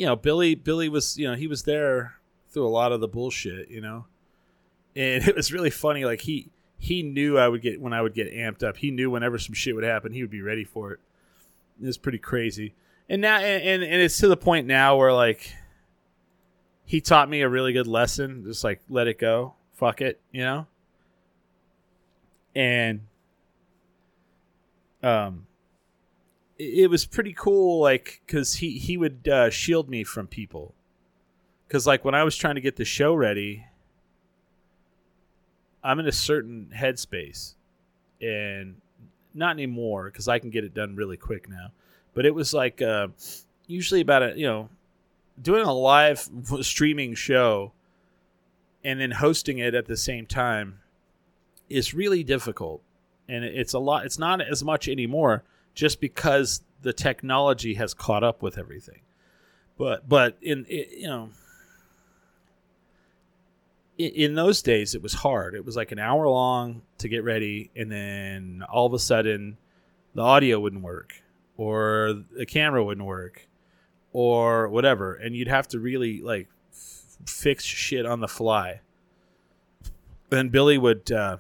you 0.03 0.09
know, 0.09 0.17
Billy 0.17 0.55
Billy 0.55 0.89
was, 0.89 1.17
you 1.17 1.29
know, 1.29 1.37
he 1.37 1.47
was 1.47 1.63
there 1.63 2.17
through 2.51 2.67
a 2.67 2.69
lot 2.69 2.93
of 2.93 3.01
the 3.01 3.09
bullshit, 3.09 3.71
you 3.71 3.81
know. 3.81 4.07
And 4.95 5.27
it 5.29 5.37
was 5.37 5.53
really 5.53 5.71
funny 5.71 6.05
like 6.05 6.21
he 6.21 6.51
he 6.79 7.03
knew 7.03 7.39
I 7.39 7.49
would 7.49 7.63
get 7.63 7.81
when 7.81 7.93
I 7.93 8.03
would 8.03 8.15
get 8.15 8.33
amped 8.33 8.63
up. 8.63 8.77
He 8.77 8.91
knew 8.91 9.11
whenever 9.11 9.39
some 9.39 9.55
shit 9.55 9.75
would 9.75 9.85
happen, 9.85 10.13
he 10.13 10.23
would 10.23 10.31
be 10.31 10.43
ready 10.43 10.65
for 10.65 10.93
it. 10.93 11.01
It 11.81 11.87
was 11.87 11.97
pretty 11.99 12.19
crazy 12.19 12.75
and 13.09 13.21
now 13.21 13.39
and, 13.39 13.63
and, 13.63 13.83
and 13.83 14.03
it's 14.03 14.19
to 14.19 14.29
the 14.29 14.37
point 14.37 14.67
now 14.67 14.97
where 14.97 15.13
like 15.13 15.55
he 16.85 17.01
taught 17.01 17.29
me 17.29 17.43
a 17.43 17.49
really 17.49 17.73
good 17.73 17.87
lesson 17.87 18.43
just 18.45 18.65
like 18.65 18.81
let 18.89 19.07
it 19.07 19.19
go 19.19 19.55
fuck 19.75 20.01
it 20.01 20.21
you 20.33 20.43
know 20.43 20.67
and 22.55 23.01
um 25.03 25.47
it 26.63 26.91
was 26.91 27.05
pretty 27.05 27.33
cool 27.33 27.81
like 27.81 28.23
because 28.27 28.55
he 28.55 28.79
he 28.79 28.97
would 28.97 29.29
uh, 29.29 29.51
shield 29.51 29.89
me 29.89 30.05
from 30.05 30.27
people. 30.27 30.75
Because 31.67 31.87
like 31.87 32.05
when 32.05 32.15
i 32.15 32.23
was 32.23 32.37
trying 32.37 32.55
to 32.55 32.61
get 32.61 32.77
the 32.77 32.85
show 32.85 33.15
ready 33.15 33.67
i'm 35.83 35.99
in 35.99 36.07
a 36.07 36.13
certain 36.13 36.71
headspace. 36.75 37.55
And 38.21 38.77
not 39.35 39.53
anymore 39.53 40.05
because 40.05 40.29
i 40.29 40.39
can 40.39 40.51
get 40.51 40.63
it 40.63 40.75
done 40.75 40.95
really 40.95 41.17
quick 41.17 41.49
now. 41.49 41.73
But 42.15 42.27
it 42.27 42.35
was 42.35 42.55
like 42.55 42.81
uh, 42.81 43.09
usually 43.67 44.01
about 44.01 44.23
a 44.23 44.35
you 44.37 44.47
know 44.47 44.69
doing 45.41 45.65
a 45.65 45.73
live 45.73 46.29
streaming 46.61 47.15
show 47.15 47.73
and 48.85 49.01
then 49.01 49.11
hosting 49.13 49.59
it 49.59 49.75
at 49.75 49.87
the 49.87 49.97
same 49.97 50.27
time 50.27 50.81
is 51.69 51.95
really 51.95 52.23
difficult. 52.23 52.83
And 53.29 53.45
it's 53.45 53.73
a 53.73 53.79
lot 53.79 54.05
it's 54.05 54.19
not 54.19 54.41
as 54.41 54.63
much 54.63 54.89
anymore 54.89 55.43
just 55.75 56.01
because 56.01 56.63
the 56.83 56.93
technology 56.93 57.75
has 57.75 57.95
caught 57.95 58.25
up 58.25 58.43
with 58.43 58.59
everything. 58.59 59.01
But 59.79 60.09
but 60.09 60.37
in 60.41 60.67
it, 60.69 60.91
you 60.99 61.09
know 61.09 61.31
in, 63.99 64.35
those 64.35 64.63
days 64.63 64.95
it 64.95 65.03
was 65.03 65.15
hard. 65.15 65.55
It 65.55 65.65
was 65.65 65.77
like 65.77 65.93
an 65.93 65.99
hour 65.99 66.29
long 66.29 66.83
to 66.99 67.09
get 67.09 67.25
ready 67.25 67.71
and 67.77 67.91
then 67.91 68.65
all 68.71 68.87
of 68.87 68.95
a 68.95 68.99
sudden 68.99 69.59
the 70.15 70.23
audio 70.23 70.59
wouldn't 70.61 70.83
work 70.83 71.23
or 71.57 72.23
the 72.33 72.47
camera 72.47 72.85
wouldn't 72.85 73.07
work 73.07 73.49
or 74.13 74.69
whatever. 74.69 75.15
And 75.15 75.37
you'd 75.37 75.49
have 75.49 75.69
to 75.69 75.79
really 75.79 76.21
like 76.21 76.49
f- 76.73 77.17
fix 77.27 77.65
shit 77.65 78.07
on 78.07 78.21
the 78.21 78.29
fly. 78.29 78.81
Then 80.31 80.49
billy 80.49 80.79
would 80.79 81.13
uh, 81.13 81.39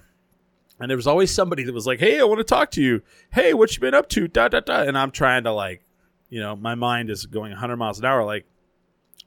and 0.82 0.90
there 0.90 0.96
was 0.96 1.06
always 1.06 1.30
somebody 1.30 1.62
that 1.62 1.72
was 1.72 1.86
like 1.86 2.00
hey 2.00 2.18
i 2.18 2.24
want 2.24 2.38
to 2.38 2.44
talk 2.44 2.72
to 2.72 2.82
you. 2.82 3.02
Hey 3.32 3.54
what 3.54 3.72
you 3.72 3.80
been 3.80 3.94
up 3.94 4.08
to? 4.10 4.26
Da 4.26 4.48
da 4.48 4.58
da. 4.58 4.82
And 4.82 4.98
i'm 4.98 5.12
trying 5.12 5.44
to 5.44 5.52
like 5.52 5.84
you 6.28 6.40
know 6.40 6.56
my 6.56 6.74
mind 6.74 7.08
is 7.08 7.24
going 7.24 7.52
100 7.52 7.76
miles 7.76 8.00
an 8.00 8.04
hour 8.04 8.24
like 8.24 8.46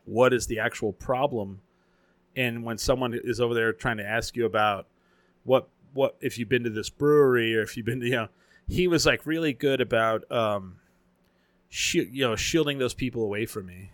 what 0.03 0.33
is 0.33 0.47
the 0.47 0.59
actual 0.59 0.91
problem? 0.91 1.61
And 2.35 2.63
when 2.63 2.77
someone 2.77 3.17
is 3.23 3.39
over 3.39 3.53
there 3.53 3.71
trying 3.71 3.97
to 3.97 4.05
ask 4.05 4.35
you 4.35 4.45
about 4.45 4.87
what 5.45 5.69
what 5.93 6.17
if 6.19 6.37
you've 6.37 6.49
been 6.49 6.65
to 6.65 6.69
this 6.69 6.89
brewery 6.89 7.57
or 7.57 7.61
if 7.61 7.77
you've 7.77 7.85
been 7.85 8.01
to 8.01 8.05
you 8.05 8.11
know 8.11 8.27
he 8.67 8.89
was 8.89 9.05
like 9.05 9.25
really 9.25 9.53
good 9.53 9.79
about 9.79 10.29
um 10.29 10.75
shi- 11.69 12.09
you 12.11 12.27
know 12.27 12.35
shielding 12.35 12.79
those 12.79 12.93
people 12.93 13.23
away 13.23 13.45
from 13.45 13.65
me. 13.65 13.91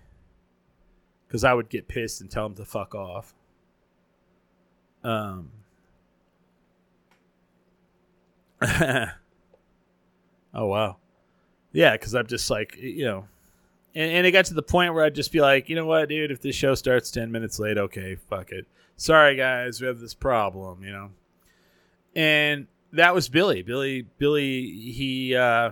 Because 1.27 1.43
i 1.43 1.53
would 1.53 1.69
get 1.69 1.87
pissed 1.87 2.21
and 2.21 2.31
tell 2.31 2.49
them 2.49 2.57
to 2.57 2.65
fuck 2.65 2.95
off. 2.95 3.35
Um 5.03 5.51
oh 10.53 10.65
wow 10.67 10.97
yeah 11.73 11.93
because 11.93 12.13
i'm 12.13 12.27
just 12.27 12.49
like 12.49 12.75
you 12.77 13.05
know 13.05 13.25
and, 13.93 14.11
and 14.11 14.27
it 14.27 14.31
got 14.31 14.45
to 14.45 14.53
the 14.53 14.61
point 14.61 14.93
where 14.93 15.03
I'd 15.03 15.15
just 15.15 15.31
be 15.31 15.41
like, 15.41 15.69
you 15.69 15.75
know 15.75 15.85
what, 15.85 16.09
dude, 16.09 16.31
if 16.31 16.41
this 16.41 16.55
show 16.55 16.75
starts 16.75 17.11
10 17.11 17.31
minutes 17.31 17.59
late, 17.59 17.77
okay, 17.77 18.15
fuck 18.15 18.51
it. 18.51 18.65
Sorry, 18.95 19.35
guys, 19.35 19.81
we 19.81 19.87
have 19.87 19.99
this 19.99 20.13
problem, 20.13 20.83
you 20.83 20.91
know? 20.91 21.09
And 22.15 22.67
that 22.93 23.13
was 23.13 23.29
Billy. 23.29 23.63
Billy, 23.63 24.03
Billy, 24.17 24.71
he, 24.91 25.35
uh, 25.35 25.71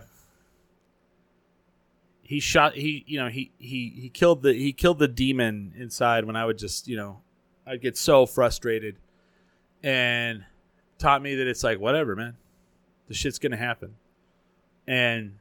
he 2.21 2.39
shot, 2.39 2.75
he, 2.75 3.03
you 3.07 3.19
know, 3.19 3.29
he, 3.29 3.51
he, 3.57 3.93
he 3.95 4.09
killed 4.09 4.41
the, 4.41 4.53
he 4.53 4.73
killed 4.73 4.99
the 4.99 5.07
demon 5.07 5.73
inside 5.77 6.25
when 6.25 6.35
I 6.35 6.45
would 6.45 6.57
just, 6.57 6.87
you 6.87 6.97
know, 6.97 7.21
I'd 7.65 7.81
get 7.81 7.97
so 7.97 8.25
frustrated 8.25 8.97
and 9.81 10.43
taught 10.97 11.21
me 11.21 11.35
that 11.35 11.47
it's 11.47 11.63
like, 11.63 11.79
whatever, 11.79 12.15
man, 12.15 12.35
the 13.09 13.13
shit's 13.13 13.39
to 13.51 13.57
happen. 13.57 13.95
And, 14.87 15.33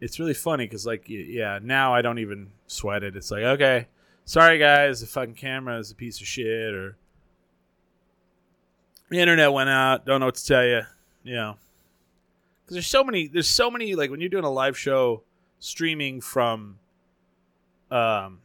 it's 0.00 0.18
really 0.18 0.34
funny 0.34 0.64
because 0.64 0.86
like 0.86 1.04
yeah 1.08 1.58
now 1.62 1.94
i 1.94 2.02
don't 2.02 2.18
even 2.18 2.50
sweat 2.66 3.02
it. 3.02 3.16
It's 3.16 3.30
like 3.30 3.42
okay 3.42 3.86
sorry 4.24 4.58
guys 4.58 5.00
the 5.00 5.06
fucking 5.06 5.34
camera 5.34 5.78
is 5.78 5.90
a 5.90 5.94
piece 5.94 6.20
of 6.20 6.26
shit 6.26 6.74
or 6.74 6.96
the 9.10 9.18
internet 9.18 9.52
went 9.52 9.70
out 9.70 10.04
don't 10.04 10.20
know 10.20 10.26
what 10.26 10.34
to 10.34 10.46
tell 10.46 10.64
you 10.64 10.82
you 11.24 11.34
know. 11.34 11.56
Because 12.62 12.74
there's 12.74 12.86
so 12.86 13.04
many 13.04 13.28
there's 13.28 13.48
so 13.48 13.70
many 13.70 13.94
like 13.94 14.10
when 14.10 14.20
you're 14.20 14.28
doing 14.28 14.44
a 14.44 14.50
live 14.50 14.76
show 14.76 15.22
streaming 15.60 16.20
from 16.20 16.78
um 17.90 18.40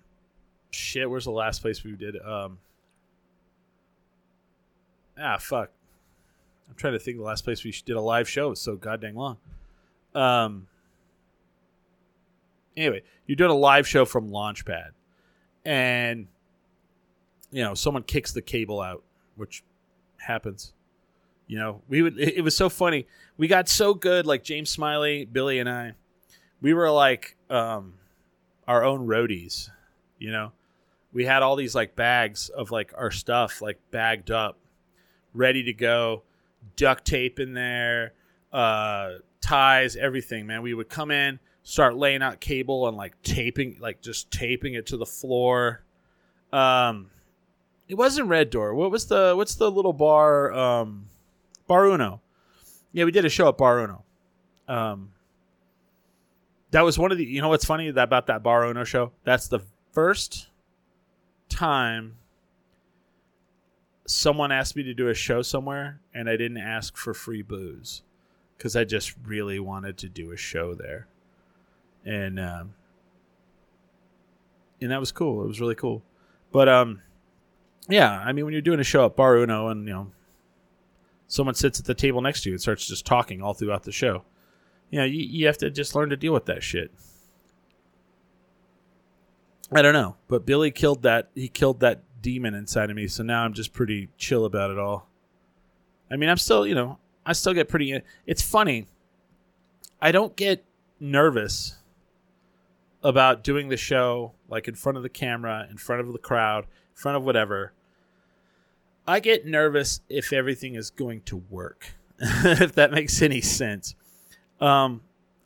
shit 0.69 1.09
where's 1.09 1.25
the 1.25 1.31
last 1.31 1.61
place 1.61 1.83
we 1.83 1.91
did 1.91 2.15
um 2.21 2.59
ah 5.19 5.37
fuck 5.37 5.71
i'm 6.71 6.75
trying 6.77 6.93
to 6.93 6.99
think 6.99 7.17
the 7.17 7.23
last 7.23 7.43
place 7.43 7.63
we 7.63 7.71
did 7.85 7.95
a 7.95 8.01
live 8.01 8.27
show 8.27 8.49
was 8.49 8.59
so 8.59 8.75
goddamn 8.75 9.15
long 9.15 9.37
um 10.15 10.65
anyway, 12.75 13.01
you're 13.25 13.35
doing 13.35 13.51
a 13.51 13.55
live 13.55 13.87
show 13.87 14.05
from 14.05 14.29
Launchpad, 14.29 14.91
and 15.65 16.27
you 17.51 17.63
know 17.63 17.73
someone 17.73 18.03
kicks 18.03 18.31
the 18.31 18.41
cable 18.41 18.81
out, 18.81 19.03
which 19.35 19.63
happens. 20.17 20.73
You 21.47 21.59
know, 21.59 21.81
we 21.89 22.01
would. 22.01 22.19
It, 22.19 22.37
it 22.37 22.41
was 22.41 22.55
so 22.55 22.69
funny. 22.69 23.07
We 23.37 23.47
got 23.47 23.67
so 23.67 23.93
good, 23.93 24.25
like 24.25 24.43
James 24.43 24.69
Smiley, 24.69 25.25
Billy, 25.25 25.59
and 25.59 25.69
I. 25.69 25.93
We 26.61 26.73
were 26.73 26.89
like 26.91 27.35
um, 27.49 27.95
our 28.67 28.83
own 28.83 29.07
roadies. 29.07 29.69
You 30.19 30.31
know, 30.31 30.51
we 31.11 31.25
had 31.25 31.41
all 31.41 31.55
these 31.55 31.75
like 31.75 31.95
bags 31.95 32.49
of 32.49 32.71
like 32.71 32.93
our 32.97 33.11
stuff, 33.11 33.61
like 33.61 33.79
bagged 33.91 34.31
up, 34.31 34.57
ready 35.33 35.63
to 35.63 35.73
go, 35.73 36.23
duct 36.75 37.05
tape 37.05 37.39
in 37.39 37.53
there, 37.53 38.13
uh, 38.51 39.15
ties, 39.41 39.95
everything. 39.95 40.47
Man, 40.47 40.61
we 40.61 40.73
would 40.73 40.89
come 40.89 41.11
in 41.11 41.39
start 41.63 41.95
laying 41.95 42.21
out 42.21 42.39
cable 42.39 42.87
and 42.87 42.97
like 42.97 43.19
taping 43.21 43.77
like 43.79 44.01
just 44.01 44.31
taping 44.31 44.73
it 44.73 44.85
to 44.87 44.97
the 44.97 45.05
floor. 45.05 45.83
Um 46.51 47.09
it 47.87 47.95
wasn't 47.95 48.27
red 48.27 48.49
door. 48.49 48.73
What 48.73 48.91
was 48.91 49.07
the 49.07 49.33
what's 49.35 49.55
the 49.55 49.69
little 49.69 49.93
bar 49.93 50.51
um 50.53 51.07
bar 51.67 51.87
uno? 51.87 52.21
Yeah 52.91 53.05
we 53.05 53.11
did 53.11 53.25
a 53.25 53.29
show 53.29 53.47
at 53.49 53.57
bar 53.57 53.79
uno. 53.79 54.03
Um 54.67 55.11
that 56.71 56.81
was 56.81 56.97
one 56.97 57.11
of 57.11 57.17
the 57.17 57.25
you 57.25 57.41
know 57.41 57.49
what's 57.49 57.65
funny 57.65 57.89
about 57.89 58.27
that 58.27 58.43
bar 58.43 58.65
uno 58.65 58.83
show? 58.83 59.11
That's 59.23 59.47
the 59.47 59.59
first 59.91 60.49
time 61.49 62.17
someone 64.05 64.51
asked 64.51 64.75
me 64.75 64.83
to 64.83 64.93
do 64.93 65.07
a 65.07 65.13
show 65.13 65.41
somewhere 65.41 65.99
and 66.13 66.29
i 66.29 66.33
didn't 66.33 66.57
ask 66.57 66.97
for 66.97 67.13
free 67.13 67.41
booze 67.41 68.01
because 68.57 68.75
i 68.75 68.83
just 68.83 69.13
really 69.25 69.59
wanted 69.59 69.97
to 69.97 70.09
do 70.09 70.31
a 70.31 70.37
show 70.37 70.73
there 70.73 71.07
and 72.05 72.39
um, 72.39 72.73
and 74.81 74.91
that 74.91 74.99
was 74.99 75.11
cool. 75.11 75.43
It 75.43 75.47
was 75.47 75.61
really 75.61 75.75
cool. 75.75 76.03
But 76.51 76.67
um, 76.67 77.01
yeah, 77.87 78.19
I 78.19 78.31
mean, 78.33 78.45
when 78.45 78.53
you're 78.53 78.61
doing 78.61 78.79
a 78.79 78.83
show 78.83 79.05
at 79.05 79.15
Bar 79.15 79.37
Uno 79.37 79.67
and 79.67 79.87
you 79.87 79.93
know 79.93 80.11
someone 81.27 81.55
sits 81.55 81.79
at 81.79 81.85
the 81.85 81.93
table 81.93 82.21
next 82.21 82.41
to 82.43 82.49
you 82.49 82.55
and 82.55 82.61
starts 82.61 82.87
just 82.87 83.05
talking 83.05 83.41
all 83.41 83.53
throughout 83.53 83.83
the 83.83 83.91
show, 83.91 84.23
you 84.89 84.99
know, 84.99 85.05
you, 85.05 85.19
you 85.19 85.45
have 85.47 85.57
to 85.59 85.69
just 85.69 85.95
learn 85.95 86.09
to 86.09 86.17
deal 86.17 86.33
with 86.33 86.45
that 86.45 86.63
shit. 86.63 86.91
I 89.71 89.81
don't 89.81 89.93
know, 89.93 90.17
but 90.27 90.45
Billy 90.45 90.71
killed 90.71 91.03
that. 91.03 91.29
He 91.33 91.47
killed 91.47 91.79
that 91.79 92.01
demon 92.21 92.53
inside 92.53 92.89
of 92.89 92.95
me, 92.95 93.07
so 93.07 93.23
now 93.23 93.43
I'm 93.43 93.53
just 93.53 93.73
pretty 93.73 94.09
chill 94.17 94.45
about 94.45 94.71
it 94.71 94.79
all. 94.79 95.07
I 96.11 96.17
mean, 96.17 96.29
I'm 96.29 96.37
still, 96.37 96.67
you 96.67 96.75
know, 96.75 96.99
I 97.25 97.33
still 97.33 97.53
get 97.53 97.69
pretty. 97.69 98.01
It's 98.25 98.41
funny. 98.41 98.87
I 100.01 100.11
don't 100.11 100.35
get 100.35 100.63
nervous 100.99 101.77
about 103.03 103.43
doing 103.43 103.69
the 103.69 103.77
show 103.77 104.33
like 104.49 104.67
in 104.67 104.75
front 104.75 104.97
of 104.97 105.03
the 105.03 105.09
camera, 105.09 105.67
in 105.69 105.77
front 105.77 106.01
of 106.01 106.11
the 106.11 106.19
crowd, 106.19 106.65
in 106.65 106.95
front 106.95 107.17
of 107.17 107.23
whatever. 107.23 107.73
I 109.07 109.19
get 109.19 109.45
nervous 109.45 110.01
if 110.09 110.31
everything 110.31 110.75
is 110.75 110.89
going 110.89 111.21
to 111.21 111.37
work, 111.49 111.93
if 112.19 112.73
that 112.75 112.91
makes 112.91 113.21
any 113.21 113.41
sense. 113.41 113.95
Um, 114.59 115.01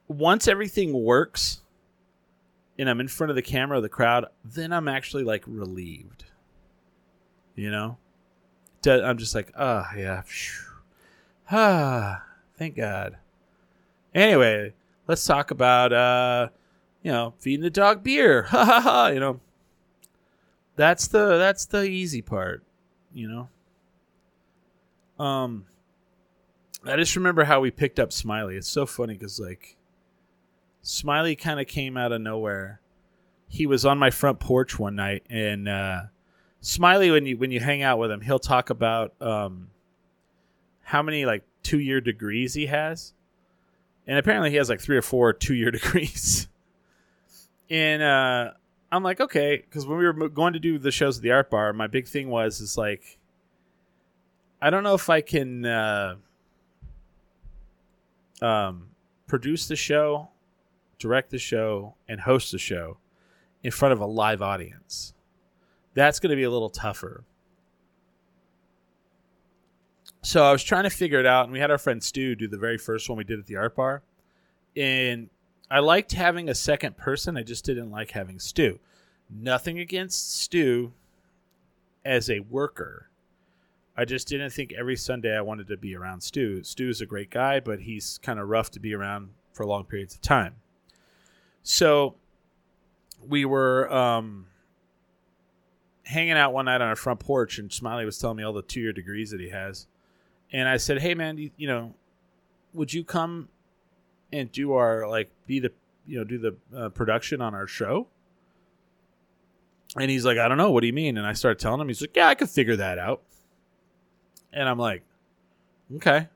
once 0.08 0.48
everything 0.48 0.94
works 0.94 1.62
and 2.78 2.90
I'm 2.90 3.00
in 3.00 3.08
front 3.08 3.30
of 3.30 3.36
the 3.36 3.42
camera 3.42 3.78
or 3.78 3.82
the 3.82 3.90
crowd, 3.90 4.26
then 4.44 4.74
I'm 4.74 4.88
actually 4.88 5.24
like 5.24 5.44
relieved. 5.48 6.26
You 7.56 7.72
know? 7.72 7.98
I'm 8.86 9.18
just 9.18 9.34
like, 9.34 9.52
oh, 9.58 9.86
yeah. 9.98 10.24
Ah, 11.52 12.24
thank 12.58 12.76
God. 12.76 13.18
Anyway, 14.14 14.74
let's 15.08 15.26
talk 15.26 15.52
about 15.52 15.92
uh, 15.92 16.50
you 17.04 17.12
know, 17.12 17.34
feeding 17.38 17.62
the 17.64 17.70
dog 17.70 18.04
beer. 18.04 18.44
Ha 18.50 18.66
ha 18.66 18.82
ha. 18.82 19.08
You 19.08 19.20
know, 19.20 19.40
that's 20.76 21.08
the 21.08 21.38
that's 21.38 21.66
the 21.66 21.84
easy 21.84 22.22
part. 22.22 22.64
You 23.14 23.28
know. 25.20 25.24
Um, 25.24 25.66
I 26.84 26.96
just 26.96 27.16
remember 27.16 27.44
how 27.44 27.62
we 27.62 27.72
picked 27.72 28.00
up 28.00 28.12
Smiley. 28.12 28.58
It's 28.58 28.68
so 28.68 28.86
funny 28.86 29.14
because 29.14 29.40
like, 29.40 29.78
Smiley 30.82 31.36
kind 31.36 31.60
of 31.60 31.68
came 31.68 31.96
out 31.96 32.12
of 32.12 32.22
nowhere. 32.22 32.82
He 33.48 33.68
was 33.68 33.86
on 33.86 33.98
my 34.00 34.10
front 34.10 34.40
porch 34.40 34.80
one 34.80 34.96
night, 34.96 35.24
and 35.30 35.70
uh, 35.70 36.02
Smiley, 36.66 37.12
when 37.12 37.26
you 37.26 37.38
when 37.38 37.52
you 37.52 37.60
hang 37.60 37.84
out 37.84 38.00
with 38.00 38.10
him, 38.10 38.22
he'll 38.22 38.40
talk 38.40 38.70
about 38.70 39.14
um, 39.22 39.70
how 40.82 41.04
many 41.04 41.26
like 41.26 41.44
two 41.64 41.80
year 41.80 42.02
degrees 42.02 42.54
he 42.54 42.66
has, 42.66 43.14
and 44.08 44.18
apparently 44.18 44.50
he 44.50 44.56
has 44.56 44.70
like 44.70 44.82
three 44.82 44.98
or 44.98 45.02
four 45.02 45.32
two 45.34 45.54
year 45.54 45.72
degrees 45.80 46.48
and 47.70 48.02
uh, 48.02 48.52
I'm 48.92 49.04
like, 49.04 49.20
okay, 49.20 49.58
because 49.58 49.86
when 49.88 49.98
we 49.98 50.06
were 50.06 50.30
going 50.30 50.54
to 50.54 50.60
do 50.60 50.78
the 50.78 50.92
shows 50.92 51.18
at 51.18 51.24
the 51.24 51.32
Art 51.32 51.50
Bar, 51.50 51.74
my 51.74 51.88
big 51.88 52.08
thing 52.08 52.30
was 52.30 52.62
is 52.62 52.78
like, 52.78 53.18
I 54.62 54.70
don't 54.70 54.84
know 54.84 54.94
if 54.94 55.10
I 55.10 55.22
can 55.22 55.66
uh, 55.66 56.16
um, 58.42 58.90
produce 59.28 59.68
the 59.68 59.76
show, 59.76 60.30
direct 61.00 61.32
the 61.32 61.40
show, 61.40 61.96
and 62.08 62.22
host 62.22 62.52
the 62.52 62.60
show 62.60 62.98
in 63.64 63.72
front 63.72 63.94
of 63.94 64.00
a 64.00 64.06
live 64.06 64.42
audience. 64.42 65.14
That's 65.96 66.20
going 66.20 66.30
to 66.30 66.36
be 66.36 66.44
a 66.44 66.52
little 66.52 66.70
tougher. 66.70 67.24
So 70.22 70.44
I 70.44 70.52
was 70.52 70.64
trying 70.64 70.84
to 70.84 70.90
figure 70.90 71.20
it 71.20 71.26
out, 71.26 71.46
and 71.46 71.54
we 71.54 71.60
had 71.60 71.72
our 71.72 71.78
friend 71.78 72.04
Stu 72.04 72.36
do 72.36 72.48
the 72.48 72.58
very 72.58 72.78
first 72.78 73.10
one 73.10 73.18
we 73.18 73.24
did 73.24 73.40
at 73.40 73.48
the 73.48 73.56
Art 73.56 73.76
Bar, 73.76 74.04
and 74.76 75.30
I 75.70 75.80
liked 75.80 76.14
having 76.14 76.50
a 76.50 76.56
second 76.56 76.98
person. 76.98 77.38
I 77.38 77.44
just 77.44 77.66
didn't 77.66 77.92
like 77.92 78.12
having 78.12 78.40
Stu. 78.40 78.80
Nothing 79.30 79.80
against 79.80 80.40
Stu 80.42 80.94
as 82.04 82.30
a 82.30 82.42
worker. 82.42 83.10
I 83.98 84.06
just 84.06 84.28
didn't 84.28 84.50
think 84.52 84.74
every 84.74 84.96
Sunday 84.96 85.36
I 85.36 85.42
wanted 85.42 85.68
to 85.68 85.78
be 85.78 85.96
around 85.96 86.22
Stu. 86.22 86.64
Stu's 86.64 87.02
a 87.02 87.06
great 87.06 87.30
guy, 87.30 87.60
but 87.60 87.80
he's 87.80 88.20
kind 88.22 88.40
of 88.40 88.50
rough 88.50 88.72
to 88.72 88.80
be 88.80 88.94
around 88.94 89.30
for 89.54 89.66
long 89.66 89.86
periods 89.86 90.16
of 90.16 90.22
time. 90.22 90.56
So 91.64 92.16
we 93.26 93.46
were 93.46 93.92
um, 93.92 94.48
hanging 96.06 96.34
out 96.34 96.54
one 96.54 96.66
night 96.66 96.82
on 96.82 96.88
our 96.88 96.96
front 96.96 97.20
porch, 97.20 97.58
and 97.58 97.72
Smiley 97.72 98.06
was 98.06 98.18
telling 98.18 98.38
me 98.38 98.44
all 98.44 98.54
the 98.54 98.62
two 98.62 98.80
year 98.80 98.94
degrees 98.94 99.32
that 99.32 99.40
he 99.40 99.50
has. 99.50 99.88
And 100.52 100.70
I 100.70 100.78
said, 100.78 101.02
"Hey, 101.02 101.14
man, 101.14 101.38
you, 101.38 101.52
you 101.58 101.68
know, 101.68 101.94
would 102.74 102.94
you 102.94 103.04
come 103.04 103.50
and 104.32 104.52
do 104.52 104.74
our 104.74 105.08
like 105.08 105.30
be 105.48 105.60
the 105.60 105.72
you 106.06 106.18
know 106.18 106.24
do 106.24 106.38
the 106.38 106.56
uh, 106.76 106.90
production 106.90 107.42
on 107.42 107.54
our 107.54 107.68
show?" 107.68 108.08
And 109.98 110.10
he's 110.10 110.26
like, 110.26 110.38
"I 110.38 110.48
don't 110.48 110.58
know. 110.58 110.72
What 110.72 110.82
do 110.82 110.88
you 110.88 110.94
mean?" 110.94 111.18
And 111.18 111.26
I 111.26 111.34
started 111.34 111.60
telling 111.60 111.82
him. 111.82 111.88
He's 111.88 112.02
like, 112.02 112.16
"Yeah, 112.16 112.28
I 112.28 112.36
could 112.36 112.50
figure 112.50 112.76
that 112.76 113.00
out." 113.00 113.24
And 114.54 114.70
I'm 114.70 114.80
like, 114.80 115.04
"Okay." 115.96 116.30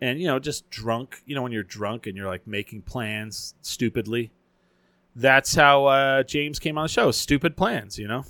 And 0.00 0.20
you 0.20 0.26
know, 0.26 0.38
just 0.38 0.68
drunk. 0.70 1.22
You 1.26 1.34
know, 1.34 1.42
when 1.42 1.52
you're 1.52 1.62
drunk 1.62 2.06
and 2.06 2.16
you're 2.16 2.26
like 2.26 2.46
making 2.46 2.82
plans 2.82 3.54
stupidly. 3.62 4.32
That's 5.16 5.54
how 5.54 5.86
uh, 5.86 6.22
James 6.24 6.58
came 6.58 6.76
on 6.76 6.84
the 6.84 6.88
show. 6.88 7.12
Stupid 7.12 7.56
plans, 7.56 7.98
you 8.00 8.08
know. 8.08 8.24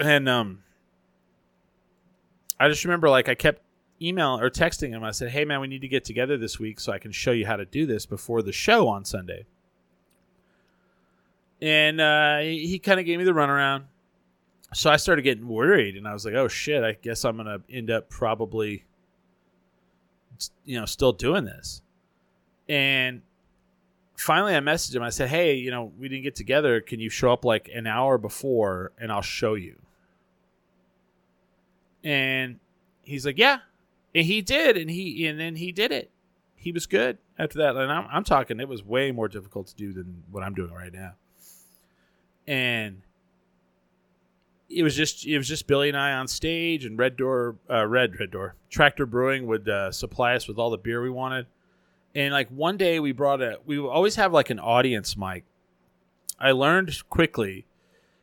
And 0.00 0.28
um, 0.28 0.62
I 2.60 2.68
just 2.68 2.84
remember 2.84 3.08
like 3.08 3.28
I 3.28 3.34
kept 3.34 3.62
email 4.00 4.38
or 4.38 4.50
texting 4.50 4.90
him. 4.90 5.02
I 5.04 5.10
said, 5.10 5.30
"Hey 5.30 5.44
man, 5.44 5.60
we 5.60 5.66
need 5.66 5.80
to 5.80 5.88
get 5.88 6.04
together 6.04 6.36
this 6.36 6.58
week 6.58 6.80
so 6.80 6.92
I 6.92 6.98
can 6.98 7.12
show 7.12 7.32
you 7.32 7.46
how 7.46 7.56
to 7.56 7.64
do 7.64 7.86
this 7.86 8.06
before 8.06 8.42
the 8.42 8.52
show 8.52 8.88
on 8.88 9.04
Sunday." 9.04 9.46
And 11.60 12.00
uh, 12.00 12.38
he, 12.38 12.66
he 12.68 12.78
kind 12.78 13.00
of 13.00 13.06
gave 13.06 13.18
me 13.18 13.24
the 13.24 13.32
runaround. 13.32 13.84
So 14.74 14.90
I 14.90 14.96
started 14.96 15.22
getting 15.22 15.48
worried, 15.48 15.96
and 15.96 16.06
I 16.06 16.12
was 16.12 16.24
like, 16.24 16.34
"Oh 16.34 16.48
shit! 16.48 16.84
I 16.84 16.92
guess 16.92 17.24
I'm 17.24 17.36
gonna 17.36 17.60
end 17.70 17.90
up 17.90 18.08
probably, 18.08 18.84
you 20.64 20.78
know, 20.78 20.86
still 20.86 21.12
doing 21.12 21.44
this." 21.44 21.82
And 22.68 23.22
finally, 24.16 24.54
I 24.54 24.60
messaged 24.60 24.94
him. 24.94 25.02
I 25.02 25.10
said, 25.10 25.28
"Hey, 25.28 25.54
you 25.54 25.70
know, 25.70 25.92
we 25.98 26.08
didn't 26.08 26.22
get 26.22 26.36
together. 26.36 26.80
Can 26.80 27.00
you 27.00 27.10
show 27.10 27.32
up 27.32 27.44
like 27.44 27.68
an 27.74 27.86
hour 27.86 28.18
before, 28.18 28.92
and 28.98 29.10
I'll 29.10 29.22
show 29.22 29.54
you?" 29.54 29.80
And 32.04 32.58
he's 33.02 33.26
like, 33.26 33.38
"Yeah," 33.38 33.58
and 34.14 34.24
he 34.24 34.40
did, 34.42 34.76
and 34.76 34.90
he 34.90 35.26
and 35.26 35.38
then 35.38 35.56
he 35.56 35.72
did 35.72 35.92
it. 35.92 36.10
He 36.56 36.72
was 36.72 36.86
good 36.86 37.18
after 37.38 37.58
that, 37.58 37.76
and 37.76 37.90
I'm, 37.90 38.06
I'm 38.10 38.24
talking. 38.24 38.60
It 38.60 38.68
was 38.68 38.84
way 38.84 39.12
more 39.12 39.28
difficult 39.28 39.68
to 39.68 39.74
do 39.76 39.92
than 39.92 40.22
what 40.30 40.42
I'm 40.42 40.54
doing 40.54 40.72
right 40.72 40.92
now. 40.92 41.12
And 42.46 43.02
it 44.68 44.82
was 44.82 44.94
just 44.96 45.26
it 45.26 45.38
was 45.38 45.48
just 45.48 45.66
Billy 45.66 45.88
and 45.88 45.96
I 45.96 46.12
on 46.12 46.28
stage, 46.28 46.84
and 46.84 46.98
Red 46.98 47.16
Door, 47.16 47.56
uh, 47.70 47.86
Red 47.86 48.18
Red 48.18 48.30
Door, 48.30 48.54
Tractor 48.70 49.06
Brewing 49.06 49.46
would 49.46 49.68
uh, 49.68 49.92
supply 49.92 50.34
us 50.34 50.48
with 50.48 50.58
all 50.58 50.70
the 50.70 50.78
beer 50.78 51.02
we 51.02 51.10
wanted. 51.10 51.46
And 52.14 52.32
like 52.32 52.48
one 52.48 52.76
day 52.76 53.00
we 53.00 53.12
brought 53.12 53.40
a, 53.40 53.58
we 53.66 53.78
always 53.78 54.16
have 54.16 54.32
like 54.32 54.50
an 54.50 54.58
audience 54.58 55.16
mic. 55.16 55.44
I 56.40 56.52
learned 56.52 57.08
quickly 57.08 57.66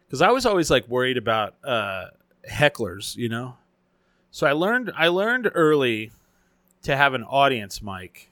because 0.08 0.22
I 0.22 0.32
was 0.32 0.46
always 0.46 0.70
like 0.70 0.88
worried 0.88 1.18
about 1.18 1.56
uh, 1.64 2.08
hecklers, 2.50 3.16
you 3.16 3.30
know. 3.30 3.58
So 4.36 4.46
I 4.46 4.52
learned 4.52 4.92
I 4.98 5.08
learned 5.08 5.50
early 5.56 6.12
to 6.82 6.98
have 6.98 7.14
an 7.14 7.24
audience 7.24 7.82
mic, 7.82 8.30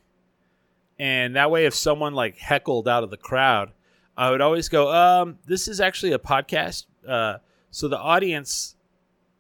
and 1.00 1.38
that 1.38 1.50
way, 1.50 1.66
if 1.66 1.74
someone 1.74 2.14
like 2.14 2.36
heckled 2.36 2.90
out 2.90 3.06
of 3.06 3.10
the 3.10 3.16
crowd, 3.16 3.72
I 4.18 4.30
would 4.30 4.42
always 4.42 4.68
go, 4.68 4.92
um, 4.92 5.40
"This 5.46 5.70
is 5.70 5.80
actually 5.80 6.12
a 6.12 6.20
podcast." 6.20 6.88
Uh, 7.08 7.38
so 7.72 7.88
the 7.88 7.98
audience 7.98 8.76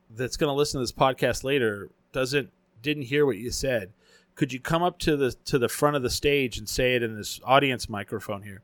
that's 0.09 0.37
going 0.37 0.47
to 0.47 0.53
listen 0.53 0.79
to 0.79 0.83
this 0.83 0.93
podcast 0.93 1.43
later 1.43 1.89
doesn't 2.13 2.49
didn't 2.81 3.03
hear 3.03 3.25
what 3.25 3.35
you 3.35 3.51
said. 3.51 3.91
Could 4.35 4.53
you 4.53 4.61
come 4.61 4.83
up 4.83 4.99
to 4.99 5.17
the 5.17 5.35
to 5.43 5.59
the 5.59 5.67
front 5.67 5.97
of 5.97 6.01
the 6.01 6.09
stage 6.09 6.57
and 6.57 6.69
say 6.69 6.95
it 6.95 7.03
in 7.03 7.17
this 7.17 7.41
audience 7.43 7.89
microphone 7.89 8.43
here? 8.43 8.61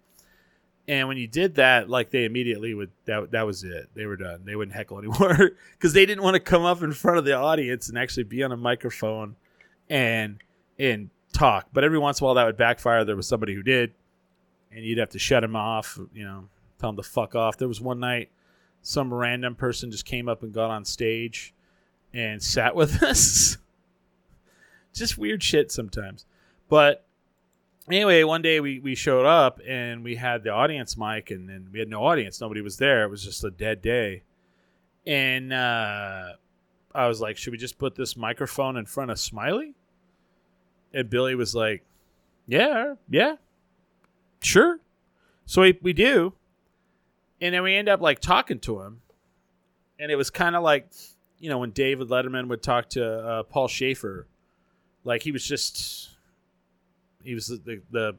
And 0.90 1.08
when 1.08 1.18
you 1.18 1.28
did 1.28 1.56
that, 1.56 1.88
like 1.88 2.10
they 2.10 2.26
immediately 2.26 2.74
would 2.74 2.90
that 3.06 3.30
that 3.30 3.46
was 3.46 3.64
it. 3.64 3.92
They 3.94 4.08
were 4.08 4.18
done. 4.18 4.42
They 4.44 4.56
wouldn't 4.56 4.76
heckle 4.76 4.98
anymore 4.98 5.52
because 5.74 5.94
they 5.94 6.04
didn't 6.08 6.24
want 6.24 6.34
to 6.34 6.40
come 6.40 6.64
up 6.64 6.82
in 6.82 6.94
front 6.94 7.20
of 7.20 7.26
the 7.26 7.34
audience 7.34 7.90
and 7.90 7.98
actually 7.98 8.24
be 8.24 8.42
on 8.42 8.52
a 8.52 8.58
microphone 8.58 9.36
and 9.88 10.40
and 10.80 11.12
talk. 11.32 11.68
But 11.72 11.84
every 11.84 12.00
once 12.00 12.20
in 12.20 12.24
a 12.24 12.26
while 12.26 12.34
that 12.34 12.46
would 12.46 12.58
backfire. 12.58 13.06
There 13.06 13.16
was 13.16 13.28
somebody 13.28 13.54
who 13.54 13.62
did, 13.62 13.94
and 14.72 14.84
you'd 14.84 14.98
have 14.98 15.12
to 15.12 15.20
shut 15.20 15.44
him 15.44 15.56
off. 15.56 16.00
You 16.12 16.26
know, 16.26 16.50
tell 16.80 16.90
him 16.90 16.96
to 16.96 17.04
fuck 17.04 17.36
off. 17.36 17.58
There 17.58 17.68
was 17.68 17.80
one 17.80 18.00
night 18.00 18.32
some 18.82 19.14
random 19.14 19.54
person 19.54 19.92
just 19.92 20.06
came 20.06 20.28
up 20.28 20.42
and 20.42 20.52
got 20.52 20.72
on 20.72 20.86
stage 20.86 21.54
and 22.16 22.42
sat 22.42 22.74
with 22.74 23.04
us. 23.04 23.60
just 24.92 25.20
weird 25.20 25.44
shit 25.44 25.72
sometimes. 25.72 26.26
But 26.68 27.06
anyway, 27.92 28.24
one 28.24 28.42
day 28.42 28.60
we, 28.60 28.80
we 28.80 28.96
showed 28.96 29.26
up 29.26 29.60
and 29.68 30.04
we 30.04 30.16
had 30.16 30.44
the 30.44 30.50
audience 30.50 30.98
mic 30.98 31.32
and 31.32 31.50
then 31.50 31.70
we 31.72 31.80
had 31.80 31.90
no 31.90 32.04
audience. 32.04 32.42
Nobody 32.42 32.62
was 32.62 32.78
there. 32.78 33.04
It 33.04 33.10
was 33.10 33.24
just 33.24 33.44
a 33.44 33.52
dead 33.52 33.82
day. 33.82 34.24
And 35.08 35.52
uh, 35.54 36.34
I 36.94 37.08
was 37.08 37.22
like, 37.22 37.38
should 37.38 37.52
we 37.52 37.58
just 37.58 37.78
put 37.78 37.96
this 37.96 38.16
microphone 38.16 38.78
in 38.78 38.86
front 38.86 39.12
of 39.12 39.20
Smiley? 39.20 39.74
And 40.94 41.10
Billy 41.10 41.36
was 41.36 41.56
like, 41.56 41.84
yeah, 42.48 42.96
yeah, 43.10 43.36
sure. 44.42 44.80
So 45.46 45.62
we, 45.62 45.78
we 45.82 45.94
do 45.94 46.34
and 47.42 47.54
then 47.54 47.64
we 47.64 47.76
end 47.76 47.90
up 47.90 48.02
like 48.02 48.20
talking 48.20 48.60
to 48.60 48.82
him, 48.82 49.02
and 50.00 50.12
it 50.12 50.16
was 50.16 50.30
kind 50.30 50.56
of 50.56 50.64
like, 50.64 50.88
you 51.40 51.50
know, 51.50 51.58
when 51.58 51.72
David 51.72 52.10
Letterman 52.10 52.48
would 52.50 52.62
talk 52.62 52.90
to 52.90 53.06
uh, 53.06 53.44
Paul 53.44 53.68
Shaffer, 53.68 54.28
like 55.04 55.24
he 55.24 55.32
was 55.32 55.46
just, 55.46 56.10
he 57.24 57.34
was 57.34 57.48
the, 57.48 57.58
the, 57.58 57.82
the 57.92 58.16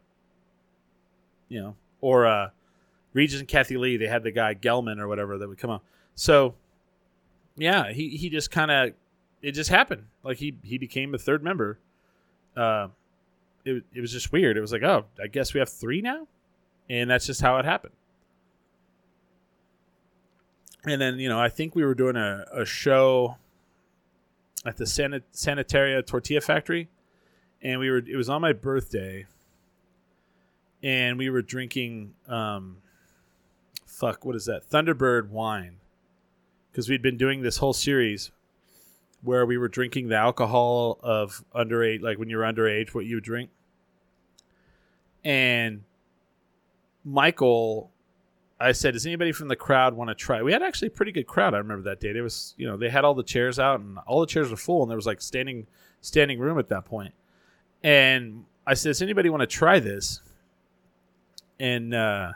you 1.49 1.61
know, 1.61 1.75
or 2.01 2.27
uh, 2.27 2.51
Regis 3.13 3.41
and 3.41 3.49
Kathie 3.49 3.77
Lee. 3.77 3.97
They 3.97 4.07
had 4.07 4.23
the 4.23 4.31
guy 4.31 4.55
Gelman 4.55 4.99
or 4.99 5.09
whatever 5.09 5.39
that 5.39 5.49
would 5.49 5.59
come 5.59 5.71
on. 5.71 5.81
So, 6.15 6.55
yeah, 7.57 7.93
he 7.93 8.11
he 8.11 8.29
just 8.29 8.51
kind 8.51 8.71
of, 8.71 8.93
it 9.43 9.53
just 9.53 9.71
happened. 9.71 10.05
Like 10.23 10.39
he 10.39 10.55
he 10.63 10.79
became 10.79 11.15
a 11.15 11.19
third 11.19 11.43
member. 11.43 11.79
Uh, 12.57 12.89
it 13.65 13.85
it 13.95 14.01
was 14.01 14.13
just 14.13 14.33
weird. 14.33 14.57
It 14.57 14.61
was 14.61 14.73
like, 14.73 14.83
oh, 14.83 15.07
I 15.23 15.27
guess 15.27 15.55
we 15.55 15.61
have 15.61 15.69
three 15.69 16.01
now, 16.01 16.27
and 16.89 17.11
that's 17.11 17.27
just 17.27 17.41
how 17.41 17.57
it 17.59 17.65
happened 17.65 17.95
and 20.85 21.01
then 21.01 21.19
you 21.19 21.29
know 21.29 21.39
I 21.41 21.49
think 21.49 21.75
we 21.75 21.85
were 21.85 21.95
doing 21.95 22.17
a, 22.17 22.45
a 22.53 22.65
show 22.65 23.37
at 24.65 24.77
the 24.77 24.87
San- 24.87 25.23
Sanitary 25.33 26.03
Tortilla 26.03 26.41
Factory, 26.41 26.89
and 27.63 27.81
we 27.81 27.91
were 27.91 27.99
it 27.99 28.17
was 28.17 28.29
on 28.29 28.41
my 28.41 28.53
birthday, 28.53 29.27
and 30.83 31.19
we 31.19 31.31
were 31.31 31.43
drinking 31.43 32.15
um, 32.29 32.79
fuck 33.87 34.25
what 34.25 34.37
is 34.37 34.47
that 34.47 34.69
Thunderbird 34.69 35.31
wine, 35.31 35.77
because 36.71 36.89
we'd 36.89 37.03
been 37.03 37.17
doing 37.17 37.43
this 37.43 37.59
whole 37.59 37.73
series 37.73 38.31
where 39.23 39.45
we 39.45 39.59
were 39.59 39.69
drinking 39.69 40.09
the 40.09 40.17
alcohol 40.17 40.99
of 41.03 41.45
underage 41.55 42.01
like 42.01 42.19
when 42.19 42.31
you 42.31 42.39
were 42.39 42.45
underage 42.45 42.95
what 42.95 43.05
you 43.05 43.17
would 43.17 43.25
drink, 43.25 43.51
and 45.25 45.85
Michael 47.05 47.91
I 48.61 48.73
said, 48.73 48.93
"Does 48.93 49.07
anybody 49.07 49.33
from 49.33 49.49
the 49.49 49.57
crowd 49.57 49.95
want 49.95 50.09
to 50.09 50.15
try?" 50.15 50.43
We 50.43 50.53
had 50.53 50.63
actually 50.63 50.89
a 50.89 50.93
pretty 50.93 51.13
good 51.13 51.27
crowd. 51.27 51.55
I 51.55 51.59
remember 51.59 51.85
that 51.85 51.99
day. 51.99 52.11
It 52.11 52.21
was, 52.21 52.55
you 52.59 52.67
know, 52.67 52.77
they 52.77 52.91
had 52.91 53.05
all 53.07 53.15
the 53.15 53.23
chairs 53.23 53.59
out 53.59 53.81
and 53.81 53.99
all 54.07 54.21
the 54.21 54.27
chairs 54.27 54.51
were 54.51 54.57
full, 54.57 54.83
and 54.83 54.91
there 54.91 54.97
was 54.97 55.07
like 55.07 55.23
standing 55.23 55.67
standing 56.03 56.39
room 56.39 56.59
at 56.59 56.69
that 56.69 56.85
point. 56.85 57.15
And 57.83 58.45
I 58.67 58.75
said, 58.75 58.91
"Does 58.91 59.03
anybody 59.03 59.31
want 59.31 59.41
to 59.41 59.47
try 59.47 59.81
this?" 59.81 60.21
And 61.59 61.95
uh, 61.95 62.33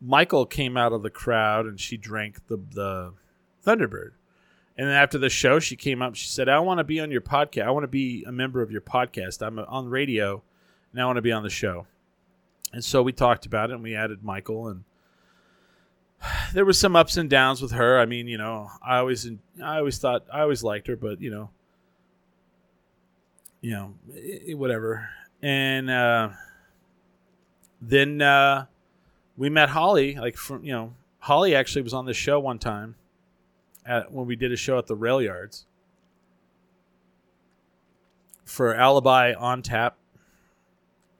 Michael 0.00 0.46
came 0.46 0.76
out 0.76 0.92
of 0.92 1.02
the 1.02 1.10
crowd 1.10 1.66
and 1.66 1.78
she 1.78 1.96
drank 1.96 2.46
the 2.46 2.56
the 2.56 3.12
Thunderbird. 3.64 4.12
And 4.78 4.88
then 4.88 4.94
after 4.96 5.18
the 5.18 5.28
show, 5.28 5.58
she 5.58 5.76
came 5.76 6.00
up. 6.00 6.14
She 6.14 6.28
said, 6.28 6.48
"I 6.48 6.58
want 6.60 6.78
to 6.78 6.84
be 6.84 7.00
on 7.00 7.10
your 7.10 7.20
podcast. 7.20 7.66
I 7.66 7.70
want 7.70 7.84
to 7.84 7.88
be 7.88 8.24
a 8.26 8.32
member 8.32 8.62
of 8.62 8.70
your 8.70 8.80
podcast. 8.80 9.46
I'm 9.46 9.58
on 9.58 9.88
radio, 9.88 10.42
and 10.92 11.02
I 11.02 11.06
want 11.06 11.16
to 11.16 11.22
be 11.22 11.32
on 11.32 11.42
the 11.42 11.50
show." 11.50 11.86
And 12.72 12.84
so 12.84 13.02
we 13.02 13.12
talked 13.12 13.46
about 13.46 13.70
it 13.70 13.74
and 13.74 13.82
we 13.82 13.96
added 13.96 14.22
Michael 14.22 14.68
and 14.68 14.84
there 16.54 16.64
was 16.64 16.78
some 16.78 16.96
ups 16.96 17.16
and 17.16 17.28
downs 17.28 17.62
with 17.62 17.72
her. 17.72 17.98
I 17.98 18.06
mean, 18.06 18.26
you 18.26 18.38
know, 18.38 18.70
I 18.82 18.98
always 18.98 19.28
I 19.62 19.78
always 19.78 19.98
thought 19.98 20.26
I 20.32 20.40
always 20.40 20.62
liked 20.62 20.86
her, 20.86 20.96
but 20.96 21.20
you 21.20 21.30
know, 21.30 21.50
you 23.60 23.72
know, 23.72 23.94
it, 24.14 24.56
whatever. 24.56 25.08
And 25.42 25.90
uh, 25.90 26.30
then 27.80 28.20
uh, 28.22 28.66
we 29.36 29.48
met 29.50 29.68
Holly. 29.70 30.16
Like 30.16 30.36
from 30.36 30.64
you 30.64 30.72
know, 30.72 30.94
Holly 31.18 31.54
actually 31.54 31.82
was 31.82 31.94
on 31.94 32.06
the 32.06 32.14
show 32.14 32.40
one 32.40 32.58
time 32.58 32.96
at 33.84 34.12
when 34.12 34.26
we 34.26 34.36
did 34.36 34.52
a 34.52 34.56
show 34.56 34.78
at 34.78 34.86
the 34.86 34.96
rail 34.96 35.20
yards 35.22 35.66
for 38.44 38.74
Alibi 38.74 39.32
on 39.34 39.62
tap 39.62 39.96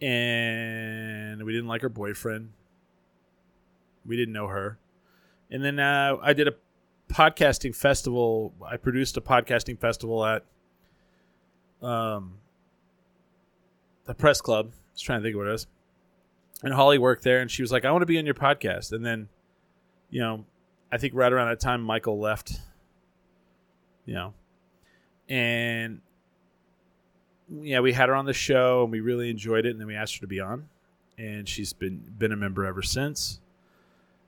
and 0.02 1.42
we 1.44 1.52
didn't 1.52 1.68
like 1.68 1.82
her 1.82 1.88
boyfriend. 1.88 2.50
We 4.06 4.16
didn't 4.16 4.32
know 4.32 4.48
her. 4.48 4.78
And 5.50 5.64
then 5.64 5.78
uh, 5.78 6.16
I 6.22 6.32
did 6.32 6.48
a 6.48 6.54
podcasting 7.12 7.74
festival. 7.74 8.54
I 8.66 8.76
produced 8.76 9.16
a 9.16 9.20
podcasting 9.20 9.78
festival 9.78 10.24
at 10.24 10.44
um 11.82 12.34
the 14.04 14.14
press 14.14 14.40
club. 14.40 14.70
I 14.72 14.92
was 14.92 15.02
trying 15.02 15.20
to 15.20 15.22
think 15.22 15.34
of 15.34 15.38
what 15.38 15.48
it 15.48 15.52
was. 15.52 15.66
And 16.62 16.74
Holly 16.74 16.98
worked 16.98 17.22
there, 17.22 17.40
and 17.40 17.50
she 17.50 17.62
was 17.62 17.72
like, 17.72 17.84
"I 17.84 17.90
want 17.92 18.02
to 18.02 18.06
be 18.06 18.18
on 18.18 18.26
your 18.26 18.34
podcast." 18.34 18.92
And 18.92 19.04
then, 19.04 19.28
you 20.10 20.20
know, 20.20 20.44
I 20.92 20.98
think 20.98 21.14
right 21.14 21.32
around 21.32 21.48
that 21.48 21.60
time, 21.60 21.82
Michael 21.82 22.18
left. 22.18 22.60
You 24.04 24.14
know, 24.14 24.34
and 25.28 26.00
yeah, 27.48 27.80
we 27.80 27.92
had 27.92 28.08
her 28.08 28.14
on 28.14 28.26
the 28.26 28.32
show, 28.32 28.82
and 28.82 28.92
we 28.92 29.00
really 29.00 29.30
enjoyed 29.30 29.64
it. 29.64 29.70
And 29.70 29.80
then 29.80 29.86
we 29.86 29.94
asked 29.94 30.16
her 30.16 30.20
to 30.20 30.26
be 30.26 30.40
on, 30.40 30.68
and 31.16 31.48
she's 31.48 31.72
been 31.72 32.02
been 32.18 32.32
a 32.32 32.36
member 32.36 32.66
ever 32.66 32.82
since. 32.82 33.40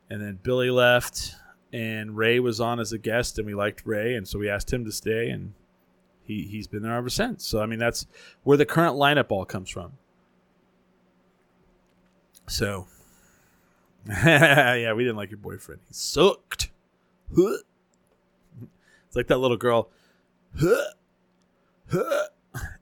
And 0.09 0.23
then 0.23 0.39
Billy 0.43 0.71
left, 0.71 1.35
and 1.73 2.17
Ray 2.17 2.39
was 2.39 2.61
on 2.61 2.81
as 2.81 2.93
a 2.93 2.99
guest, 2.99 3.39
and 3.39 3.47
we 3.47 3.55
liked 3.55 3.83
Ray, 3.85 4.15
and 4.15 4.27
so 4.27 4.39
we 4.39 4.49
asked 4.49 4.73
him 4.73 4.85
to 4.85 4.93
stay, 4.93 5.31
and 5.31 5.55
he 6.33 6.49
he's 6.49 6.67
been 6.67 6.83
there 6.83 6.97
ever 6.97 7.11
since. 7.11 7.45
So 7.45 7.61
I 7.61 7.67
mean, 7.67 7.79
that's 7.79 8.07
where 8.43 8.57
the 8.57 8.67
current 8.67 8.97
lineup 8.97 9.27
all 9.31 9.45
comes 9.45 9.71
from. 9.71 9.93
So, 12.49 12.87
yeah, 14.09 14.93
we 14.93 15.05
didn't 15.05 15.17
like 15.17 15.31
your 15.31 15.39
boyfriend. 15.39 15.81
He 15.89 15.95
sucked. 15.95 16.71
It's 19.07 19.17
like 19.17 19.27
that 19.27 19.37
little 19.37 19.59
girl. 19.59 19.91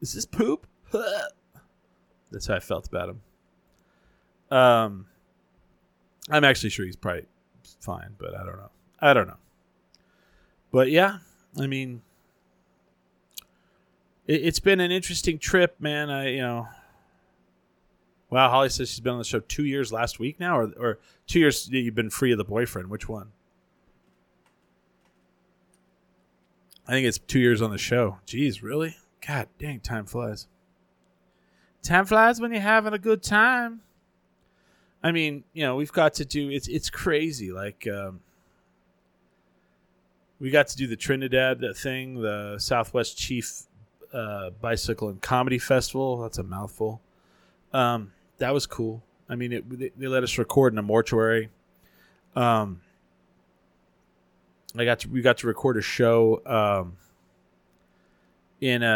Is 0.01 0.13
this 0.13 0.25
poop? 0.25 0.65
That's 2.31 2.47
how 2.47 2.55
I 2.55 2.61
felt 2.61 2.87
about 2.87 3.09
him. 3.09 3.21
Um, 4.57 5.07
I'm 6.31 6.45
actually 6.45 6.71
sure 6.71 6.87
he's 6.87 6.95
probably 6.95 7.27
fine, 7.81 8.15
but 8.17 8.37
I 8.37 8.45
don't 8.45 8.59
know. 8.59 8.71
I 9.01 9.13
don't 9.13 9.27
know. 9.27 9.39
But 10.71 10.93
yeah, 10.93 11.19
I 11.59 11.67
mean, 11.67 12.03
it, 14.31 14.43
it's 14.45 14.61
been 14.61 14.81
an 14.81 14.91
interesting 14.91 15.39
trip, 15.39 15.77
man. 15.81 16.09
I, 16.09 16.29
you 16.31 16.41
know, 16.41 16.69
wow. 18.31 18.49
Holly 18.49 18.69
says 18.69 18.89
she's 18.89 19.01
been 19.01 19.13
on 19.15 19.19
the 19.19 19.25
show 19.25 19.41
two 19.41 19.65
years 19.65 19.93
last 19.93 20.19
week 20.19 20.39
now, 20.39 20.57
or 20.57 20.73
or 20.79 20.99
two 21.27 21.41
years 21.41 21.69
you've 21.69 21.95
been 21.95 22.11
free 22.11 22.33
of 22.33 22.39
the 22.39 22.45
boyfriend. 22.45 22.89
Which 22.89 23.09
one? 23.09 23.33
I 26.87 26.93
think 26.93 27.07
it's 27.07 27.19
two 27.19 27.41
years 27.41 27.61
on 27.61 27.71
the 27.71 27.79
show. 27.79 28.19
Jeez, 28.27 28.63
really? 28.63 28.97
God 29.27 29.49
dang, 29.59 29.81
time 29.81 30.07
flies. 30.07 30.47
Time 31.83 32.05
flies 32.05 32.41
when 32.41 32.53
you're 32.53 32.61
having 32.61 32.93
a 32.93 32.99
good 32.99 33.23
time. 33.23 33.81
I 35.03 35.13
mean, 35.13 35.45
you 35.55 35.65
know, 35.65 35.77
we've 35.77 35.93
got 35.93 36.15
to 36.15 36.25
do 36.25 36.51
it's 36.51 36.69
it's 36.69 36.91
crazy. 36.91 37.53
Like 37.53 37.87
um, 37.89 38.21
we 40.39 40.51
got 40.51 40.69
to 40.69 40.77
do 40.77 40.87
the 40.87 40.97
Trinidad 40.97 41.63
thing, 41.77 42.21
the 42.21 42.59
Southwest 42.59 43.17
Chief 43.17 43.67
uh, 44.13 44.51
Bicycle 44.61 45.09
and 45.09 45.21
Comedy 45.21 45.59
Festival. 45.59 46.21
That's 46.23 46.39
a 46.39 46.43
mouthful. 46.43 47.01
Um, 47.73 48.13
that 48.39 48.53
was 48.53 48.67
cool. 48.67 49.03
I 49.29 49.37
mean, 49.37 49.53
it, 49.53 49.99
they, 49.99 50.07
let 50.07 50.23
us 50.25 50.39
record 50.39 50.73
in 50.73 50.79
a 50.79 50.83
mortuary. 50.83 51.51
Um, 52.35 52.81
I 54.77 54.85
got 54.85 55.01
to, 55.01 55.09
we 55.09 55.23
got 55.23 55.39
to 55.39 55.47
record 55.47 55.77
a 55.77 55.83
show 55.83 56.43
um, 56.47 56.97
in 58.61 58.83
a, 58.83 58.89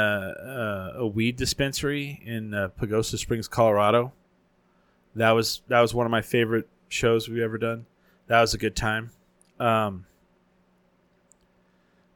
a, 0.97 1.01
a 1.01 1.07
weed 1.07 1.37
dispensary 1.37 2.21
in 2.25 2.55
uh, 2.55 2.69
Pagosa 2.81 3.19
Springs, 3.19 3.49
Colorado. 3.49 4.13
That 5.17 5.31
was 5.31 5.63
that 5.69 5.81
was 5.81 5.95
one 5.95 6.07
of 6.07 6.11
my 6.11 6.23
favorite 6.23 6.69
shows 6.89 7.29
we've 7.29 7.43
ever 7.43 7.59
done. 7.59 7.87
That 8.27 8.41
was 8.41 8.55
a 8.55 8.59
good 8.59 8.75
time. 8.75 9.11
Um, 9.61 10.07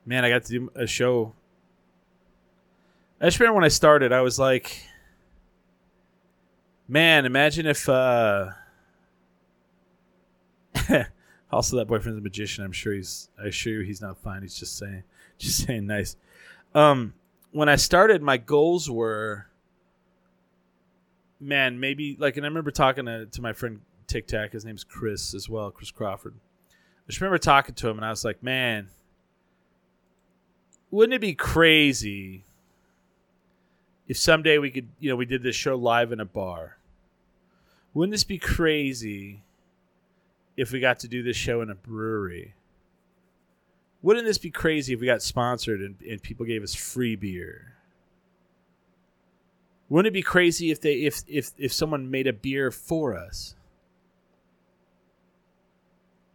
man, 0.05 0.25
I 0.25 0.31
got 0.31 0.45
to 0.45 0.53
do 0.53 0.73
a 0.75 0.87
show. 0.87 1.35
I 3.21 3.25
just 3.25 3.41
remember 3.41 3.57
when 3.57 3.65
I 3.65 3.69
started, 3.69 4.13
I 4.13 4.21
was 4.21 4.39
like, 4.39 4.81
man, 6.87 7.27
imagine 7.27 7.67
if. 7.67 7.89
Uh, 7.89 8.51
also, 11.53 11.77
that 11.77 11.87
boyfriend's 11.87 12.19
a 12.19 12.23
magician. 12.23 12.65
I'm 12.65 12.73
sure 12.73 12.95
he's. 12.95 13.29
I 13.43 13.49
assure 13.49 13.81
you, 13.81 13.87
he's 13.87 14.01
not 14.01 14.19
fine. 14.19 14.43
He's 14.43 14.59
just 14.59 14.79
saying, 14.79 15.03
just 15.39 15.67
saying 15.67 15.87
nice. 15.87 16.17
Um, 16.75 17.15
when 17.51 17.69
I 17.69 17.77
started, 17.77 18.23
my 18.23 18.37
goals 18.37 18.89
were 18.89 19.49
man, 21.41 21.81
maybe 21.81 22.17
like, 22.19 22.37
and 22.37 22.45
I 22.45 22.49
remember 22.49 22.71
talking 22.71 23.07
to, 23.07 23.27
to 23.27 23.43
my 23.43 23.53
friend 23.53 23.81
Tic 24.07 24.27
Tac. 24.27 24.53
His 24.53 24.65
name's 24.65 24.85
Chris 24.85 25.35
as 25.35 25.49
well, 25.49 25.71
Chris 25.71 25.91
Crawford. 25.91 26.35
I 26.71 27.07
just 27.09 27.21
remember 27.21 27.39
talking 27.39 27.75
to 27.75 27.89
him, 27.89 27.97
and 27.97 28.05
I 28.05 28.11
was 28.11 28.25
like, 28.25 28.43
man, 28.43 28.89
wouldn't 30.91 31.15
it 31.15 31.21
be 31.21 31.35
crazy 31.35 32.45
if 34.09 34.17
someday 34.17 34.59
we 34.59 34.71
could, 34.71 34.89
you 34.99 35.11
know, 35.11 35.17
we 35.17 35.27
did 35.27 35.43
this 35.43 35.55
show 35.55 35.77
live 35.77 36.11
in 36.11 36.19
a 36.19 36.25
bar? 36.25 36.79
Wouldn't 37.95 38.13
this 38.13 38.25
be 38.25 38.39
crazy 38.39 39.43
if 40.57 40.73
we 40.73 40.81
got 40.81 40.99
to 41.01 41.09
do 41.09 41.23
this 41.23 41.37
show 41.37 41.61
in 41.61 41.71
a 41.71 41.75
brewery? 41.75 42.55
Wouldn't 44.03 44.27
this 44.27 44.39
be 44.39 44.51
crazy 44.51 44.95
if 44.95 45.01
we 45.01 45.07
got 45.07 45.23
sponsored 45.23 45.81
and, 45.81 46.01
and 46.03 46.23
people 46.23 46.47
gave 46.47 46.63
us 46.63 46.75
free 46.75 47.17
beer? 47.17 47.75
Wouldn't 49.89 50.09
it 50.09 50.13
be 50.13 50.23
crazy 50.23 50.71
if 50.71 50.81
they 50.81 50.95
if 50.95 51.23
if 51.27 51.51
if 51.59 51.73
someone 51.73 52.11
made 52.11 52.27
a 52.27 52.33
beer 52.33 52.71
for 52.71 53.17
us? 53.17 53.55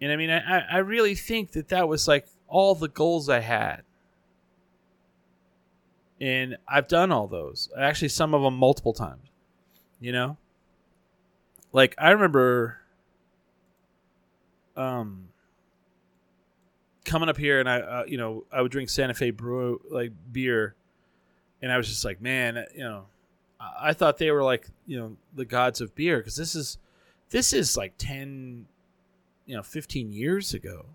And 0.01 0.11
I 0.11 0.15
mean, 0.15 0.31
I 0.31 0.65
I 0.69 0.77
really 0.79 1.15
think 1.15 1.51
that 1.51 1.69
that 1.69 1.87
was 1.87 2.07
like 2.07 2.27
all 2.47 2.75
the 2.75 2.87
goals 2.87 3.29
I 3.29 3.39
had, 3.39 3.83
and 6.23 6.57
I've 6.67 6.87
done 6.87 7.11
all 7.11 7.27
those. 7.27 7.69
Actually, 7.77 8.09
some 8.09 8.33
of 8.33 8.41
them 8.41 8.55
multiple 8.55 8.93
times. 8.93 9.29
You 9.99 10.11
know, 10.11 10.37
like 11.71 11.95
I 11.97 12.11
remember, 12.11 12.77
um, 14.75 15.29
coming 17.05 17.29
up 17.29 17.37
here 17.37 17.59
and 17.59 17.69
I, 17.69 17.79
uh, 17.79 18.03
you 18.07 18.17
know, 18.17 18.43
I 18.51 18.61
would 18.61 18.71
drink 18.71 18.89
Santa 18.89 19.13
Fe 19.13 19.31
brew 19.31 19.81
like 19.89 20.11
beer, 20.31 20.75
and 21.61 21.71
I 21.71 21.77
was 21.77 21.87
just 21.87 22.03
like, 22.03 22.21
man, 22.21 22.65
you 22.75 22.83
know 22.83 23.05
I 23.81 23.93
thought 23.93 24.17
they 24.17 24.31
were 24.31 24.43
like 24.43 24.67
you 24.85 24.99
know 24.99 25.15
the 25.33 25.45
gods 25.45 25.81
of 25.81 25.95
beer 25.95 26.17
because 26.17 26.35
this 26.35 26.55
is 26.55 26.77
this 27.29 27.53
is 27.53 27.77
like 27.77 27.93
10 27.97 28.65
you 29.45 29.55
know 29.55 29.63
15 29.63 30.11
years 30.11 30.53
ago 30.53 30.85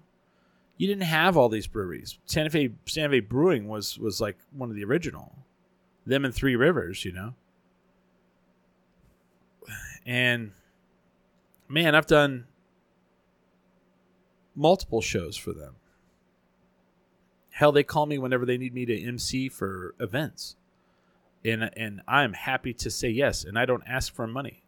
you 0.79 0.87
didn't 0.87 1.03
have 1.03 1.37
all 1.37 1.49
these 1.49 1.67
breweries. 1.67 2.19
Santa 2.25 2.51
fe 2.51 2.71
santa 2.87 3.11
fe 3.11 3.21
brewing 3.21 3.69
was 3.69 3.99
was 3.99 4.21
like 4.21 4.39
one 4.53 4.71
of 4.71 4.77
the 4.77 4.85
original. 4.85 5.37
Them 6.07 6.25
and 6.25 6.35
three 6.35 6.57
rivers 6.57 7.05
you 7.05 7.13
know? 7.13 7.35
And 10.07 10.53
man 11.69 11.95
i've 11.95 12.07
done 12.07 12.47
multiple 14.55 15.03
shows 15.03 15.37
for 15.37 15.53
them. 15.53 15.75
Hell 17.51 17.73
they 17.73 17.83
call 17.83 18.07
me 18.07 18.19
whenever 18.19 18.47
they 18.47 18.57
need 18.57 18.73
me 18.73 18.87
to 18.87 19.03
mc 19.03 19.49
for 19.51 19.95
events. 20.01 20.57
And 21.45 21.71
and 21.77 22.03
I'm 22.09 22.33
happy 22.33 22.73
to 22.75 22.91
say 22.91 23.09
yes, 23.09 23.45
and 23.45 23.59
I 23.59 23.65
don't 23.65 23.85
ask 23.87 24.15
for 24.15 24.27
money. 24.27 24.63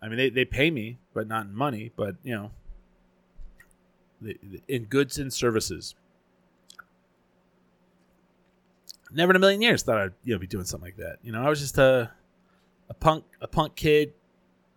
I 0.00 0.08
mean, 0.08 0.16
they, 0.16 0.30
they 0.30 0.44
pay 0.44 0.70
me, 0.70 0.98
but 1.14 1.28
not 1.28 1.46
in 1.46 1.54
money, 1.54 1.92
but 1.94 2.16
you 2.24 2.34
know, 2.34 2.50
in 4.68 4.84
goods 4.84 5.18
and 5.18 5.32
services. 5.32 5.94
Never 9.12 9.32
in 9.32 9.36
a 9.36 9.38
million 9.38 9.60
years 9.60 9.82
thought 9.82 9.98
I'd 9.98 10.12
you 10.24 10.34
know 10.34 10.38
be 10.38 10.46
doing 10.46 10.64
something 10.64 10.86
like 10.86 10.96
that. 10.96 11.18
You 11.22 11.32
know, 11.32 11.44
I 11.44 11.48
was 11.48 11.60
just 11.60 11.78
a 11.78 12.10
a 12.88 12.94
punk 12.94 13.24
a 13.40 13.46
punk 13.46 13.74
kid, 13.76 14.12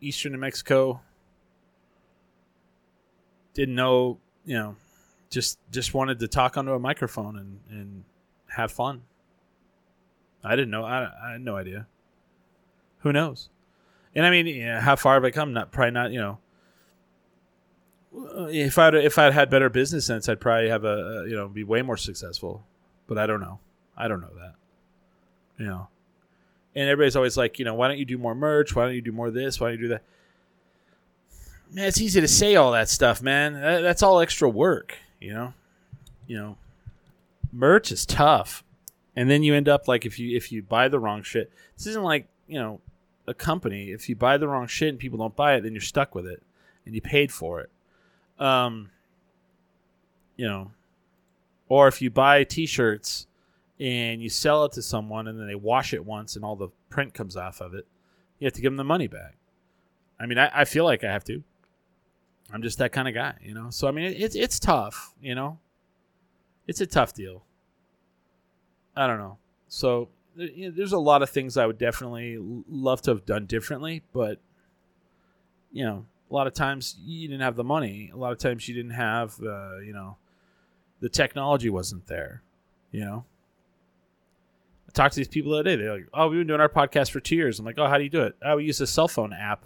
Eastern 0.01 0.33
New 0.33 0.37
Mexico. 0.37 1.01
Didn't 3.53 3.75
know, 3.75 4.19
you 4.45 4.55
know, 4.55 4.75
just 5.29 5.59
just 5.71 5.93
wanted 5.93 6.19
to 6.19 6.27
talk 6.27 6.57
onto 6.57 6.73
a 6.73 6.79
microphone 6.79 7.37
and 7.37 7.59
and 7.69 8.03
have 8.47 8.71
fun. 8.71 9.03
I 10.43 10.55
didn't 10.55 10.71
know. 10.71 10.83
I, 10.83 11.09
I 11.23 11.31
had 11.33 11.41
no 11.41 11.55
idea. 11.55 11.87
Who 12.99 13.11
knows? 13.11 13.49
And 14.13 14.25
I 14.25 14.29
mean, 14.29 14.65
how 14.79 14.95
far 14.95 15.15
have 15.15 15.23
I 15.23 15.31
come? 15.31 15.53
Not 15.53 15.71
probably 15.71 15.91
not. 15.91 16.11
You 16.11 16.19
know, 16.19 16.37
Uh, 18.15 18.45
if 18.45 18.77
I 18.77 18.89
if 18.89 19.17
I'd 19.17 19.33
had 19.33 19.49
better 19.49 19.69
business 19.69 20.05
sense, 20.05 20.29
I'd 20.29 20.39
probably 20.39 20.69
have 20.69 20.85
a 20.85 21.25
you 21.27 21.35
know 21.35 21.47
be 21.47 21.63
way 21.63 21.81
more 21.81 21.97
successful. 21.97 22.63
But 23.07 23.17
I 23.17 23.27
don't 23.27 23.41
know. 23.41 23.59
I 23.97 24.07
don't 24.07 24.21
know 24.21 24.33
that. 24.39 24.55
You 25.57 25.65
know, 25.67 25.87
and 26.75 26.89
everybody's 26.89 27.15
always 27.15 27.37
like, 27.37 27.59
you 27.59 27.65
know, 27.65 27.75
why 27.75 27.87
don't 27.87 27.97
you 27.97 28.05
do 28.05 28.17
more 28.17 28.35
merch? 28.35 28.75
Why 28.75 28.85
don't 28.85 28.95
you 28.95 29.01
do 29.01 29.11
more 29.11 29.31
this? 29.31 29.59
Why 29.59 29.69
don't 29.69 29.77
you 29.79 29.83
do 29.83 29.87
that? 29.89 30.03
Man, 31.71 31.87
it's 31.87 32.01
easy 32.01 32.21
to 32.21 32.27
say 32.27 32.55
all 32.55 32.71
that 32.73 32.89
stuff, 32.89 33.21
man. 33.21 33.53
That's 33.53 34.03
all 34.03 34.19
extra 34.19 34.49
work, 34.49 34.97
you 35.19 35.33
know. 35.33 35.53
You 36.27 36.37
know, 36.37 36.57
merch 37.51 37.91
is 37.91 38.05
tough 38.05 38.63
and 39.15 39.29
then 39.29 39.43
you 39.43 39.53
end 39.55 39.69
up 39.69 39.87
like 39.87 40.05
if 40.05 40.19
you 40.19 40.35
if 40.35 40.51
you 40.51 40.61
buy 40.61 40.87
the 40.87 40.99
wrong 40.99 41.23
shit 41.23 41.51
this 41.77 41.87
isn't 41.87 42.03
like 42.03 42.27
you 42.47 42.59
know 42.59 42.79
a 43.27 43.33
company 43.33 43.91
if 43.91 44.09
you 44.09 44.15
buy 44.15 44.37
the 44.37 44.47
wrong 44.47 44.67
shit 44.67 44.89
and 44.89 44.99
people 44.99 45.17
don't 45.17 45.35
buy 45.35 45.55
it 45.55 45.61
then 45.61 45.71
you're 45.71 45.81
stuck 45.81 46.13
with 46.13 46.27
it 46.27 46.43
and 46.85 46.93
you 46.93 47.01
paid 47.01 47.31
for 47.31 47.61
it 47.61 47.69
um 48.39 48.89
you 50.35 50.47
know 50.47 50.71
Or 51.67 51.87
if 51.87 52.01
you 52.01 52.09
buy 52.09 52.43
t-shirts 52.43 53.27
and 53.79 54.21
you 54.21 54.29
sell 54.29 54.65
it 54.65 54.73
to 54.73 54.81
someone 54.81 55.27
and 55.27 55.39
then 55.39 55.47
they 55.47 55.55
wash 55.55 55.93
it 55.93 56.05
once 56.05 56.35
and 56.35 56.45
all 56.45 56.55
the 56.55 56.69
print 56.89 57.13
comes 57.13 57.35
off 57.35 57.59
of 57.61 57.73
it, 57.73 57.85
you 58.39 58.45
have 58.45 58.53
to 58.53 58.61
give 58.61 58.71
them 58.71 58.77
the 58.77 58.83
money 58.83 59.07
back. 59.07 59.35
I 60.19 60.25
mean, 60.25 60.37
I, 60.37 60.49
I 60.53 60.65
feel 60.65 60.85
like 60.85 61.03
I 61.03 61.11
have 61.11 61.23
to. 61.25 61.43
I'm 62.53 62.61
just 62.61 62.77
that 62.77 62.91
kind 62.91 63.07
of 63.07 63.13
guy, 63.13 63.35
you 63.41 63.53
know. 63.53 63.69
So 63.69 63.87
I 63.87 63.91
mean, 63.91 64.13
it's 64.17 64.35
it's 64.35 64.59
tough, 64.59 65.13
you 65.21 65.33
know. 65.35 65.57
It's 66.67 66.79
a 66.81 66.85
tough 66.85 67.13
deal. 67.13 67.43
I 68.95 69.07
don't 69.07 69.17
know. 69.17 69.37
So 69.67 70.09
you 70.35 70.69
know, 70.69 70.75
there's 70.75 70.93
a 70.93 70.99
lot 70.99 71.21
of 71.23 71.29
things 71.29 71.57
I 71.57 71.65
would 71.65 71.77
definitely 71.77 72.37
love 72.69 73.01
to 73.03 73.11
have 73.11 73.25
done 73.25 73.45
differently, 73.45 74.03
but 74.13 74.39
you 75.71 75.83
know, 75.83 76.05
a 76.29 76.33
lot 76.33 76.47
of 76.47 76.53
times 76.53 76.95
you 76.99 77.27
didn't 77.27 77.41
have 77.41 77.55
the 77.55 77.63
money. 77.63 78.11
A 78.13 78.17
lot 78.17 78.31
of 78.31 78.37
times 78.39 78.67
you 78.67 78.75
didn't 78.75 78.91
have, 78.91 79.35
uh, 79.41 79.77
you 79.77 79.93
know, 79.93 80.17
the 80.99 81.09
technology 81.09 81.69
wasn't 81.69 82.07
there. 82.07 82.41
You 82.91 83.01
know, 83.01 83.25
I 84.87 84.91
talked 84.91 85.13
to 85.13 85.19
these 85.19 85.27
people 85.27 85.51
the 85.51 85.59
other 85.59 85.63
day. 85.63 85.75
They're 85.75 85.93
like, 85.93 86.07
"Oh, 86.13 86.29
we've 86.29 86.39
been 86.39 86.47
doing 86.47 86.61
our 86.61 86.69
podcast 86.69 87.11
for 87.11 87.19
two 87.19 87.35
years." 87.35 87.59
I'm 87.59 87.65
like, 87.65 87.77
"Oh, 87.77 87.87
how 87.87 87.97
do 87.97 88.03
you 88.03 88.09
do 88.09 88.23
it?" 88.23 88.35
"Oh, 88.43 88.55
we 88.57 88.65
use 88.65 88.81
a 88.81 88.87
cell 88.87 89.07
phone 89.07 89.33
app." 89.33 89.65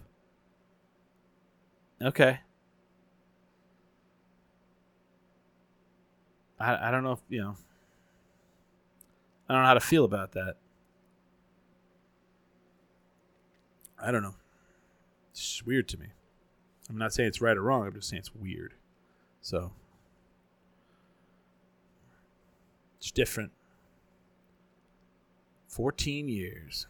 Okay. 2.01 2.39
I 6.59 6.87
I 6.87 6.91
don't 6.91 7.03
know 7.03 7.13
if 7.13 7.19
you 7.29 7.41
know. 7.41 7.55
I 9.47 9.53
don't 9.53 9.63
know 9.63 9.67
how 9.67 9.73
to 9.75 9.79
feel 9.79 10.05
about 10.05 10.33
that. 10.33 10.57
I 14.01 14.11
don't 14.11 14.23
know. 14.23 14.35
It's 15.31 15.63
weird 15.63 15.87
to 15.89 15.97
me. 15.97 16.07
I'm 16.89 16.97
not 16.97 17.13
saying 17.13 17.27
it's 17.27 17.41
right 17.41 17.55
or 17.55 17.61
wrong. 17.61 17.85
I'm 17.85 17.93
just 17.93 18.09
saying 18.09 18.19
it's 18.19 18.33
weird. 18.33 18.73
So 19.41 19.71
it's 22.99 23.11
different. 23.11 23.51
14 25.67 26.27
years. 26.27 26.87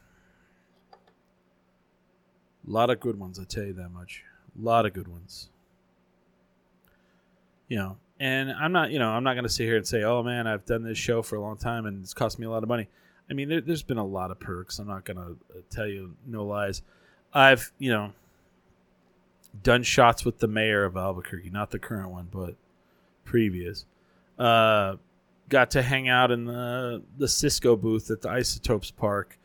A 2.68 2.72
lot 2.72 2.89
of 2.89 3.00
good 3.00 3.20
ones, 3.20 3.39
I 3.39 3.43
tell 3.43 3.66
you 3.66 3.74
that 3.74 3.89
much. 3.89 4.24
A 4.60 4.64
lot 4.64 4.86
of 4.86 4.93
good 4.93 5.08
ones. 5.08 5.50
You 7.68 7.78
know, 7.78 7.97
and 8.20 8.52
I'm 8.52 8.72
not, 8.72 8.91
you 8.91 9.00
know, 9.00 9.10
I'm 9.10 9.24
not 9.24 9.34
going 9.34 9.43
to 9.43 9.50
sit 9.50 9.66
here 9.66 9.78
and 9.78 9.88
say, 9.88 10.04
oh 10.04 10.24
man, 10.24 10.47
I've 10.47 10.66
done 10.66 10.84
this 10.84 10.97
show 10.97 11.22
for 11.22 11.36
a 11.36 11.41
long 11.41 11.58
time 11.58 11.86
and 11.86 12.04
it's 12.04 12.14
cost 12.14 12.39
me 12.39 12.45
a 12.45 12.50
lot 12.50 12.64
of 12.64 12.70
money. 12.70 12.88
I 13.30 13.34
mean, 13.34 13.50
there, 13.50 13.62
has 13.62 13.84
been 13.84 13.97
a 13.97 14.06
lot 14.06 14.32
of 14.32 14.39
perks. 14.39 14.80
I'm 14.80 14.88
not 14.88 15.06
going 15.06 15.18
to 15.18 15.38
uh, 15.56 15.62
tell 15.70 15.88
you 15.88 16.16
no 16.26 16.45
lies. 16.45 16.82
I've, 17.32 17.72
you 17.78 17.91
know, 17.91 18.12
done 19.64 19.84
shots 19.84 20.26
with 20.26 20.39
the 20.39 20.47
mayor 20.47 20.86
of 20.86 20.95
Albuquerque, 20.95 21.50
not 21.50 21.72
the 21.72 21.80
current 21.80 22.10
one, 22.10 22.28
but 22.32 22.56
previous. 23.26 23.86
Uh, 24.38 24.95
got 25.50 25.72
to 25.72 25.82
hang 25.82 26.08
out 26.08 26.32
in 26.32 26.45
the 26.45 27.02
the 27.18 27.28
Cisco 27.28 27.76
booth 27.76 28.10
at 28.12 28.22
the 28.22 28.30
Isotopes 28.30 28.91
Park, 28.91 29.38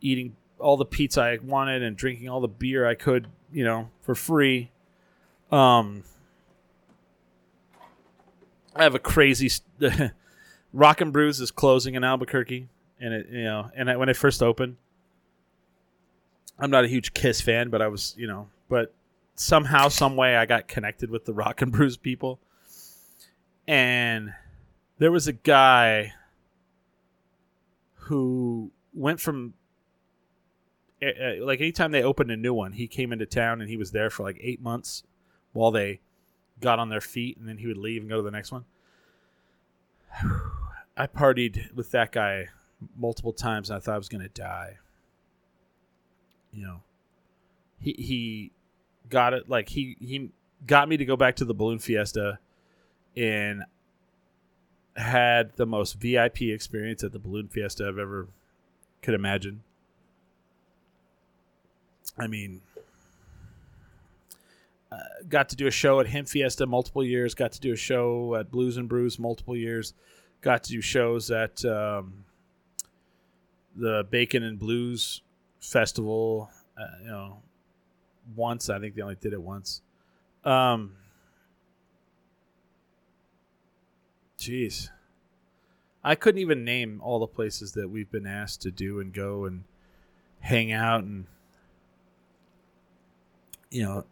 eating 0.00 0.36
all 0.58 0.76
the 0.76 0.84
pizza 0.84 1.20
I 1.20 1.38
wanted 1.42 1.82
and 1.82 1.96
drinking 1.96 2.28
all 2.28 2.40
the 2.40 2.48
beer 2.48 2.86
I 2.86 2.94
could, 2.94 3.28
you 3.52 3.64
know, 3.64 3.90
for 4.00 4.14
free. 4.14 4.70
Um, 5.50 6.04
I 8.74 8.82
have 8.82 8.94
a 8.94 8.98
crazy 8.98 9.50
Rock 10.72 11.00
and 11.00 11.12
Brews 11.12 11.40
is 11.40 11.50
closing 11.50 11.94
in 11.94 12.04
Albuquerque, 12.04 12.68
and 13.00 13.14
it 13.14 13.26
you 13.30 13.44
know, 13.44 13.70
and 13.74 13.90
I, 13.90 13.96
when 13.96 14.08
I 14.08 14.12
first 14.12 14.42
opened, 14.42 14.76
I'm 16.58 16.70
not 16.70 16.84
a 16.84 16.88
huge 16.88 17.14
Kiss 17.14 17.40
fan, 17.40 17.70
but 17.70 17.82
I 17.82 17.88
was 17.88 18.14
you 18.16 18.26
know, 18.26 18.48
but 18.68 18.94
somehow, 19.38 19.88
some 19.88 20.16
way, 20.16 20.36
I 20.36 20.46
got 20.46 20.68
connected 20.68 21.10
with 21.10 21.24
the 21.24 21.32
Rock 21.32 21.62
and 21.62 21.72
Brews 21.72 21.96
people, 21.96 22.40
and 23.66 24.34
there 24.98 25.12
was 25.12 25.28
a 25.28 25.32
guy 25.32 26.12
who 27.94 28.70
went 28.94 29.20
from 29.20 29.54
uh, 31.02 31.44
like 31.44 31.60
anytime 31.60 31.92
they 31.92 32.02
opened 32.02 32.30
a 32.30 32.36
new 32.36 32.52
one, 32.52 32.72
he 32.72 32.88
came 32.88 33.12
into 33.12 33.26
town 33.26 33.60
and 33.60 33.70
he 33.70 33.76
was 33.76 33.92
there 33.92 34.10
for 34.10 34.24
like 34.24 34.38
eight 34.40 34.60
months 34.60 35.04
while 35.52 35.70
they 35.70 36.00
got 36.60 36.78
on 36.78 36.88
their 36.88 37.00
feet, 37.00 37.36
and 37.36 37.48
then 37.48 37.58
he 37.58 37.66
would 37.66 37.76
leave 37.76 38.02
and 38.02 38.10
go 38.10 38.16
to 38.16 38.22
the 38.22 38.30
next 38.30 38.50
one. 38.50 38.64
I 40.96 41.06
partied 41.06 41.72
with 41.74 41.92
that 41.92 42.10
guy 42.10 42.48
multiple 42.96 43.32
times, 43.32 43.70
and 43.70 43.76
I 43.76 43.80
thought 43.80 43.94
I 43.94 43.98
was 43.98 44.08
going 44.08 44.22
to 44.22 44.28
die. 44.28 44.78
You 46.52 46.64
know, 46.64 46.82
he 47.78 47.92
he 47.92 48.52
got 49.08 49.34
it 49.34 49.48
like 49.48 49.68
he 49.68 49.96
he 50.00 50.30
got 50.66 50.88
me 50.88 50.96
to 50.96 51.04
go 51.04 51.16
back 51.16 51.36
to 51.36 51.44
the 51.44 51.54
balloon 51.54 51.78
fiesta, 51.78 52.38
and 53.16 53.64
had 54.96 55.52
the 55.56 55.66
most 55.66 55.94
VIP 56.00 56.42
experience 56.42 57.04
at 57.04 57.12
the 57.12 57.18
balloon 57.18 57.48
fiesta 57.48 57.86
I've 57.86 57.98
ever 57.98 58.28
could 59.02 59.14
imagine. 59.14 59.62
I 62.18 62.26
mean, 62.26 62.62
uh, 64.90 64.96
got 65.28 65.48
to 65.50 65.56
do 65.56 65.66
a 65.66 65.70
show 65.70 66.00
at 66.00 66.06
Hemp 66.06 66.28
Fiesta 66.28 66.66
multiple 66.66 67.04
years. 67.04 67.34
Got 67.34 67.52
to 67.52 67.60
do 67.60 67.72
a 67.72 67.76
show 67.76 68.34
at 68.34 68.50
Blues 68.50 68.76
and 68.76 68.88
Brews 68.88 69.18
multiple 69.18 69.56
years. 69.56 69.94
Got 70.40 70.64
to 70.64 70.70
do 70.70 70.80
shows 70.80 71.30
at 71.30 71.64
um, 71.64 72.24
the 73.76 74.06
Bacon 74.10 74.42
and 74.42 74.58
Blues 74.58 75.22
Festival. 75.60 76.50
Uh, 76.76 76.84
you 77.02 77.08
know, 77.08 77.42
once. 78.36 78.68
I 78.68 78.78
think 78.78 78.94
they 78.94 79.02
only 79.02 79.16
did 79.16 79.32
it 79.32 79.42
once. 79.42 79.82
Um, 80.44 80.92
jeez, 84.38 84.88
I 86.02 86.14
couldn't 86.14 86.40
even 86.40 86.64
name 86.64 87.00
all 87.02 87.18
the 87.18 87.26
places 87.26 87.72
that 87.72 87.88
we've 87.88 88.10
been 88.10 88.26
asked 88.26 88.62
to 88.62 88.70
do 88.70 89.00
and 89.00 89.12
go 89.12 89.44
and 89.44 89.64
hang 90.40 90.70
out 90.70 91.02
and 91.02 91.26
you 93.70 93.82
know 93.82 94.04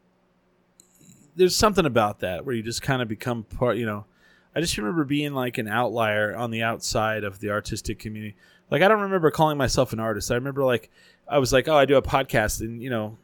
there's 1.37 1.55
something 1.55 1.87
about 1.87 2.21
that 2.21 2.45
where 2.45 2.55
you 2.55 2.63
just 2.63 2.83
kind 2.83 3.03
of 3.03 3.09
become 3.09 3.45
part. 3.45 3.77
You 3.77 3.87
know, 3.87 4.07
I 4.55 4.61
just 4.61 4.77
remember 4.79 5.05
being 5.05 5.35
like 5.35 5.59
an 5.59 5.69
outlier 5.69 6.35
on 6.35 6.51
the 6.51 6.63
outside 6.63 7.23
of 7.23 7.41
the 7.41 7.51
artistic 7.51 7.99
community. 7.99 8.37
Like 8.71 8.83
I 8.83 8.89
don't 8.89 9.03
remember 9.03 9.31
calling 9.31 9.59
myself 9.59 9.93
an 9.93 10.01
artist. 10.01 10.31
I 10.31 10.35
remember 10.35 10.65
like 10.65 10.91
I 11.29 11.39
was 11.39 11.53
like, 11.53 11.69
oh, 11.69 11.77
I 11.77 11.85
do 11.85 11.97
a 11.97 12.03
podcast, 12.03 12.61
and 12.61 12.83
you 12.83 12.91
know, 12.91 13.19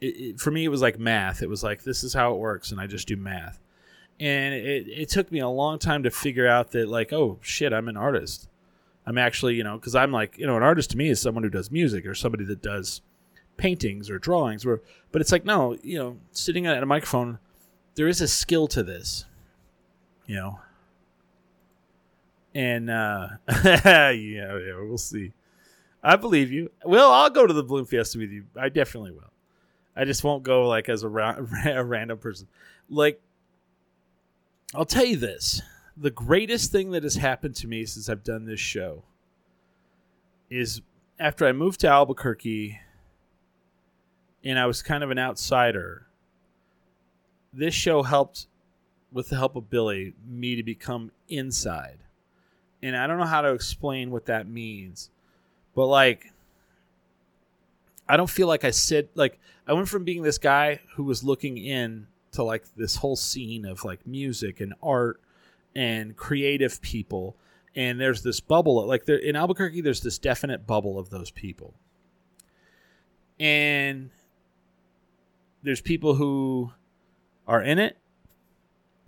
it, 0.00 0.40
for 0.40 0.50
me 0.50 0.64
it 0.64 0.68
was 0.68 0.82
like 0.82 0.98
math. 0.98 1.42
It 1.42 1.48
was 1.48 1.62
like 1.62 1.82
this 1.82 2.04
is 2.04 2.14
how 2.14 2.34
it 2.34 2.38
works, 2.38 2.70
and 2.70 2.80
I 2.80 2.86
just 2.86 3.08
do 3.08 3.16
math. 3.16 3.60
And 4.18 4.54
it, 4.54 4.88
it 4.88 5.08
took 5.10 5.30
me 5.30 5.40
a 5.40 5.48
long 5.48 5.78
time 5.78 6.02
to 6.04 6.10
figure 6.10 6.48
out 6.48 6.70
that 6.72 6.88
like, 6.88 7.12
oh 7.12 7.38
shit, 7.42 7.72
I'm 7.72 7.88
an 7.88 7.96
artist. 7.96 8.48
I'm 9.04 9.18
actually, 9.18 9.54
you 9.54 9.62
know, 9.62 9.76
because 9.76 9.94
I'm 9.94 10.10
like, 10.10 10.36
you 10.38 10.46
know, 10.46 10.56
an 10.56 10.62
artist 10.62 10.90
to 10.90 10.96
me 10.96 11.10
is 11.10 11.20
someone 11.20 11.44
who 11.44 11.50
does 11.50 11.70
music 11.70 12.06
or 12.06 12.14
somebody 12.14 12.44
that 12.44 12.62
does 12.62 13.02
paintings 13.56 14.10
or 14.10 14.18
drawings 14.18 14.64
or 14.66 14.82
but 15.12 15.20
it's 15.20 15.32
like 15.32 15.44
no 15.44 15.76
you 15.82 15.98
know 15.98 16.16
sitting 16.30 16.66
at 16.66 16.82
a 16.82 16.86
microphone 16.86 17.38
there 17.94 18.08
is 18.08 18.20
a 18.20 18.28
skill 18.28 18.66
to 18.66 18.82
this 18.82 19.24
you 20.26 20.36
know 20.36 20.60
and 22.54 22.90
uh 22.90 23.28
yeah 23.64 24.12
yeah 24.12 24.80
we'll 24.80 24.98
see 24.98 25.32
i 26.02 26.16
believe 26.16 26.52
you 26.52 26.70
well 26.84 27.10
i'll 27.12 27.30
go 27.30 27.46
to 27.46 27.54
the 27.54 27.62
balloon 27.62 27.84
fiesta 27.84 28.18
with 28.18 28.30
you 28.30 28.44
i 28.60 28.68
definitely 28.68 29.10
will 29.10 29.32
i 29.96 30.04
just 30.04 30.22
won't 30.22 30.42
go 30.42 30.68
like 30.68 30.88
as 30.88 31.02
a, 31.02 31.08
ra- 31.08 31.38
a 31.66 31.84
random 31.84 32.18
person 32.18 32.46
like 32.88 33.20
i'll 34.74 34.84
tell 34.84 35.04
you 35.04 35.16
this 35.16 35.62
the 35.96 36.10
greatest 36.10 36.70
thing 36.70 36.90
that 36.90 37.02
has 37.02 37.16
happened 37.16 37.54
to 37.54 37.66
me 37.66 37.84
since 37.86 38.08
i've 38.08 38.24
done 38.24 38.44
this 38.44 38.60
show 38.60 39.02
is 40.50 40.82
after 41.18 41.46
i 41.46 41.52
moved 41.52 41.80
to 41.80 41.88
albuquerque 41.88 42.78
and 44.46 44.60
I 44.60 44.66
was 44.66 44.80
kind 44.80 45.02
of 45.02 45.10
an 45.10 45.18
outsider. 45.18 46.06
This 47.52 47.74
show 47.74 48.04
helped, 48.04 48.46
with 49.12 49.28
the 49.28 49.36
help 49.36 49.56
of 49.56 49.68
Billy, 49.68 50.14
me 50.24 50.54
to 50.54 50.62
become 50.62 51.10
inside. 51.28 51.98
And 52.80 52.96
I 52.96 53.08
don't 53.08 53.18
know 53.18 53.24
how 53.24 53.40
to 53.40 53.52
explain 53.52 54.12
what 54.12 54.26
that 54.26 54.46
means, 54.46 55.10
but 55.74 55.86
like, 55.86 56.32
I 58.08 58.16
don't 58.16 58.30
feel 58.30 58.46
like 58.46 58.64
I 58.64 58.70
sit 58.70 59.10
like 59.14 59.38
I 59.66 59.72
went 59.72 59.88
from 59.88 60.04
being 60.04 60.22
this 60.22 60.38
guy 60.38 60.80
who 60.94 61.04
was 61.04 61.24
looking 61.24 61.58
in 61.58 62.06
to 62.32 62.42
like 62.42 62.64
this 62.76 62.96
whole 62.96 63.16
scene 63.16 63.64
of 63.64 63.84
like 63.84 64.06
music 64.06 64.60
and 64.60 64.74
art 64.82 65.20
and 65.74 66.16
creative 66.16 66.80
people 66.80 67.36
and 67.74 68.00
there's 68.00 68.22
this 68.22 68.40
bubble 68.40 68.86
like 68.86 69.04
there 69.04 69.16
in 69.16 69.36
Albuquerque 69.36 69.80
there's 69.80 70.00
this 70.00 70.18
definite 70.18 70.66
bubble 70.66 70.98
of 70.98 71.10
those 71.10 71.30
people 71.30 71.74
and 73.38 74.10
there's 75.62 75.80
people 75.80 76.14
who 76.14 76.72
are 77.46 77.62
in 77.62 77.78
it. 77.78 77.96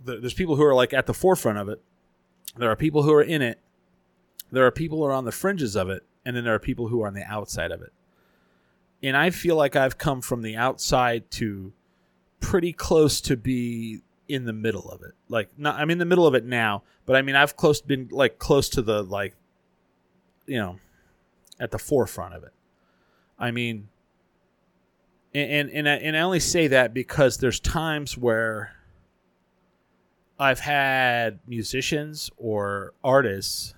There's 0.03 0.33
people 0.33 0.55
who 0.55 0.63
are 0.63 0.75
like 0.75 0.93
at 0.93 1.05
the 1.05 1.13
forefront 1.13 1.57
of 1.57 1.69
it. 1.69 1.81
There 2.57 2.69
are 2.69 2.75
people 2.75 3.03
who 3.03 3.13
are 3.13 3.23
in 3.23 3.41
it. 3.41 3.59
There 4.51 4.65
are 4.65 4.71
people 4.71 4.97
who 4.97 5.05
are 5.05 5.13
on 5.13 5.25
the 5.25 5.31
fringes 5.31 5.75
of 5.75 5.89
it, 5.89 6.03
and 6.25 6.35
then 6.35 6.43
there 6.43 6.53
are 6.53 6.59
people 6.59 6.87
who 6.87 7.01
are 7.03 7.07
on 7.07 7.13
the 7.13 7.23
outside 7.23 7.71
of 7.71 7.81
it. 7.81 7.93
And 9.01 9.15
I 9.15 9.29
feel 9.29 9.55
like 9.55 9.75
I've 9.75 9.97
come 9.97 10.21
from 10.21 10.41
the 10.41 10.55
outside 10.55 11.31
to 11.31 11.71
pretty 12.39 12.73
close 12.73 13.21
to 13.21 13.37
be 13.37 14.01
in 14.27 14.45
the 14.45 14.53
middle 14.53 14.89
of 14.89 15.01
it. 15.01 15.13
Like 15.27 15.49
not 15.57 15.75
I'm 15.79 15.89
in 15.89 15.97
the 15.97 16.05
middle 16.05 16.27
of 16.27 16.35
it 16.35 16.45
now, 16.45 16.83
but 17.05 17.15
I 17.15 17.21
mean 17.21 17.35
I've 17.35 17.55
close 17.55 17.81
been 17.81 18.07
like 18.11 18.39
close 18.39 18.69
to 18.69 18.81
the 18.81 19.01
like 19.03 19.35
you 20.45 20.57
know 20.57 20.79
at 21.59 21.71
the 21.71 21.79
forefront 21.79 22.35
of 22.35 22.43
it. 22.43 22.53
I 23.37 23.51
mean 23.51 23.89
and 25.33 25.51
and 25.51 25.69
and 25.71 25.89
I, 25.89 25.93
and 25.95 26.17
I 26.17 26.21
only 26.21 26.39
say 26.39 26.67
that 26.67 26.93
because 26.93 27.37
there's 27.37 27.59
times 27.59 28.17
where 28.17 28.75
I've 30.39 30.59
had 30.59 31.39
musicians 31.47 32.31
or 32.37 32.93
artists 33.03 33.73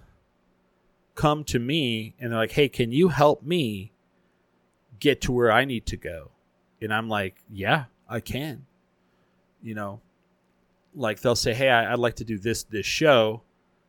come 1.16 1.44
to 1.46 1.60
me 1.60 2.16
and 2.20 2.32
they're 2.32 2.40
like, 2.40 2.52
"Hey, 2.52 2.70
can 2.70 2.92
you 2.92 3.10
help 3.10 3.44
me 3.44 3.92
get 5.02 5.20
to 5.22 5.34
where 5.34 5.52
I 5.52 5.66
need 5.66 5.86
to 5.88 5.98
go?" 5.98 6.32
And 6.82 6.94
I'm 6.94 7.10
like, 7.10 7.44
"Yeah, 7.52 7.86
I 8.08 8.22
can." 8.22 8.66
You 9.62 9.76
know, 9.76 10.02
like 10.96 11.20
they'll 11.20 11.36
say, 11.36 11.54
"Hey, 11.54 11.70
I, 11.70 11.92
would 11.92 12.00
like 12.00 12.16
to 12.16 12.24
do 12.24 12.38
this 12.38 12.64
this 12.64 12.86
show." 12.86 13.42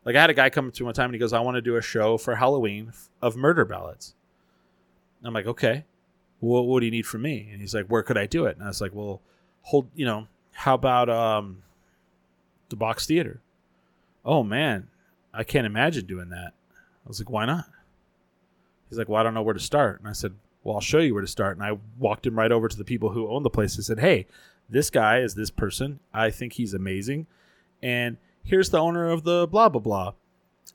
Like 0.04 0.16
I 0.16 0.20
had 0.20 0.30
a 0.30 0.34
guy 0.34 0.50
come 0.50 0.70
to 0.70 0.82
me 0.82 0.86
one 0.86 0.94
time 0.94 1.06
and 1.06 1.14
he 1.14 1.20
goes, 1.20 1.32
"I 1.32 1.40
want 1.40 1.54
to 1.54 1.62
do 1.62 1.76
a 1.76 1.82
show 1.82 2.18
for 2.18 2.34
Halloween 2.34 2.92
of 3.20 3.36
murder 3.36 3.64
ballads." 3.64 4.14
I'm 5.24 5.32
like, 5.34 5.46
"Okay, 5.46 5.84
what, 6.40 6.62
what 6.62 6.80
do 6.80 6.86
you 6.86 6.92
need 6.92 7.06
from 7.06 7.22
me?" 7.22 7.48
And 7.52 7.60
he's 7.60 7.74
like, 7.74 7.86
"Where 7.86 8.02
could 8.02 8.18
I 8.18 8.26
do 8.26 8.46
it?" 8.46 8.56
And 8.56 8.64
I 8.64 8.68
was 8.68 8.80
like, 8.80 8.94
"Well, 8.94 9.20
hold, 9.62 9.88
you 9.94 10.04
know, 10.04 10.26
how 10.52 10.74
about 10.74 11.08
um, 11.08 11.62
the 12.68 12.76
Box 12.76 13.06
Theater?" 13.06 13.40
Oh 14.24 14.42
man, 14.42 14.88
I 15.32 15.44
can't 15.44 15.66
imagine 15.66 16.06
doing 16.06 16.30
that. 16.30 16.52
I 17.04 17.08
was 17.08 17.20
like, 17.20 17.30
"Why 17.30 17.46
not?" 17.46 17.66
He's 18.88 18.98
like, 18.98 19.08
"Well, 19.08 19.20
I 19.20 19.22
don't 19.22 19.34
know 19.34 19.42
where 19.42 19.54
to 19.54 19.60
start." 19.60 20.00
And 20.00 20.08
I 20.08 20.12
said, 20.12 20.34
"Well, 20.64 20.76
I'll 20.76 20.80
show 20.80 20.98
you 20.98 21.14
where 21.14 21.20
to 21.20 21.26
start." 21.26 21.56
And 21.56 21.66
I 21.66 21.78
walked 21.98 22.26
him 22.26 22.38
right 22.38 22.52
over 22.52 22.68
to 22.68 22.76
the 22.76 22.84
people 22.84 23.10
who 23.10 23.30
own 23.30 23.42
the 23.42 23.50
place 23.50 23.76
and 23.76 23.84
said, 23.84 24.00
"Hey, 24.00 24.26
this 24.72 24.90
guy 24.90 25.20
is 25.20 25.34
this 25.34 25.50
person. 25.50 26.00
I 26.12 26.30
think 26.30 26.54
he's 26.54 26.74
amazing. 26.74 27.26
And 27.82 28.16
here's 28.42 28.70
the 28.70 28.78
owner 28.78 29.10
of 29.10 29.22
the 29.22 29.46
blah, 29.46 29.68
blah, 29.68 29.80
blah. 29.80 30.14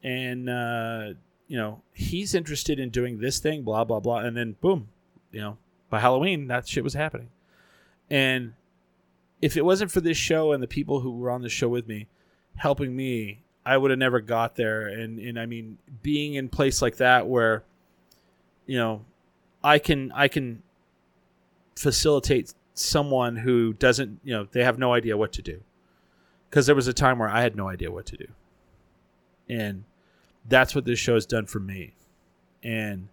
And, 0.03 0.49
uh, 0.49 1.13
you 1.47 1.57
know, 1.57 1.81
he's 1.93 2.35
interested 2.35 2.79
in 2.79 2.91
doing 2.91 3.19
this 3.19 3.39
thing, 3.39 3.63
blah, 3.63 3.83
blah, 3.83 3.99
blah. 3.99 4.19
And 4.19 4.38
then, 4.38 4.55
boom, 4.61 4.89
you 5.31 5.41
know, 5.41 5.57
by 5.89 5.99
Halloween, 5.99 6.47
that 6.47 6.67
shit 6.67 6.83
was 6.83 6.93
happening. 6.93 7.29
And 8.09 8.53
if 9.41 9.57
it 9.57 9.65
wasn't 9.65 9.91
for 9.91 10.01
this 10.01 10.17
show 10.17 10.51
and 10.51 10.61
the 10.61 10.67
people 10.67 10.99
who 10.99 11.11
were 11.11 11.31
on 11.31 11.41
the 11.41 11.49
show 11.49 11.67
with 11.67 11.88
me 11.88 12.07
helping 12.55 12.95
me, 12.95 13.43
I 13.65 13.77
would 13.77 13.91
have 13.91 13.99
never 13.99 14.21
got 14.21 14.55
there. 14.55 14.88
And, 14.88 15.19
and 15.19 15.39
I 15.39 15.45
mean, 15.45 15.79
being 16.03 16.35
in 16.35 16.49
place 16.49 16.81
like 16.81 16.97
that 16.97 17.27
where, 17.27 17.63
you 18.65 18.77
know, 18.77 19.05
I 19.68 19.80
can, 19.80 20.13
I 20.13 20.30
can 20.30 20.63
facilitate 21.76 22.53
someone 22.74 23.36
who 23.36 23.74
doesn't, 23.74 24.22
you 24.24 24.34
know, 24.34 24.47
they 24.49 24.63
have 24.63 24.80
no 24.80 24.93
idea 24.93 25.18
what 25.18 25.34
to 25.34 25.41
do. 25.41 25.61
Because 26.49 26.68
there 26.68 26.76
was 26.76 26.88
a 26.88 26.93
time 26.93 27.20
where 27.20 27.28
I 27.28 27.41
had 27.41 27.57
no 27.57 27.68
idea 27.68 27.91
what 27.91 28.05
to 28.05 28.15
do. 28.15 28.28
And 29.49 29.84
that's 30.47 30.74
what 30.74 30.86
this 30.86 30.99
show 30.99 31.15
has 31.15 31.26
done 31.26 31.47
for 31.47 31.59
me. 31.59 31.95
And 32.63 33.09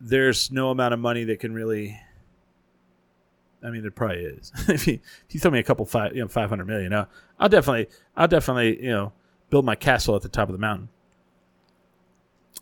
there's 0.00 0.50
no 0.50 0.70
amount 0.70 0.92
of 0.92 0.98
money 0.98 1.22
that 1.22 1.38
can 1.38 1.54
really. 1.54 2.00
I 3.62 3.70
mean, 3.70 3.82
there 3.82 3.92
probably 3.92 4.24
is. 4.24 4.52
if, 4.68 4.88
you, 4.88 4.94
if 5.28 5.34
you 5.34 5.38
throw 5.40 5.52
me 5.52 5.60
a 5.60 5.62
couple 5.62 5.86
five, 5.86 6.16
you 6.16 6.22
know, 6.22 6.28
five 6.28 6.48
hundred 6.48 6.66
million, 6.66 6.92
I'll, 6.92 7.08
I'll 7.38 7.48
definitely, 7.48 7.88
I'll 8.16 8.28
definitely, 8.28 8.82
you 8.82 8.90
know, 8.90 9.12
build 9.50 9.64
my 9.64 9.76
castle 9.76 10.16
at 10.16 10.22
the 10.22 10.28
top 10.28 10.48
of 10.48 10.52
the 10.52 10.58
mountain. 10.58 10.88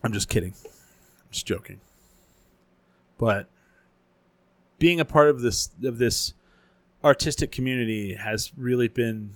I'm 0.02 0.12
just 0.12 0.28
kidding. 0.28 0.52
I'm 0.64 1.30
just 1.30 1.46
joking. 1.46 1.80
But 3.18 3.48
being 4.78 5.00
a 5.00 5.04
part 5.04 5.28
of 5.30 5.40
this 5.40 5.70
of 5.82 5.98
this 5.98 6.34
artistic 7.02 7.52
community 7.52 8.14
has 8.14 8.52
really 8.56 8.88
been 8.88 9.32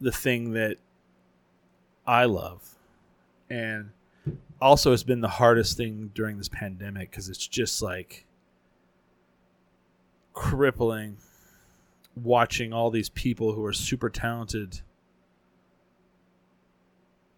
the 0.00 0.12
thing 0.12 0.52
that 0.52 0.76
I 2.06 2.24
love. 2.24 2.76
And 3.50 3.90
also 4.60 4.90
has 4.90 5.04
been 5.04 5.20
the 5.20 5.28
hardest 5.28 5.76
thing 5.76 6.10
during 6.14 6.36
this 6.36 6.48
pandemic 6.48 7.10
because 7.10 7.28
it's 7.28 7.46
just 7.46 7.80
like 7.80 8.26
crippling 10.34 11.16
watching 12.16 12.72
all 12.72 12.90
these 12.90 13.08
people 13.08 13.52
who 13.52 13.64
are 13.64 13.72
super 13.72 14.10
talented 14.10 14.80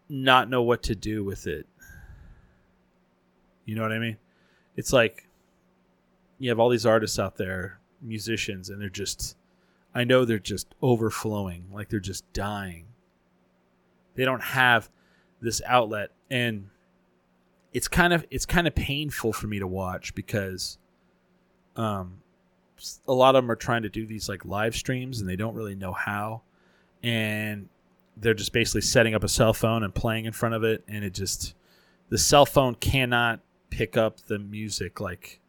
not 0.09 0.51
know 0.51 0.63
what 0.63 0.83
to 0.83 0.95
do 0.95 1.23
with 1.23 1.47
it. 1.47 1.67
You 3.65 3.77
know 3.77 3.83
what 3.83 3.93
I 3.93 3.99
mean? 3.99 4.17
It's 4.77 4.93
like 4.93 5.29
you 6.39 6.49
have 6.49 6.59
all 6.59 6.71
these 6.71 6.87
artists 6.87 7.19
out 7.19 7.37
there, 7.37 7.79
musicians, 8.01 8.71
and 8.71 8.81
they're 8.81 8.89
just, 8.89 9.37
I 9.95 10.05
know 10.05 10.25
they're 10.25 10.39
just 10.39 10.75
overflowing, 10.83 11.67
like 11.73 11.89
they're 11.89 12.01
just 12.01 12.31
dying. 12.33 12.87
They 14.15 14.25
don't 14.25 14.43
have 14.43 14.89
this 15.41 15.61
outlet, 15.67 16.11
and 16.31 16.69
it's 17.73 17.89
kind 17.89 18.13
of 18.13 18.27
it's 18.31 18.47
kind 18.47 18.67
of 18.67 18.75
painful 18.75 19.33
for 19.33 19.47
me 19.47 19.59
to 19.59 19.67
watch 19.67 20.15
because, 20.15 20.79
um, 21.77 22.23
a 23.07 23.13
lot 23.13 23.37
of 23.37 23.45
them 23.45 23.51
are 23.51 23.57
trying 23.57 23.83
to 23.83 23.91
do 23.91 24.07
these 24.07 24.29
like 24.29 24.45
live 24.45 24.75
streams 24.75 25.21
and 25.21 25.29
they 25.29 25.37
don't 25.37 25.55
really 25.55 25.75
know 25.75 25.93
how, 25.93 26.43
and 27.03 27.69
they're 28.17 28.35
just 28.35 28.53
basically 28.53 28.81
setting 28.81 29.15
up 29.15 29.25
a 29.25 29.29
cell 29.29 29.53
phone 29.53 29.83
and 29.83 29.95
playing 29.95 30.25
in 30.25 30.33
front 30.33 30.55
of 30.55 30.65
it, 30.65 30.83
and 30.89 31.05
it 31.05 31.15
just 31.15 31.55
the 32.09 32.19
cell 32.19 32.47
phone 32.47 32.75
cannot 32.75 33.41
pick 33.71 33.97
up 33.97 34.21
the 34.27 34.39
music 34.39 35.01
like 35.01 35.41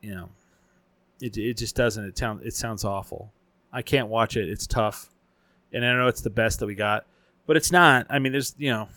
you 0.00 0.14
know, 0.14 0.28
it 1.20 1.36
it 1.36 1.56
just 1.56 1.74
doesn't. 1.74 2.04
It 2.04 2.16
sounds 2.16 2.46
it 2.46 2.54
sounds 2.54 2.84
awful. 2.84 3.32
I 3.72 3.82
can't 3.82 4.08
watch 4.08 4.36
it. 4.36 4.48
It's 4.48 4.66
tough, 4.66 5.10
and 5.72 5.84
I 5.84 5.92
know 5.94 6.06
it's 6.06 6.20
the 6.20 6.30
best 6.30 6.60
that 6.60 6.66
we 6.66 6.74
got, 6.74 7.06
but 7.46 7.56
it's 7.56 7.72
not. 7.72 8.06
I 8.08 8.18
mean, 8.18 8.32
there's 8.32 8.54
you 8.58 8.70
know, 8.70 8.88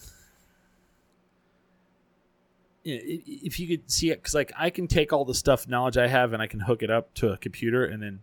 if 2.83 3.59
you 3.59 3.67
could 3.67 3.89
see 3.89 4.11
it, 4.11 4.21
because 4.21 4.35
like 4.35 4.51
I 4.57 4.69
can 4.69 4.87
take 4.87 5.11
all 5.11 5.25
the 5.25 5.33
stuff 5.33 5.67
knowledge 5.67 5.97
I 5.97 6.07
have 6.07 6.33
and 6.33 6.41
I 6.41 6.47
can 6.47 6.59
hook 6.59 6.83
it 6.83 6.91
up 6.91 7.13
to 7.15 7.31
a 7.31 7.37
computer 7.37 7.85
and 7.85 8.01
then 8.01 8.19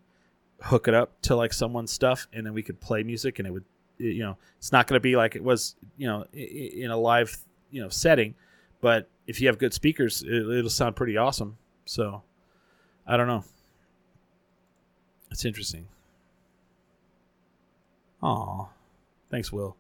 hook 0.62 0.88
it 0.88 0.94
up 0.94 1.20
to 1.22 1.36
like 1.36 1.52
someone's 1.52 1.92
stuff, 1.92 2.28
and 2.32 2.46
then 2.46 2.54
we 2.54 2.62
could 2.62 2.80
play 2.80 3.02
music, 3.02 3.38
and 3.38 3.48
it 3.48 3.50
would, 3.50 3.64
you 3.98 4.22
know, 4.22 4.36
it's 4.58 4.72
not 4.72 4.86
going 4.86 4.96
to 4.96 5.02
be 5.02 5.16
like 5.16 5.34
it 5.36 5.42
was, 5.42 5.74
you 5.96 6.06
know, 6.06 6.24
in 6.32 6.90
a 6.90 6.96
live, 6.96 7.36
you 7.70 7.82
know, 7.82 7.88
setting, 7.88 8.34
but 8.80 9.08
if 9.26 9.40
you 9.40 9.48
have 9.48 9.58
good 9.58 9.74
speakers, 9.74 10.22
it, 10.22 10.48
it'll 10.48 10.70
sound 10.70 10.96
pretty 10.96 11.16
awesome. 11.16 11.58
So 11.84 12.22
I 13.06 13.16
don't 13.16 13.26
know. 13.26 13.44
It's 15.30 15.44
interesting. 15.44 15.86
Aw. 18.22 18.66
Thanks, 19.30 19.52
Will. 19.52 19.76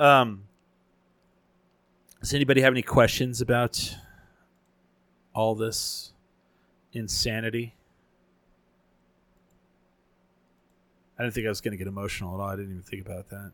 Um, 0.00 0.44
does 2.20 2.34
anybody 2.34 2.60
have 2.62 2.72
any 2.72 2.82
questions 2.82 3.40
about 3.40 3.96
all 5.34 5.54
this 5.54 6.12
insanity? 6.92 7.74
I 11.18 11.22
didn't 11.22 11.34
think 11.34 11.46
I 11.46 11.50
was 11.50 11.60
going 11.60 11.72
to 11.72 11.78
get 11.78 11.86
emotional 11.86 12.34
at 12.34 12.42
all. 12.42 12.48
I 12.48 12.56
didn't 12.56 12.72
even 12.72 12.82
think 12.82 13.06
about 13.06 13.28
that. 13.28 13.52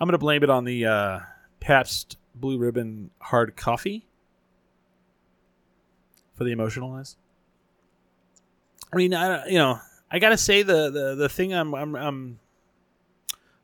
I'm 0.00 0.06
going 0.06 0.12
to 0.12 0.18
blame 0.18 0.42
it 0.42 0.50
on 0.50 0.64
the 0.64 0.86
uh, 0.86 1.20
Pabst 1.60 2.16
Blue 2.34 2.58
Ribbon 2.58 3.10
hard 3.20 3.56
coffee 3.56 4.06
for 6.34 6.44
the 6.44 6.54
emotionalness. 6.54 7.16
I 8.92 8.96
mean, 8.96 9.14
I 9.14 9.46
you 9.46 9.58
know, 9.58 9.80
I 10.10 10.18
gotta 10.18 10.36
say 10.36 10.62
the 10.62 10.90
the 10.90 11.14
the 11.14 11.28
thing 11.28 11.52
I'm 11.52 11.74
I'm 11.74 11.96
I'm 11.96 12.38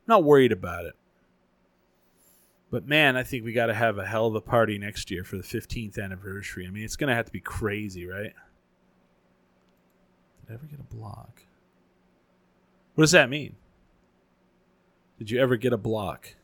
not 0.07 0.23
worried 0.23 0.51
about 0.51 0.85
it. 0.85 0.93
But 2.71 2.87
man, 2.87 3.17
I 3.17 3.23
think 3.23 3.43
we 3.43 3.51
got 3.51 3.65
to 3.65 3.73
have 3.73 3.97
a 3.97 4.05
hell 4.05 4.27
of 4.27 4.35
a 4.35 4.41
party 4.41 4.77
next 4.77 5.11
year 5.11 5.25
for 5.25 5.35
the 5.35 5.43
15th 5.43 6.01
anniversary. 6.01 6.65
I 6.65 6.69
mean, 6.69 6.85
it's 6.85 6.95
to 7.09 7.15
have 7.15 7.25
to 7.25 7.31
be 7.31 7.41
crazy, 7.41 8.05
right? 8.05 8.33
Did 10.45 10.51
I 10.51 10.53
ever 10.53 10.65
get 10.65 10.79
a 10.79 10.95
block? 10.95 11.41
What 12.95 13.03
does 13.03 13.11
that 13.11 13.29
mean? 13.29 13.57
Did 15.19 15.29
you 15.29 15.41
ever 15.41 15.57
get 15.57 15.73
a 15.73 15.77
block? 15.77 16.35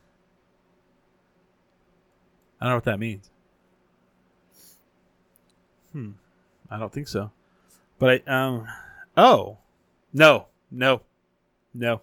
I 2.60 2.64
don't 2.64 2.70
know 2.72 2.76
what 2.76 2.84
that 2.84 2.98
means. 2.98 3.30
Hmm. 5.92 6.10
I 6.70 6.78
don't 6.78 6.92
think 6.92 7.08
so. 7.08 7.30
But 7.98 8.22
I 8.28 8.30
um 8.30 8.66
oh 9.16 9.58
no 10.12 10.46
no 10.70 11.02
no 11.74 12.00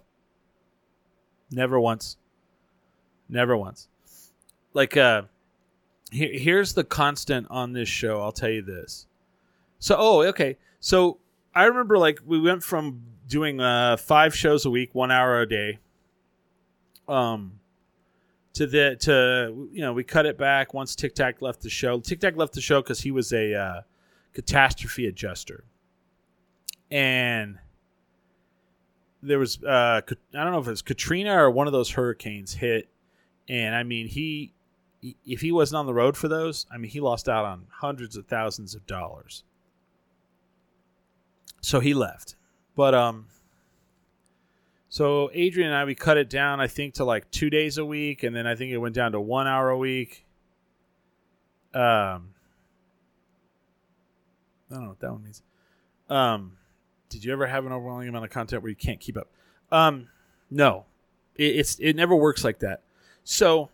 never 1.50 1.80
once 1.80 2.16
never 3.28 3.56
once 3.56 3.88
like 4.74 4.96
uh 4.96 5.22
here, 6.10 6.30
here's 6.32 6.74
the 6.74 6.84
constant 6.84 7.46
on 7.50 7.72
this 7.72 7.88
show 7.88 8.20
i'll 8.20 8.32
tell 8.32 8.50
you 8.50 8.62
this 8.62 9.06
so 9.78 9.96
oh 9.98 10.22
okay 10.22 10.56
so 10.78 11.18
i 11.54 11.64
remember 11.64 11.98
like 11.98 12.20
we 12.24 12.40
went 12.40 12.62
from 12.62 13.02
doing 13.28 13.60
uh 13.60 13.96
five 13.96 14.34
shows 14.34 14.64
a 14.64 14.70
week 14.70 14.94
one 14.94 15.10
hour 15.10 15.40
a 15.40 15.48
day 15.48 15.78
um 17.08 17.58
to 18.56 18.66
the 18.66 18.96
to 19.00 19.68
you 19.72 19.80
know 19.82 19.92
we 19.92 20.02
cut 20.02 20.24
it 20.26 20.36
back 20.38 20.72
once 20.74 20.94
tic 20.96 21.14
tac 21.14 21.42
left 21.42 21.60
the 21.60 21.68
show 21.70 22.00
tic 22.00 22.20
tac 22.20 22.36
left 22.36 22.52
the 22.54 22.60
show 22.60 22.80
because 22.80 23.00
he 23.00 23.10
was 23.10 23.32
a 23.32 23.54
uh, 23.54 23.80
catastrophe 24.32 25.06
adjuster 25.06 25.64
and 26.90 27.58
there 29.22 29.38
was 29.38 29.62
uh, 29.62 30.00
I 30.08 30.42
don't 30.44 30.52
know 30.52 30.58
if 30.60 30.66
it 30.66 30.70
was 30.70 30.82
Katrina 30.82 31.32
or 31.34 31.50
one 31.50 31.66
of 31.66 31.72
those 31.72 31.90
hurricanes 31.90 32.54
hit, 32.54 32.88
and 33.48 33.74
I 33.74 33.82
mean 33.82 34.06
he, 34.06 34.52
he- 35.00 35.16
if 35.26 35.40
he 35.40 35.50
wasn't 35.50 35.80
on 35.80 35.86
the 35.86 35.94
road 35.94 36.16
for 36.16 36.28
those, 36.28 36.66
I 36.72 36.78
mean 36.78 36.90
he 36.90 37.00
lost 37.00 37.28
out 37.28 37.44
on 37.44 37.66
hundreds 37.70 38.16
of 38.16 38.26
thousands 38.26 38.74
of 38.74 38.86
dollars. 38.86 39.42
So 41.60 41.80
he 41.80 41.92
left, 41.94 42.36
but 42.74 42.94
um. 42.94 43.26
So 44.96 45.28
Adrian 45.34 45.68
and 45.68 45.76
I 45.76 45.84
we 45.84 45.94
cut 45.94 46.16
it 46.16 46.30
down 46.30 46.58
I 46.58 46.68
think 46.68 46.94
to 46.94 47.04
like 47.04 47.30
two 47.30 47.50
days 47.50 47.76
a 47.76 47.84
week, 47.84 48.22
and 48.22 48.34
then 48.34 48.46
I 48.46 48.54
think 48.54 48.72
it 48.72 48.78
went 48.78 48.94
down 48.94 49.12
to 49.12 49.20
one 49.20 49.46
hour 49.46 49.68
a 49.68 49.76
week. 49.76 50.24
Um, 51.74 52.30
I 54.70 54.70
don't 54.70 54.84
know 54.84 54.88
what 54.88 55.00
that 55.00 55.12
one 55.12 55.22
means. 55.22 55.42
Um, 56.08 56.52
did 57.10 57.22
you 57.22 57.30
ever 57.34 57.46
have 57.46 57.66
an 57.66 57.72
overwhelming 57.72 58.08
amount 58.08 58.24
of 58.24 58.30
content 58.30 58.62
where 58.62 58.70
you 58.70 58.74
can't 58.74 58.98
keep 58.98 59.18
up? 59.18 59.28
Um, 59.70 60.08
no, 60.50 60.86
it, 61.34 61.56
it's 61.56 61.78
it 61.78 61.92
never 61.92 62.16
works 62.16 62.42
like 62.42 62.60
that. 62.60 62.80
So, 63.22 63.68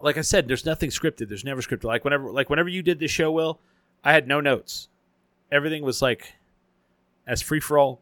like 0.00 0.16
I 0.16 0.22
said, 0.22 0.48
there's 0.48 0.64
nothing 0.64 0.88
scripted. 0.88 1.28
There's 1.28 1.44
never 1.44 1.60
scripted. 1.60 1.84
Like 1.84 2.04
whenever 2.04 2.32
like 2.32 2.48
whenever 2.48 2.70
you 2.70 2.82
did 2.82 3.00
this 3.00 3.10
show, 3.10 3.30
Will, 3.30 3.60
I 4.02 4.14
had 4.14 4.26
no 4.26 4.40
notes. 4.40 4.88
Everything 5.52 5.82
was 5.82 6.00
like 6.00 6.36
as 7.26 7.42
free 7.42 7.60
for 7.60 7.76
all 7.76 8.00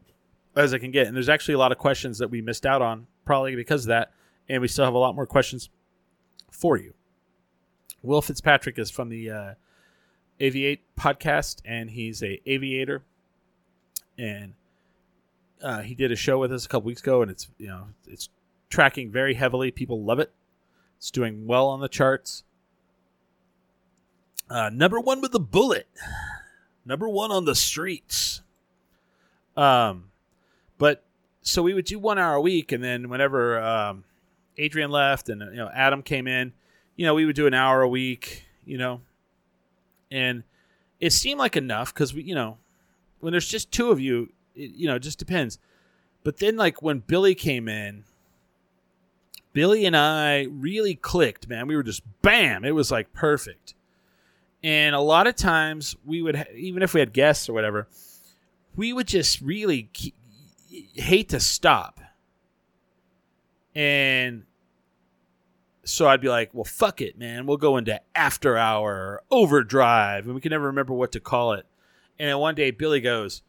as 0.59 0.75
I 0.75 0.79
can 0.79 0.91
get. 0.91 1.07
And 1.07 1.15
there's 1.15 1.29
actually 1.29 1.55
a 1.55 1.59
lot 1.59 1.73
of 1.73 1.79
questions 1.79 2.19
that 2.19 2.31
we 2.31 2.43
missed 2.43 2.67
out 2.67 2.83
on, 2.83 3.07
probably 3.25 3.55
because 3.55 3.85
of 3.85 3.89
that. 3.89 4.13
And 4.49 4.61
we 4.61 4.69
still 4.69 4.85
have 4.85 4.95
a 4.95 4.99
lot 4.99 5.15
more 5.15 5.27
questions 5.27 5.71
for 6.51 6.77
you. 6.77 6.95
Will 8.03 8.23
Fitzpatrick 8.23 8.79
is 8.79 8.91
from 8.91 9.09
the 9.09 9.31
uh, 9.31 9.55
Aviate 10.41 10.81
podcast, 10.99 11.61
and 11.65 11.91
he's 11.91 12.23
a 12.23 12.41
aviator. 12.47 13.03
And 14.17 14.55
uh, 15.63 15.83
he 15.83 15.95
did 15.95 16.11
a 16.11 16.17
show 16.17 16.39
with 16.39 16.53
us 16.53 16.67
a 16.67 16.69
couple 16.69 16.87
weeks 16.87 17.03
ago, 17.03 17.23
and 17.23 17.31
it's 17.31 17.49
you 17.59 17.69
know 17.69 17.89
it's 18.07 18.29
tracking 18.71 19.11
very 19.11 19.35
heavily. 19.35 19.71
People 19.71 20.03
love 20.05 20.19
it. 20.19 20.33
It's 20.97 21.11
doing 21.11 21.47
well 21.47 21.69
on 21.69 21.81
the 21.81 21.89
charts. 21.89 22.45
Uh, 24.51 24.71
number 24.73 24.99
one 24.99 25.21
with 25.21 25.33
the 25.33 25.41
bullet. 25.41 25.89
Number 26.85 27.09
one 27.09 27.31
on 27.31 27.45
the 27.45 27.55
streets. 27.55 28.43
Um, 29.57 30.05
but 30.79 31.05
so 31.43 31.63
we 31.63 31.75
would 31.75 31.85
do 31.85 31.99
one 31.99 32.19
hour 32.19 32.35
a 32.35 32.41
week, 32.41 32.73
and 32.73 32.83
then 32.83 33.09
whenever 33.09 33.61
um, 33.61 34.05
Adrian 34.57 34.91
left 34.91 35.29
and 35.29 35.41
you 35.41 35.57
know 35.57 35.71
Adam 35.75 36.03
came 36.03 36.27
in, 36.27 36.53
you 36.97 37.05
know 37.05 37.15
we 37.15 37.25
would 37.25 37.37
do 37.37 37.47
an 37.47 37.55
hour 37.55 37.83
a 37.83 37.89
week, 37.89 38.45
you 38.65 38.79
know, 38.79 39.01
and 40.11 40.43
it 41.01 41.13
seemed 41.13 41.39
like 41.39 41.57
enough 41.57 41.93
because 41.93 42.15
we, 42.15 42.23
you 42.23 42.35
know, 42.35 42.59
when 43.21 43.33
there's 43.33 43.49
just 43.49 43.71
two 43.71 43.91
of 43.91 44.01
you, 44.01 44.31
it, 44.55 44.73
you 44.73 44.89
know, 44.89 44.97
it 44.97 45.01
just 45.01 45.19
depends. 45.19 45.59
But 46.25 46.39
then 46.39 46.57
like 46.57 46.83
when 46.83 47.01
Billy 47.01 47.35
came 47.35 47.69
in, 47.69 48.05
Billy 49.53 49.87
and 49.87 49.97
I 49.97 50.47
really 50.51 50.95
clicked, 50.95 51.49
man. 51.49 51.67
We 51.67 51.77
were 51.77 51.83
just 51.83 52.03
bam, 52.23 52.65
it 52.65 52.75
was 52.75 52.91
like 52.91 53.13
perfect. 53.13 53.75
And 54.63 54.95
a 54.95 55.01
lot 55.01 55.27
of 55.27 55.37
times 55.37 55.97
we 56.05 56.21
would, 56.21 56.47
even 56.55 56.83
if 56.83 56.93
we 56.93 57.01
had 57.01 57.13
guests 57.13 57.49
or 57.49 57.53
whatever, 57.53 57.87
we 58.75 58.93
would 58.93 59.07
just 59.07 59.41
really 59.41 59.89
hate 60.95 61.31
to 61.31 61.41
stop. 61.41 62.01
And 63.75 64.45
so 65.85 66.07
I'd 66.09 66.21
be 66.21 66.29
like, 66.29 66.53
well, 66.53 66.65
fuck 66.65 67.01
it, 67.01 67.19
man. 67.19 67.47
We'll 67.47 67.57
go 67.57 67.77
into 67.77 68.01
after 68.15 68.57
hour 68.57 69.23
overdrive. 69.31 70.27
And 70.27 70.35
we 70.35 70.41
can 70.41 70.51
never 70.51 70.67
remember 70.67 70.95
what 70.95 71.13
to 71.13 71.21
call 71.21 71.53
it. 71.53 71.67
And 72.19 72.29
then 72.29 72.39
one 72.39 72.55
day 72.55 72.71
Billy 72.71 73.01
goes, 73.01 73.43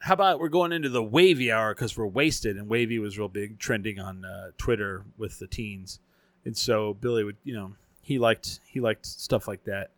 how 0.00 0.14
about 0.14 0.38
we're 0.38 0.48
going 0.48 0.72
into 0.72 0.88
the 0.88 1.02
wavy 1.02 1.50
hour 1.50 1.74
because 1.74 1.96
we're 1.96 2.06
wasted? 2.06 2.56
And 2.56 2.68
wavy 2.68 2.98
was 2.98 3.18
real 3.18 3.28
big, 3.28 3.58
trending 3.58 3.98
on 3.98 4.24
uh, 4.24 4.50
Twitter 4.56 5.04
with 5.16 5.38
the 5.40 5.48
teens. 5.48 5.98
And 6.44 6.56
so 6.56 6.94
Billy 6.94 7.24
would, 7.24 7.36
you 7.42 7.54
know, 7.54 7.72
he 8.00 8.18
liked 8.18 8.60
he 8.64 8.80
liked 8.80 9.04
stuff 9.04 9.48
like 9.48 9.64
that. 9.64 9.90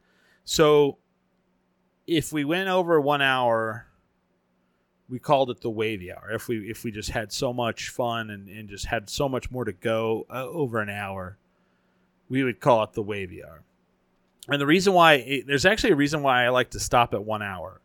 So 0.44 0.98
if 2.06 2.32
we 2.32 2.44
went 2.44 2.68
over 2.68 3.00
one 3.00 3.22
hour, 3.22 3.86
we 5.10 5.18
called 5.18 5.50
it 5.50 5.60
the 5.60 5.70
wavy 5.70 6.12
hour. 6.12 6.30
If 6.30 6.48
we 6.48 6.70
if 6.70 6.84
we 6.84 6.90
just 6.90 7.10
had 7.10 7.32
so 7.32 7.52
much 7.52 7.88
fun 7.88 8.30
and, 8.30 8.48
and 8.48 8.68
just 8.68 8.86
had 8.86 9.10
so 9.10 9.28
much 9.28 9.50
more 9.50 9.64
to 9.64 9.72
go 9.72 10.26
uh, 10.30 10.46
over 10.46 10.80
an 10.80 10.88
hour, 10.88 11.36
we 12.28 12.44
would 12.44 12.60
call 12.60 12.82
it 12.84 12.92
the 12.92 13.02
wavy 13.02 13.44
hour. 13.44 13.62
And 14.48 14.60
the 14.60 14.66
reason 14.66 14.92
why 14.92 15.14
it, 15.14 15.46
there's 15.46 15.66
actually 15.66 15.92
a 15.92 15.96
reason 15.96 16.22
why 16.22 16.44
I 16.44 16.48
like 16.48 16.70
to 16.70 16.80
stop 16.80 17.12
at 17.12 17.24
one 17.24 17.42
hour, 17.42 17.80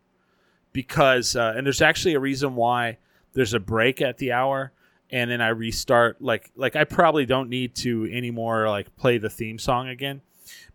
because 0.72 1.36
uh, 1.36 1.54
and 1.56 1.66
there's 1.66 1.82
actually 1.82 2.14
a 2.14 2.20
reason 2.20 2.54
why 2.54 2.98
there's 3.32 3.54
a 3.54 3.60
break 3.60 4.00
at 4.00 4.18
the 4.18 4.32
hour 4.32 4.72
and 5.10 5.30
then 5.30 5.40
I 5.40 5.48
restart 5.48 6.20
like 6.20 6.50
like 6.56 6.76
I 6.76 6.84
probably 6.84 7.26
don't 7.26 7.48
need 7.48 7.74
to 7.76 8.08
anymore 8.12 8.68
like 8.68 8.94
play 8.96 9.18
the 9.18 9.30
theme 9.30 9.58
song 9.58 9.88
again. 9.88 10.20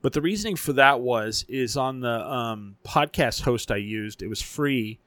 But 0.01 0.13
the 0.13 0.21
reasoning 0.21 0.55
for 0.55 0.73
that 0.73 1.01
was 1.01 1.45
is 1.47 1.77
on 1.77 1.99
the 1.99 2.27
um, 2.29 2.75
podcast 2.83 3.41
host 3.41 3.71
I 3.71 3.77
used, 3.77 4.21
it 4.21 4.27
was 4.27 4.41
free, 4.41 4.99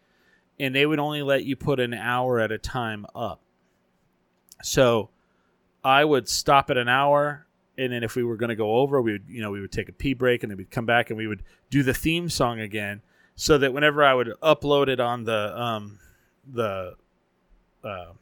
and 0.58 0.74
they 0.74 0.86
would 0.86 0.98
only 0.98 1.22
let 1.22 1.44
you 1.44 1.56
put 1.56 1.80
an 1.80 1.94
hour 1.94 2.40
at 2.40 2.52
a 2.52 2.58
time 2.58 3.06
up. 3.14 3.40
So 4.62 5.10
I 5.82 6.04
would 6.04 6.28
stop 6.28 6.70
at 6.70 6.76
an 6.76 6.88
hour, 6.88 7.46
and 7.76 7.92
then 7.92 8.02
if 8.02 8.16
we 8.16 8.24
were 8.24 8.36
going 8.36 8.48
to 8.48 8.56
go 8.56 8.76
over, 8.76 9.02
we 9.02 9.12
would 9.12 9.24
you 9.28 9.42
know 9.42 9.50
we 9.50 9.60
would 9.60 9.72
take 9.72 9.88
a 9.88 9.92
pee 9.92 10.14
break, 10.14 10.42
and 10.42 10.50
then 10.50 10.56
we'd 10.56 10.70
come 10.70 10.86
back 10.86 11.10
and 11.10 11.16
we 11.16 11.26
would 11.26 11.42
do 11.70 11.82
the 11.82 11.94
theme 11.94 12.28
song 12.28 12.60
again, 12.60 13.02
so 13.36 13.58
that 13.58 13.72
whenever 13.72 14.02
I 14.02 14.14
would 14.14 14.32
upload 14.42 14.88
it 14.88 15.00
on 15.00 15.24
the 15.24 15.60
um, 15.60 15.98
the 16.50 16.94
uh, 17.82 18.12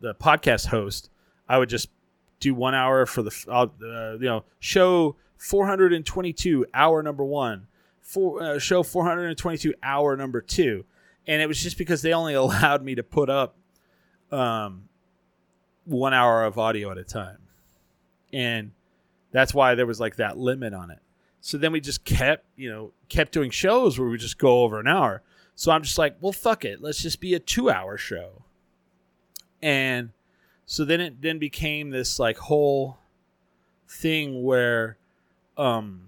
the 0.00 0.14
podcast 0.14 0.66
host, 0.66 1.10
I 1.48 1.58
would 1.58 1.68
just 1.68 1.88
do 2.40 2.54
one 2.54 2.74
hour 2.74 3.06
for 3.06 3.22
the 3.22 3.44
uh, 3.48 3.66
you 4.20 4.26
know 4.26 4.44
show 4.60 5.16
422 5.38 6.66
hour 6.74 7.02
number 7.02 7.24
one, 7.24 7.66
uh, 8.16 8.58
show 8.58 8.82
422 8.82 9.74
hour 9.82 10.16
number 10.16 10.40
two, 10.40 10.84
and 11.26 11.42
it 11.42 11.46
was 11.46 11.62
just 11.62 11.78
because 11.78 12.02
they 12.02 12.12
only 12.12 12.34
allowed 12.34 12.82
me 12.82 12.94
to 12.94 13.02
put 13.02 13.30
up 13.30 13.56
um, 14.30 14.88
one 15.84 16.14
hour 16.14 16.44
of 16.44 16.58
audio 16.58 16.90
at 16.90 16.98
a 16.98 17.04
time, 17.04 17.38
and 18.32 18.72
that's 19.30 19.52
why 19.54 19.74
there 19.74 19.86
was 19.86 20.00
like 20.00 20.16
that 20.16 20.38
limit 20.38 20.72
on 20.72 20.90
it. 20.90 21.00
So 21.40 21.58
then 21.58 21.72
we 21.72 21.80
just 21.80 22.04
kept 22.04 22.44
you 22.56 22.70
know 22.70 22.92
kept 23.08 23.32
doing 23.32 23.50
shows 23.50 23.98
where 23.98 24.08
we 24.08 24.18
just 24.18 24.38
go 24.38 24.62
over 24.62 24.80
an 24.80 24.88
hour. 24.88 25.22
So 25.54 25.72
I'm 25.72 25.82
just 25.82 25.98
like, 25.98 26.16
well, 26.20 26.32
fuck 26.32 26.64
it, 26.64 26.80
let's 26.80 27.02
just 27.02 27.20
be 27.20 27.34
a 27.34 27.40
two 27.40 27.70
hour 27.70 27.96
show, 27.96 28.42
and 29.62 30.10
so 30.66 30.84
then 30.84 31.00
it 31.00 31.22
then 31.22 31.38
became 31.38 31.90
this 31.90 32.18
like 32.18 32.38
whole 32.38 32.98
thing 33.88 34.42
where 34.42 34.98
um 35.56 36.07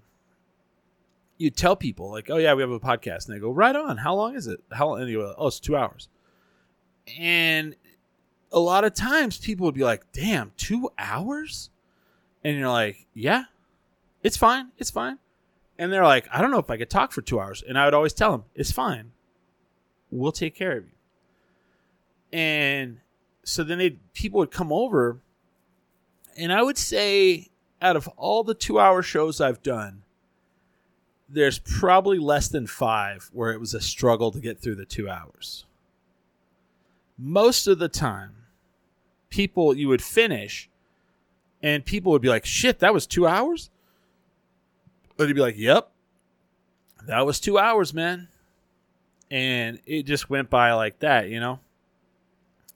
you 1.41 1.49
tell 1.49 1.75
people 1.75 2.11
like 2.11 2.29
oh 2.29 2.37
yeah 2.37 2.53
we 2.53 2.61
have 2.61 2.71
a 2.71 2.79
podcast. 2.79 3.27
And 3.27 3.35
they 3.35 3.39
go 3.39 3.51
right 3.51 3.75
on. 3.75 3.97
How 3.97 4.15
long 4.15 4.35
is 4.35 4.47
it? 4.47 4.61
How 4.71 4.89
long 4.89 5.01
and 5.01 5.09
you 5.09 5.19
go 5.19 5.35
oh 5.37 5.47
it's 5.47 5.59
two 5.59 5.75
hours. 5.75 6.09
And 7.19 7.75
a 8.51 8.59
lot 8.59 8.83
of 8.83 8.93
times 8.93 9.37
people 9.37 9.65
would 9.65 9.75
be 9.75 9.83
like 9.83 10.11
damn 10.11 10.51
two 10.57 10.89
hours? 10.97 11.69
And 12.43 12.57
you're 12.57 12.69
like 12.69 13.07
yeah 13.13 13.45
it's 14.23 14.37
fine 14.37 14.69
it's 14.77 14.91
fine. 14.91 15.17
And 15.77 15.91
they're 15.91 16.03
like 16.03 16.27
i 16.31 16.41
don't 16.41 16.51
know 16.51 16.59
if 16.59 16.69
i 16.69 16.77
could 16.77 16.89
talk 16.89 17.11
for 17.11 17.21
two 17.21 17.39
hours. 17.39 17.63
And 17.67 17.77
i 17.77 17.85
would 17.85 17.93
always 17.93 18.13
tell 18.13 18.31
them 18.31 18.45
it's 18.55 18.71
fine. 18.71 19.11
We'll 20.09 20.31
take 20.33 20.55
care 20.55 20.77
of 20.77 20.85
you. 20.85 20.91
And 22.37 22.97
so 23.43 23.63
then 23.63 23.77
they 23.77 23.91
people 24.13 24.39
would 24.39 24.51
come 24.51 24.71
over 24.71 25.19
and 26.37 26.51
i 26.53 26.61
would 26.61 26.77
say 26.77 27.47
out 27.81 27.95
of 27.95 28.07
all 28.09 28.43
the 28.43 28.53
two 28.53 28.79
hour 28.79 29.01
shows 29.01 29.41
i've 29.41 29.61
done 29.63 30.03
there's 31.33 31.59
probably 31.59 32.19
less 32.19 32.47
than 32.49 32.67
five 32.67 33.29
where 33.31 33.51
it 33.51 33.59
was 33.59 33.73
a 33.73 33.81
struggle 33.81 34.31
to 34.31 34.39
get 34.39 34.59
through 34.59 34.75
the 34.75 34.85
two 34.85 35.09
hours. 35.09 35.65
Most 37.17 37.67
of 37.67 37.79
the 37.79 37.87
time 37.87 38.35
people 39.29 39.75
you 39.75 39.87
would 39.87 40.01
finish 40.01 40.69
and 41.63 41.85
people 41.85 42.11
would 42.11 42.21
be 42.21 42.27
like 42.27 42.45
shit 42.45 42.79
that 42.79 42.93
was 42.93 43.07
two 43.07 43.25
hours? 43.25 43.69
And 45.17 45.27
you'd 45.27 45.35
be 45.35 45.41
like 45.41 45.57
yep 45.57 45.89
that 47.07 47.25
was 47.25 47.39
two 47.39 47.57
hours 47.57 47.93
man. 47.93 48.27
And 49.29 49.79
it 49.85 50.03
just 50.03 50.29
went 50.29 50.49
by 50.49 50.73
like 50.73 50.99
that 50.99 51.29
you 51.29 51.39
know? 51.39 51.59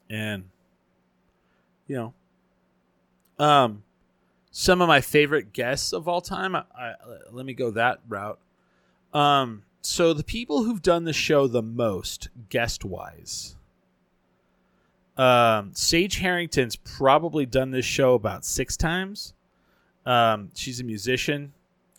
And 0.08 0.44
you 1.86 1.96
know 1.96 2.14
um 3.38 3.82
some 4.50 4.80
of 4.80 4.88
my 4.88 5.02
favorite 5.02 5.52
guests 5.52 5.92
of 5.92 6.08
all 6.08 6.22
time 6.22 6.56
I, 6.56 6.62
I, 6.74 6.94
let 7.30 7.44
me 7.44 7.52
go 7.52 7.70
that 7.72 8.00
route 8.08 8.38
um 9.12 9.62
so 9.82 10.12
the 10.12 10.24
people 10.24 10.64
who've 10.64 10.82
done 10.82 11.04
the 11.04 11.12
show 11.12 11.46
the 11.46 11.62
most 11.62 12.28
guest 12.48 12.84
wise 12.84 13.56
um 15.16 15.70
sage 15.74 16.18
harrington's 16.18 16.76
probably 16.76 17.46
done 17.46 17.70
this 17.70 17.84
show 17.84 18.14
about 18.14 18.44
six 18.44 18.76
times 18.76 19.34
um 20.04 20.50
she's 20.54 20.80
a 20.80 20.84
musician 20.84 21.52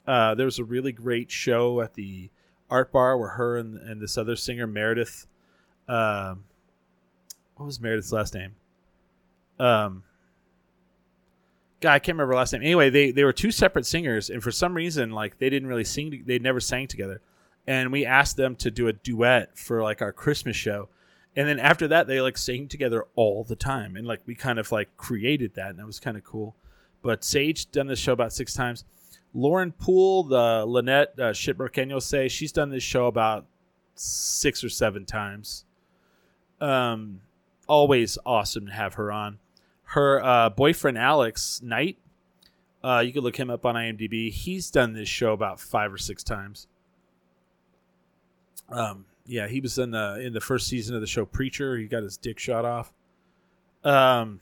uh 0.05 0.35
there 0.35 0.45
was 0.45 0.59
a 0.59 0.63
really 0.63 0.91
great 0.91 1.31
show 1.31 1.81
at 1.81 1.93
the 1.95 2.29
art 2.69 2.91
bar 2.91 3.17
where 3.17 3.29
her 3.29 3.57
and, 3.57 3.77
and 3.77 4.01
this 4.01 4.17
other 4.17 4.35
singer 4.35 4.67
meredith 4.67 5.25
um 5.87 6.43
what 7.57 7.65
was 7.65 7.81
Meredith's 7.81 8.11
last 8.11 8.33
name? 8.33 8.55
Um, 9.59 10.03
God, 11.79 11.93
I 11.93 11.99
can't 11.99 12.15
remember 12.15 12.35
last 12.35 12.53
name. 12.53 12.63
Anyway, 12.63 12.89
they 12.89 13.11
they 13.11 13.23
were 13.23 13.33
two 13.33 13.51
separate 13.51 13.85
singers, 13.85 14.29
and 14.29 14.41
for 14.41 14.51
some 14.51 14.73
reason, 14.73 15.11
like 15.11 15.37
they 15.37 15.49
didn't 15.49 15.67
really 15.67 15.83
sing. 15.83 16.23
They 16.25 16.39
never 16.39 16.59
sang 16.59 16.87
together, 16.87 17.21
and 17.67 17.91
we 17.91 18.05
asked 18.05 18.37
them 18.37 18.55
to 18.57 18.71
do 18.71 18.87
a 18.87 18.93
duet 18.93 19.57
for 19.57 19.83
like 19.83 20.01
our 20.01 20.11
Christmas 20.11 20.55
show, 20.55 20.89
and 21.35 21.47
then 21.47 21.59
after 21.59 21.87
that, 21.89 22.07
they 22.07 22.19
like 22.19 22.37
sang 22.37 22.67
together 22.67 23.05
all 23.15 23.43
the 23.43 23.55
time, 23.55 23.95
and 23.95 24.07
like 24.07 24.21
we 24.25 24.33
kind 24.33 24.57
of 24.57 24.71
like 24.71 24.97
created 24.97 25.53
that, 25.55 25.69
and 25.69 25.79
that 25.79 25.85
was 25.85 25.99
kind 25.99 26.17
of 26.17 26.23
cool. 26.23 26.55
But 27.03 27.23
Sage 27.23 27.69
done 27.71 27.87
this 27.87 27.99
show 27.99 28.13
about 28.13 28.33
six 28.33 28.53
times. 28.53 28.83
Lauren 29.35 29.71
Poole, 29.71 30.23
the 30.23 30.65
Lynette 30.65 31.13
uh, 31.19 31.31
Shitberkenyo 31.31 32.01
say 32.01 32.27
she's 32.27 32.51
done 32.51 32.71
this 32.71 32.81
show 32.81 33.05
about 33.05 33.45
six 33.93 34.63
or 34.63 34.69
seven 34.69 35.05
times. 35.05 35.65
Um, 36.59 37.21
always 37.67 38.17
awesome 38.25 38.65
to 38.65 38.73
have 38.73 38.95
her 38.95 39.11
on. 39.11 39.37
Her 39.91 40.23
uh, 40.23 40.49
boyfriend 40.49 40.97
Alex 40.97 41.61
Knight, 41.63 41.97
uh, 42.83 43.01
you 43.05 43.13
can 43.13 43.21
look 43.21 43.37
him 43.37 43.49
up 43.49 43.65
on 43.65 43.75
IMDb. 43.75 44.29
He's 44.31 44.69
done 44.69 44.93
this 44.93 45.07
show 45.07 45.31
about 45.31 45.61
five 45.61 45.93
or 45.93 45.97
six 45.97 46.23
times. 46.23 46.67
Um, 48.69 49.05
yeah, 49.25 49.47
he 49.47 49.61
was 49.61 49.77
in 49.77 49.91
the 49.91 50.19
in 50.19 50.33
the 50.33 50.41
first 50.41 50.67
season 50.67 50.93
of 50.95 51.01
the 51.01 51.07
show 51.07 51.25
Preacher. 51.25 51.77
He 51.77 51.87
got 51.87 52.03
his 52.03 52.17
dick 52.17 52.37
shot 52.37 52.65
off. 52.65 52.93
Um, 53.85 54.41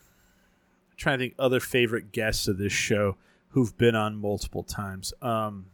I'm 0.90 0.98
trying 0.98 1.20
to 1.20 1.26
think 1.26 1.36
other 1.38 1.60
favorite 1.60 2.12
guests 2.12 2.48
of 2.48 2.58
this 2.58 2.74
show 2.74 3.18
who've 3.50 3.78
been 3.78 3.96
on 3.96 4.16
multiple 4.16 4.64
times. 4.64 5.14
Um, 5.22 5.68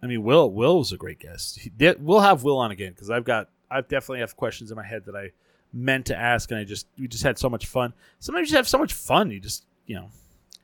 I 0.00 0.06
mean, 0.06 0.22
Will 0.22 0.48
Will 0.52 0.78
was 0.78 0.92
a 0.92 0.96
great 0.96 1.18
guest. 1.18 1.68
We'll 1.98 2.20
have 2.20 2.44
Will 2.44 2.58
on 2.58 2.70
again 2.70 2.92
because 2.92 3.10
I've 3.10 3.24
got 3.24 3.48
I've 3.68 3.88
definitely 3.88 4.20
have 4.20 4.36
questions 4.36 4.70
in 4.70 4.76
my 4.76 4.86
head 4.86 5.04
that 5.06 5.16
I 5.16 5.32
meant 5.72 6.06
to 6.06 6.16
ask, 6.16 6.50
and 6.50 6.60
I 6.60 6.64
just 6.64 6.86
we 6.98 7.08
just 7.08 7.22
had 7.22 7.38
so 7.38 7.48
much 7.48 7.66
fun. 7.66 7.92
Sometimes 8.18 8.48
you 8.48 8.52
just 8.52 8.56
have 8.56 8.68
so 8.68 8.78
much 8.78 8.92
fun. 8.92 9.30
You 9.30 9.40
just 9.40 9.64
you 9.86 9.96
know, 9.96 10.08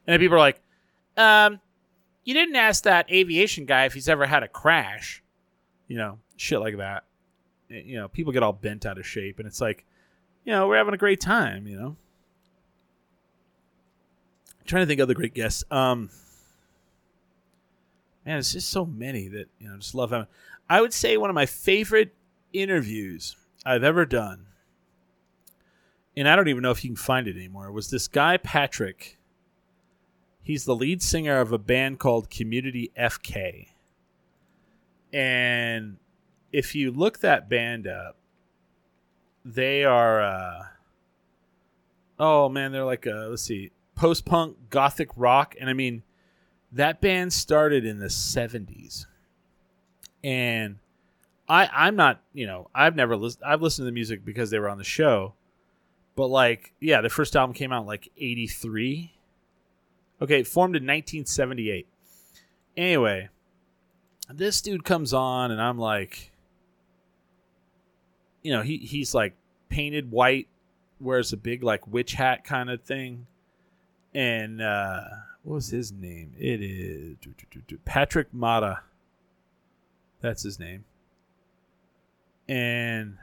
and 0.07 0.21
people 0.21 0.37
are 0.37 0.41
like, 0.41 0.61
um, 1.17 1.61
you 2.25 2.35
didn't 2.35 2.57
ask 2.57 2.85
that 2.85 3.11
aviation 3.11 3.65
guy 3.67 3.85
if 3.85 3.95
he's 3.95 4.09
ever 4.09 4.27
had 4.27 4.43
a 4.43 4.49
crash, 4.49 5.23
you 5.89 5.97
know, 5.97 6.19
shit 6.37 6.61
like 6.61 6.77
that. 6.79 7.05
You 7.69 7.97
know, 7.97 8.09
people 8.09 8.33
get 8.33 8.43
all 8.43 8.53
bent 8.53 8.85
out 8.85 8.99
of 8.99 9.07
shape, 9.07 9.39
and 9.39 9.47
it's 9.47 9.61
like, 9.61 9.85
you 10.45 10.53
know, 10.53 10.69
we're 10.69 10.77
having 10.77 10.95
a 10.95 10.99
great 10.99 11.21
time. 11.21 11.67
You 11.67 11.79
know, 11.79 11.97
I'm 14.61 14.67
trying 14.67 14.83
to 14.83 14.87
think 14.87 15.01
of 15.01 15.05
other 15.05 15.15
great 15.15 15.35
guests. 15.35 15.65
Um, 15.71 16.11
man, 18.27 18.39
it's 18.39 18.53
just 18.53 18.69
so 18.69 18.85
many 18.85 19.29
that 19.29 19.49
you 19.59 19.69
know, 19.69 19.77
just 19.77 19.95
love 19.95 20.11
having. 20.11 20.27
I 20.69 20.81
would 20.81 20.93
say 20.93 21.17
one 21.17 21.31
of 21.31 21.35
my 21.35 21.47
favorite 21.47 22.15
interviews 22.53 23.37
I've 23.65 23.85
ever 23.85 24.05
done, 24.05 24.47
and 26.17 26.29
I 26.29 26.37
don't 26.37 26.49
even 26.49 26.63
know 26.63 26.71
if 26.71 26.85
you 26.85 26.91
can 26.91 26.97
find 26.97 27.27
it 27.27 27.37
anymore, 27.37 27.71
was 27.73 27.91
this 27.91 28.09
guy, 28.09 28.37
Patrick. 28.37 29.19
He's 30.43 30.65
the 30.65 30.75
lead 30.75 31.03
singer 31.03 31.41
of 31.41 31.53
a 31.53 31.59
band 31.59 31.99
called 31.99 32.29
Kommunity 32.29 32.91
FK. 32.99 33.69
And 35.13 35.99
if 36.53 36.75
you 36.75 36.91
look 36.91 37.21
that 37.21 37.49
band 37.49 37.87
up, 37.87 38.17
they 39.45 39.85
are, 39.85 40.23
uh, 40.23 40.63
oh 42.19 42.49
man, 42.49 42.73
they're 42.73 42.85
like, 42.85 43.07
a, 43.07 43.29
let's 43.31 43.43
see, 43.43 43.71
post 43.95 44.25
punk 44.25 44.57
gothic 44.71 45.11
rock. 45.17 45.55
And 45.61 45.71
I 45.71 45.75
mean, 45.75 46.03
that 46.73 47.01
band 47.01 47.33
started 47.33 47.85
in 47.85 47.99
the 47.99 48.07
70s. 48.07 49.07
And 50.25 50.79
I 51.49 51.69
I'm 51.73 51.97
not 51.97 52.23
you 52.33 52.47
know 52.47 52.69
I've 52.75 52.97
never 52.97 53.17
listened 53.17 53.45
I've 53.45 53.61
listened 53.61 53.83
to 53.83 53.87
the 53.87 53.93
music 53.93 54.25
because 54.25 54.51
they 54.51 54.59
were 54.59 54.69
on 54.69 54.79
the 54.79 54.85
show, 54.85 55.35
but 56.15 56.29
like 56.29 56.75
yeah, 56.81 57.01
the 57.01 57.09
first 57.09 57.37
album 57.37 57.55
came 57.55 57.73
out 57.73 57.87
like 57.87 58.11
'83. 58.17 59.13
Okay, 60.21 60.43
formed 60.43 60.77
in 60.77 60.83
1978. 60.83 61.87
Anyway, 62.77 63.29
this 64.31 64.61
dude 64.61 64.85
comes 64.85 65.13
on 65.13 65.51
and 65.51 65.61
I'm 65.61 65.79
like, 65.79 66.33
you 68.43 68.53
know 68.53 68.63
he 68.63 68.79
he's 68.79 69.15
like 69.15 69.35
painted 69.69 70.11
white, 70.11 70.49
wears 71.01 71.33
a 71.33 71.37
big 71.37 71.63
like 71.63 71.87
witch 71.87 72.15
hat 72.15 72.45
kind 72.45 72.71
of 72.71 72.83
thing, 72.83 73.27
and 74.15 74.63
uh, 74.63 75.03
what 75.43 75.55
was 75.55 75.69
his 75.69 75.93
name? 75.93 76.35
It 76.39 76.63
is 76.63 77.17
Patrick 77.85 78.33
Mata. 78.33 78.81
That's 80.21 80.45
his 80.45 80.61
name 80.61 80.85
and 82.49 83.17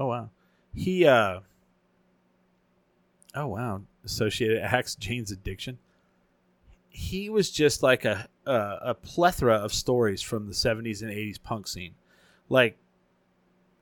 oh 0.00 0.06
wow, 0.06 0.30
he 0.74 1.06
uh 1.06 1.40
oh 3.34 3.46
wow, 3.46 3.82
associated 4.04 4.62
acts 4.62 4.96
Jane's 4.96 5.30
addiction. 5.30 5.78
He 6.88 7.30
was 7.30 7.50
just 7.50 7.84
like 7.84 8.04
a, 8.04 8.28
a 8.46 8.78
a 8.82 8.94
plethora 8.94 9.56
of 9.56 9.72
stories 9.72 10.22
from 10.22 10.46
the 10.46 10.54
'70s 10.54 11.02
and 11.02 11.12
'80s 11.12 11.40
punk 11.40 11.68
scene, 11.68 11.94
like 12.48 12.76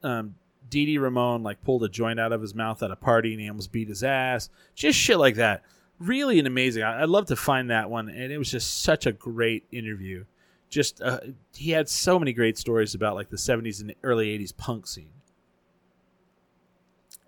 um 0.02 0.34
Dee 0.68 0.98
Ramone 0.98 1.42
like 1.42 1.62
pulled 1.62 1.84
a 1.84 1.88
joint 1.88 2.20
out 2.20 2.32
of 2.32 2.42
his 2.42 2.54
mouth 2.54 2.82
at 2.82 2.90
a 2.90 2.96
party 2.96 3.32
and 3.32 3.40
he 3.40 3.48
almost 3.48 3.72
beat 3.72 3.88
his 3.88 4.04
ass. 4.04 4.50
Just 4.74 4.98
shit 4.98 5.18
like 5.18 5.36
that. 5.36 5.62
Really 5.98 6.38
an 6.38 6.46
amazing. 6.46 6.82
I, 6.82 7.00
would 7.00 7.10
love 7.10 7.26
to 7.26 7.36
find 7.36 7.70
that 7.70 7.88
one, 7.88 8.08
and 8.08 8.30
it 8.30 8.38
was 8.38 8.50
just 8.50 8.82
such 8.82 9.06
a 9.06 9.12
great 9.12 9.64
interview 9.72 10.24
just 10.70 11.00
uh, 11.00 11.20
he 11.54 11.70
had 11.70 11.88
so 11.88 12.18
many 12.18 12.32
great 12.34 12.58
stories 12.58 12.94
about 12.94 13.14
like 13.14 13.30
the 13.30 13.38
70s 13.38 13.80
and 13.80 13.94
early 14.02 14.38
80s 14.38 14.54
punk 14.54 14.86
scene 14.86 15.08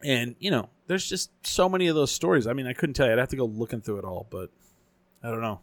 and 0.04 0.34
you 0.38 0.50
know 0.50 0.68
there's 0.86 1.08
just 1.08 1.30
so 1.46 1.68
many 1.68 1.86
of 1.88 1.94
those 1.94 2.10
stories. 2.10 2.46
I 2.46 2.52
mean 2.52 2.66
i 2.66 2.72
couldn't 2.72 2.94
tell 2.94 3.06
you. 3.06 3.12
I'd 3.12 3.18
have 3.18 3.28
to 3.30 3.36
go 3.36 3.44
looking 3.44 3.80
through 3.80 3.98
it 3.98 4.04
all 4.04 4.26
but 4.30 4.50
i 5.22 5.28
don't 5.28 5.42
know. 5.42 5.60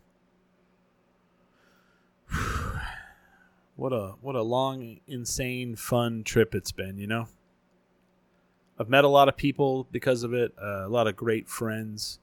What 3.75 3.93
a 3.93 4.15
what 4.21 4.33
a 4.33 4.41
long 4.41 5.01
insane 5.07 5.75
fun 5.75 6.23
trip 6.23 6.55
it's 6.55 6.71
been 6.71 6.97
you 6.97 7.05
know? 7.05 7.27
I've 8.79 8.89
met 8.89 9.03
a 9.03 9.07
lot 9.07 9.29
of 9.29 9.37
people 9.37 9.87
because 9.91 10.23
of 10.23 10.33
it 10.33 10.51
uh, 10.59 10.87
a 10.87 10.89
lot 10.89 11.05
of 11.07 11.15
great 11.15 11.47
friends 11.47 12.17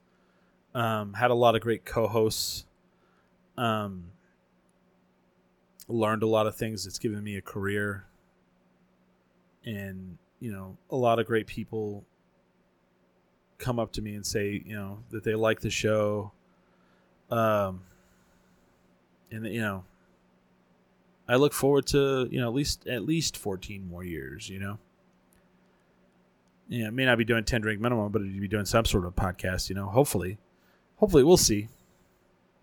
um, 0.75 1.15
had 1.15 1.31
a 1.31 1.35
lot 1.35 1.55
of 1.55 1.61
great 1.61 1.85
co-hosts 1.85 2.67
um, 3.57 4.07
learned 5.89 6.23
a 6.23 6.27
lot 6.27 6.47
of 6.47 6.57
things. 6.57 6.87
It's 6.87 6.99
given 6.99 7.23
me 7.23 7.37
a 7.37 7.43
career, 7.43 8.07
and 9.65 10.19
you 10.45 10.53
know, 10.53 10.77
a 10.91 10.97
lot 10.97 11.19
of 11.19 11.27
great 11.27 11.47
people 11.47 12.05
come 13.57 13.79
up 13.79 13.93
to 13.93 14.03
me 14.03 14.15
and 14.15 14.27
say, 14.27 14.63
you 14.67 14.75
know, 14.75 14.99
that 15.09 15.25
they 15.25 15.35
like 15.35 15.61
the 15.61 15.71
show. 15.71 16.33
Um, 17.31 17.81
and 19.31 19.47
you 19.47 19.63
know, 19.63 19.85
I 21.27 21.37
look 21.37 21.55
forward 21.55 21.87
to 21.89 22.29
you 22.31 22.39
know 22.41 22.49
at 22.49 22.55
least 22.55 22.87
at 22.87 23.07
least 23.07 23.39
fourteen 23.39 23.89
more 23.89 24.05
years. 24.05 24.51
You 24.51 24.59
know. 24.59 24.79
Yeah, 26.69 26.89
I 26.89 26.91
may 26.91 27.07
not 27.07 27.17
be 27.17 27.25
doing 27.25 27.45
ten 27.45 27.63
drink 27.63 27.81
minimum, 27.81 28.13
but 28.13 28.21
it'd 28.21 28.39
be 28.39 28.47
doing 28.47 28.67
some 28.67 28.85
sort 28.85 29.07
of 29.07 29.17
podcast. 29.17 29.71
You 29.71 29.77
know, 29.77 29.87
hopefully, 29.87 30.37
hopefully 30.97 31.25
we'll 31.25 31.39
see. 31.39 31.69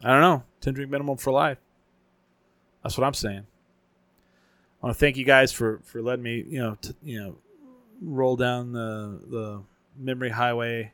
I 0.03 0.11
don't 0.11 0.21
know, 0.21 0.43
ten 0.59 0.75
drink 0.75 0.91
minimum 0.91 1.17
for 1.17 1.31
life. 1.31 1.57
That's 2.83 2.95
what 2.95 3.07
I'm 3.07 3.15
saying. 3.15 3.47
I 4.81 4.85
want 4.85 4.95
to 4.95 4.99
thank 4.99 5.17
you 5.17 5.25
guys 5.25 5.51
for 5.51 5.79
for 5.83 5.99
letting 6.03 6.21
me, 6.23 6.45
you 6.47 6.59
know, 6.59 6.77
you 7.03 7.19
know, 7.19 7.37
roll 8.01 8.35
down 8.35 8.73
the 8.73 9.19
the 9.27 9.63
memory 9.97 10.29
highway. 10.29 10.91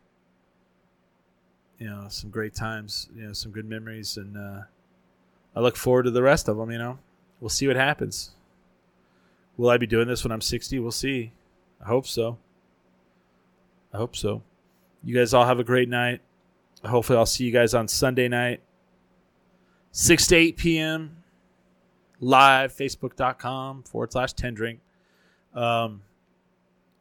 You 1.79 1.87
know, 1.87 2.05
some 2.09 2.31
great 2.31 2.55
times, 2.55 3.07
you 3.15 3.27
know, 3.27 3.33
some 3.33 3.51
good 3.51 3.69
memories, 3.69 4.17
and 4.17 4.35
uh, 4.35 4.61
I 5.55 5.59
look 5.59 5.75
forward 5.75 6.03
to 6.03 6.11
the 6.11 6.23
rest 6.23 6.47
of 6.47 6.57
them. 6.57 6.71
You 6.71 6.79
know, 6.79 6.99
we'll 7.39 7.49
see 7.49 7.67
what 7.67 7.75
happens. 7.75 8.31
Will 9.57 9.69
I 9.69 9.77
be 9.77 9.87
doing 9.87 10.07
this 10.07 10.23
when 10.23 10.31
I'm 10.31 10.41
60? 10.41 10.79
We'll 10.79 10.91
see. 10.91 11.33
I 11.81 11.85
hope 11.85 12.07
so. 12.07 12.37
I 13.93 13.97
hope 13.97 14.15
so. 14.15 14.41
You 15.03 15.15
guys 15.15 15.33
all 15.33 15.45
have 15.45 15.59
a 15.59 15.63
great 15.63 15.89
night. 15.89 16.21
Hopefully, 16.83 17.17
I'll 17.17 17.25
see 17.25 17.45
you 17.45 17.51
guys 17.51 17.73
on 17.73 17.87
Sunday 17.87 18.27
night, 18.27 18.61
6 19.91 20.27
to 20.27 20.35
8 20.35 20.57
p.m 20.57 21.17
live 22.19 22.73
facebook.com 22.73 23.83
forward 23.83 24.11
slash 24.11 24.33
10 24.33 24.53
drink 24.53 24.79
um, 25.53 26.01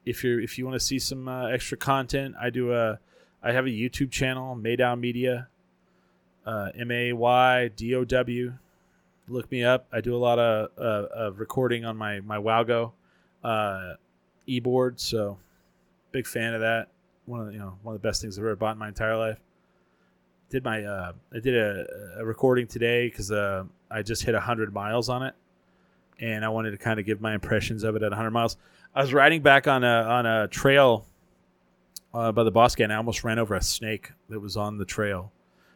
if 0.07 0.25
you're 0.25 0.41
if 0.41 0.57
you 0.57 0.65
want 0.65 0.75
to 0.75 0.85
see 0.85 0.99
some 0.99 1.29
uh, 1.29 1.49
extra 1.49 1.77
content 1.77 2.35
i 2.41 2.49
do 2.49 2.73
a 2.73 2.99
i 3.43 3.53
have 3.53 3.67
a 3.67 3.71
youtube 3.71 4.11
channel 4.11 4.57
maydow 4.57 4.99
media 4.99 5.49
uh, 6.47 6.71
m-a-y-d-o-w 6.77 8.53
look 9.29 9.51
me 9.51 9.65
up. 9.65 9.87
I 9.93 10.01
do 10.01 10.15
a 10.15 10.19
lot 10.19 10.39
of, 10.39 10.71
uh, 10.79 11.07
of 11.15 11.41
recording 11.41 11.85
on 11.85 11.97
my 11.97 12.21
my 12.21 12.39
wowgo 12.39 12.93
uh, 13.43 13.95
e-board 14.47 15.01
so 15.01 15.39
big 16.13 16.27
fan 16.27 16.55
of 16.55 16.61
that. 16.61 16.89
One 17.27 17.41
of 17.41 17.47
the, 17.47 17.53
you 17.53 17.59
know 17.59 17.79
one 17.83 17.95
of 17.95 18.01
the 18.01 18.07
best 18.07 18.23
things 18.23 18.39
i've 18.39 18.45
ever 18.45 18.57
bought 18.57 18.73
in 18.73 18.79
my 18.79 18.89
entire 18.89 19.17
life. 19.17 19.39
Did 20.51 20.65
my 20.65 20.85
uh, 20.85 21.13
I 21.35 21.41
did 21.41 21.57
a, 21.57 21.87
a 22.19 22.25
recording 22.25 22.67
today 22.67 23.09
because 23.09 23.33
uh, 23.33 23.65
I 23.91 24.03
just 24.03 24.23
hit 24.23 24.35
hundred 24.35 24.73
miles 24.73 25.09
on 25.09 25.23
it, 25.25 25.35
and 26.21 26.45
I 26.45 26.49
wanted 26.49 26.71
to 26.71 26.79
kind 26.79 27.01
of 27.01 27.07
give 27.07 27.21
my 27.21 27.35
impressions 27.35 27.83
of 27.83 27.97
it 27.97 28.03
at 28.03 28.13
hundred 28.13 28.31
miles. 28.31 28.57
I 28.97 29.03
was 29.03 29.13
riding 29.13 29.43
back 29.43 29.69
on 29.69 29.85
a 29.85 30.03
on 30.05 30.25
a 30.25 30.49
trail 30.49 31.05
uh, 32.15 32.33
by 32.33 32.45
the 32.45 32.51
Bosque, 32.51 32.81
and 32.81 32.91
I 32.91 32.97
almost 32.97 33.25
ran 33.25 33.39
over 33.39 33.55
a 33.55 33.61
snake 33.61 34.13
that 34.31 34.41
was 34.41 34.57
on 34.57 34.79
the 34.79 34.87
trail. 34.87 35.33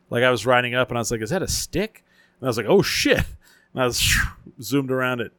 Like 0.08 0.24
I 0.24 0.30
was 0.30 0.46
riding 0.46 0.74
up, 0.74 0.88
and 0.88 0.96
I 0.96 1.02
was 1.02 1.10
like, 1.10 1.20
"Is 1.20 1.28
that 1.28 1.42
a 1.42 1.48
stick?" 1.48 2.02
And 2.40 2.46
I 2.46 2.48
was 2.48 2.56
like, 2.56 2.64
"Oh 2.66 2.80
shit!" 2.80 3.26
And 3.74 3.82
I 3.82 3.84
was 3.84 4.16
zoomed 4.62 4.90
around 4.90 5.20
it, 5.20 5.32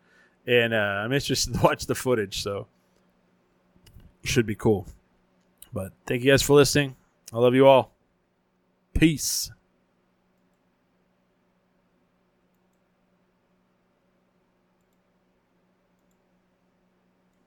and 0.45 0.75
uh, 0.75 0.77
I'm 0.77 1.11
interested 1.11 1.55
to 1.55 1.59
watch 1.61 1.87
the 1.87 1.95
footage. 1.95 2.43
So 2.43 2.67
should 4.23 4.45
be 4.45 4.55
cool. 4.55 4.85
But 5.73 5.91
thank 6.05 6.23
you 6.23 6.29
guys 6.29 6.43
for 6.43 6.53
listening. 6.53 6.95
I 7.33 7.39
love 7.39 7.55
you 7.55 7.65
all. 7.65 7.95
Peace. 8.93 9.51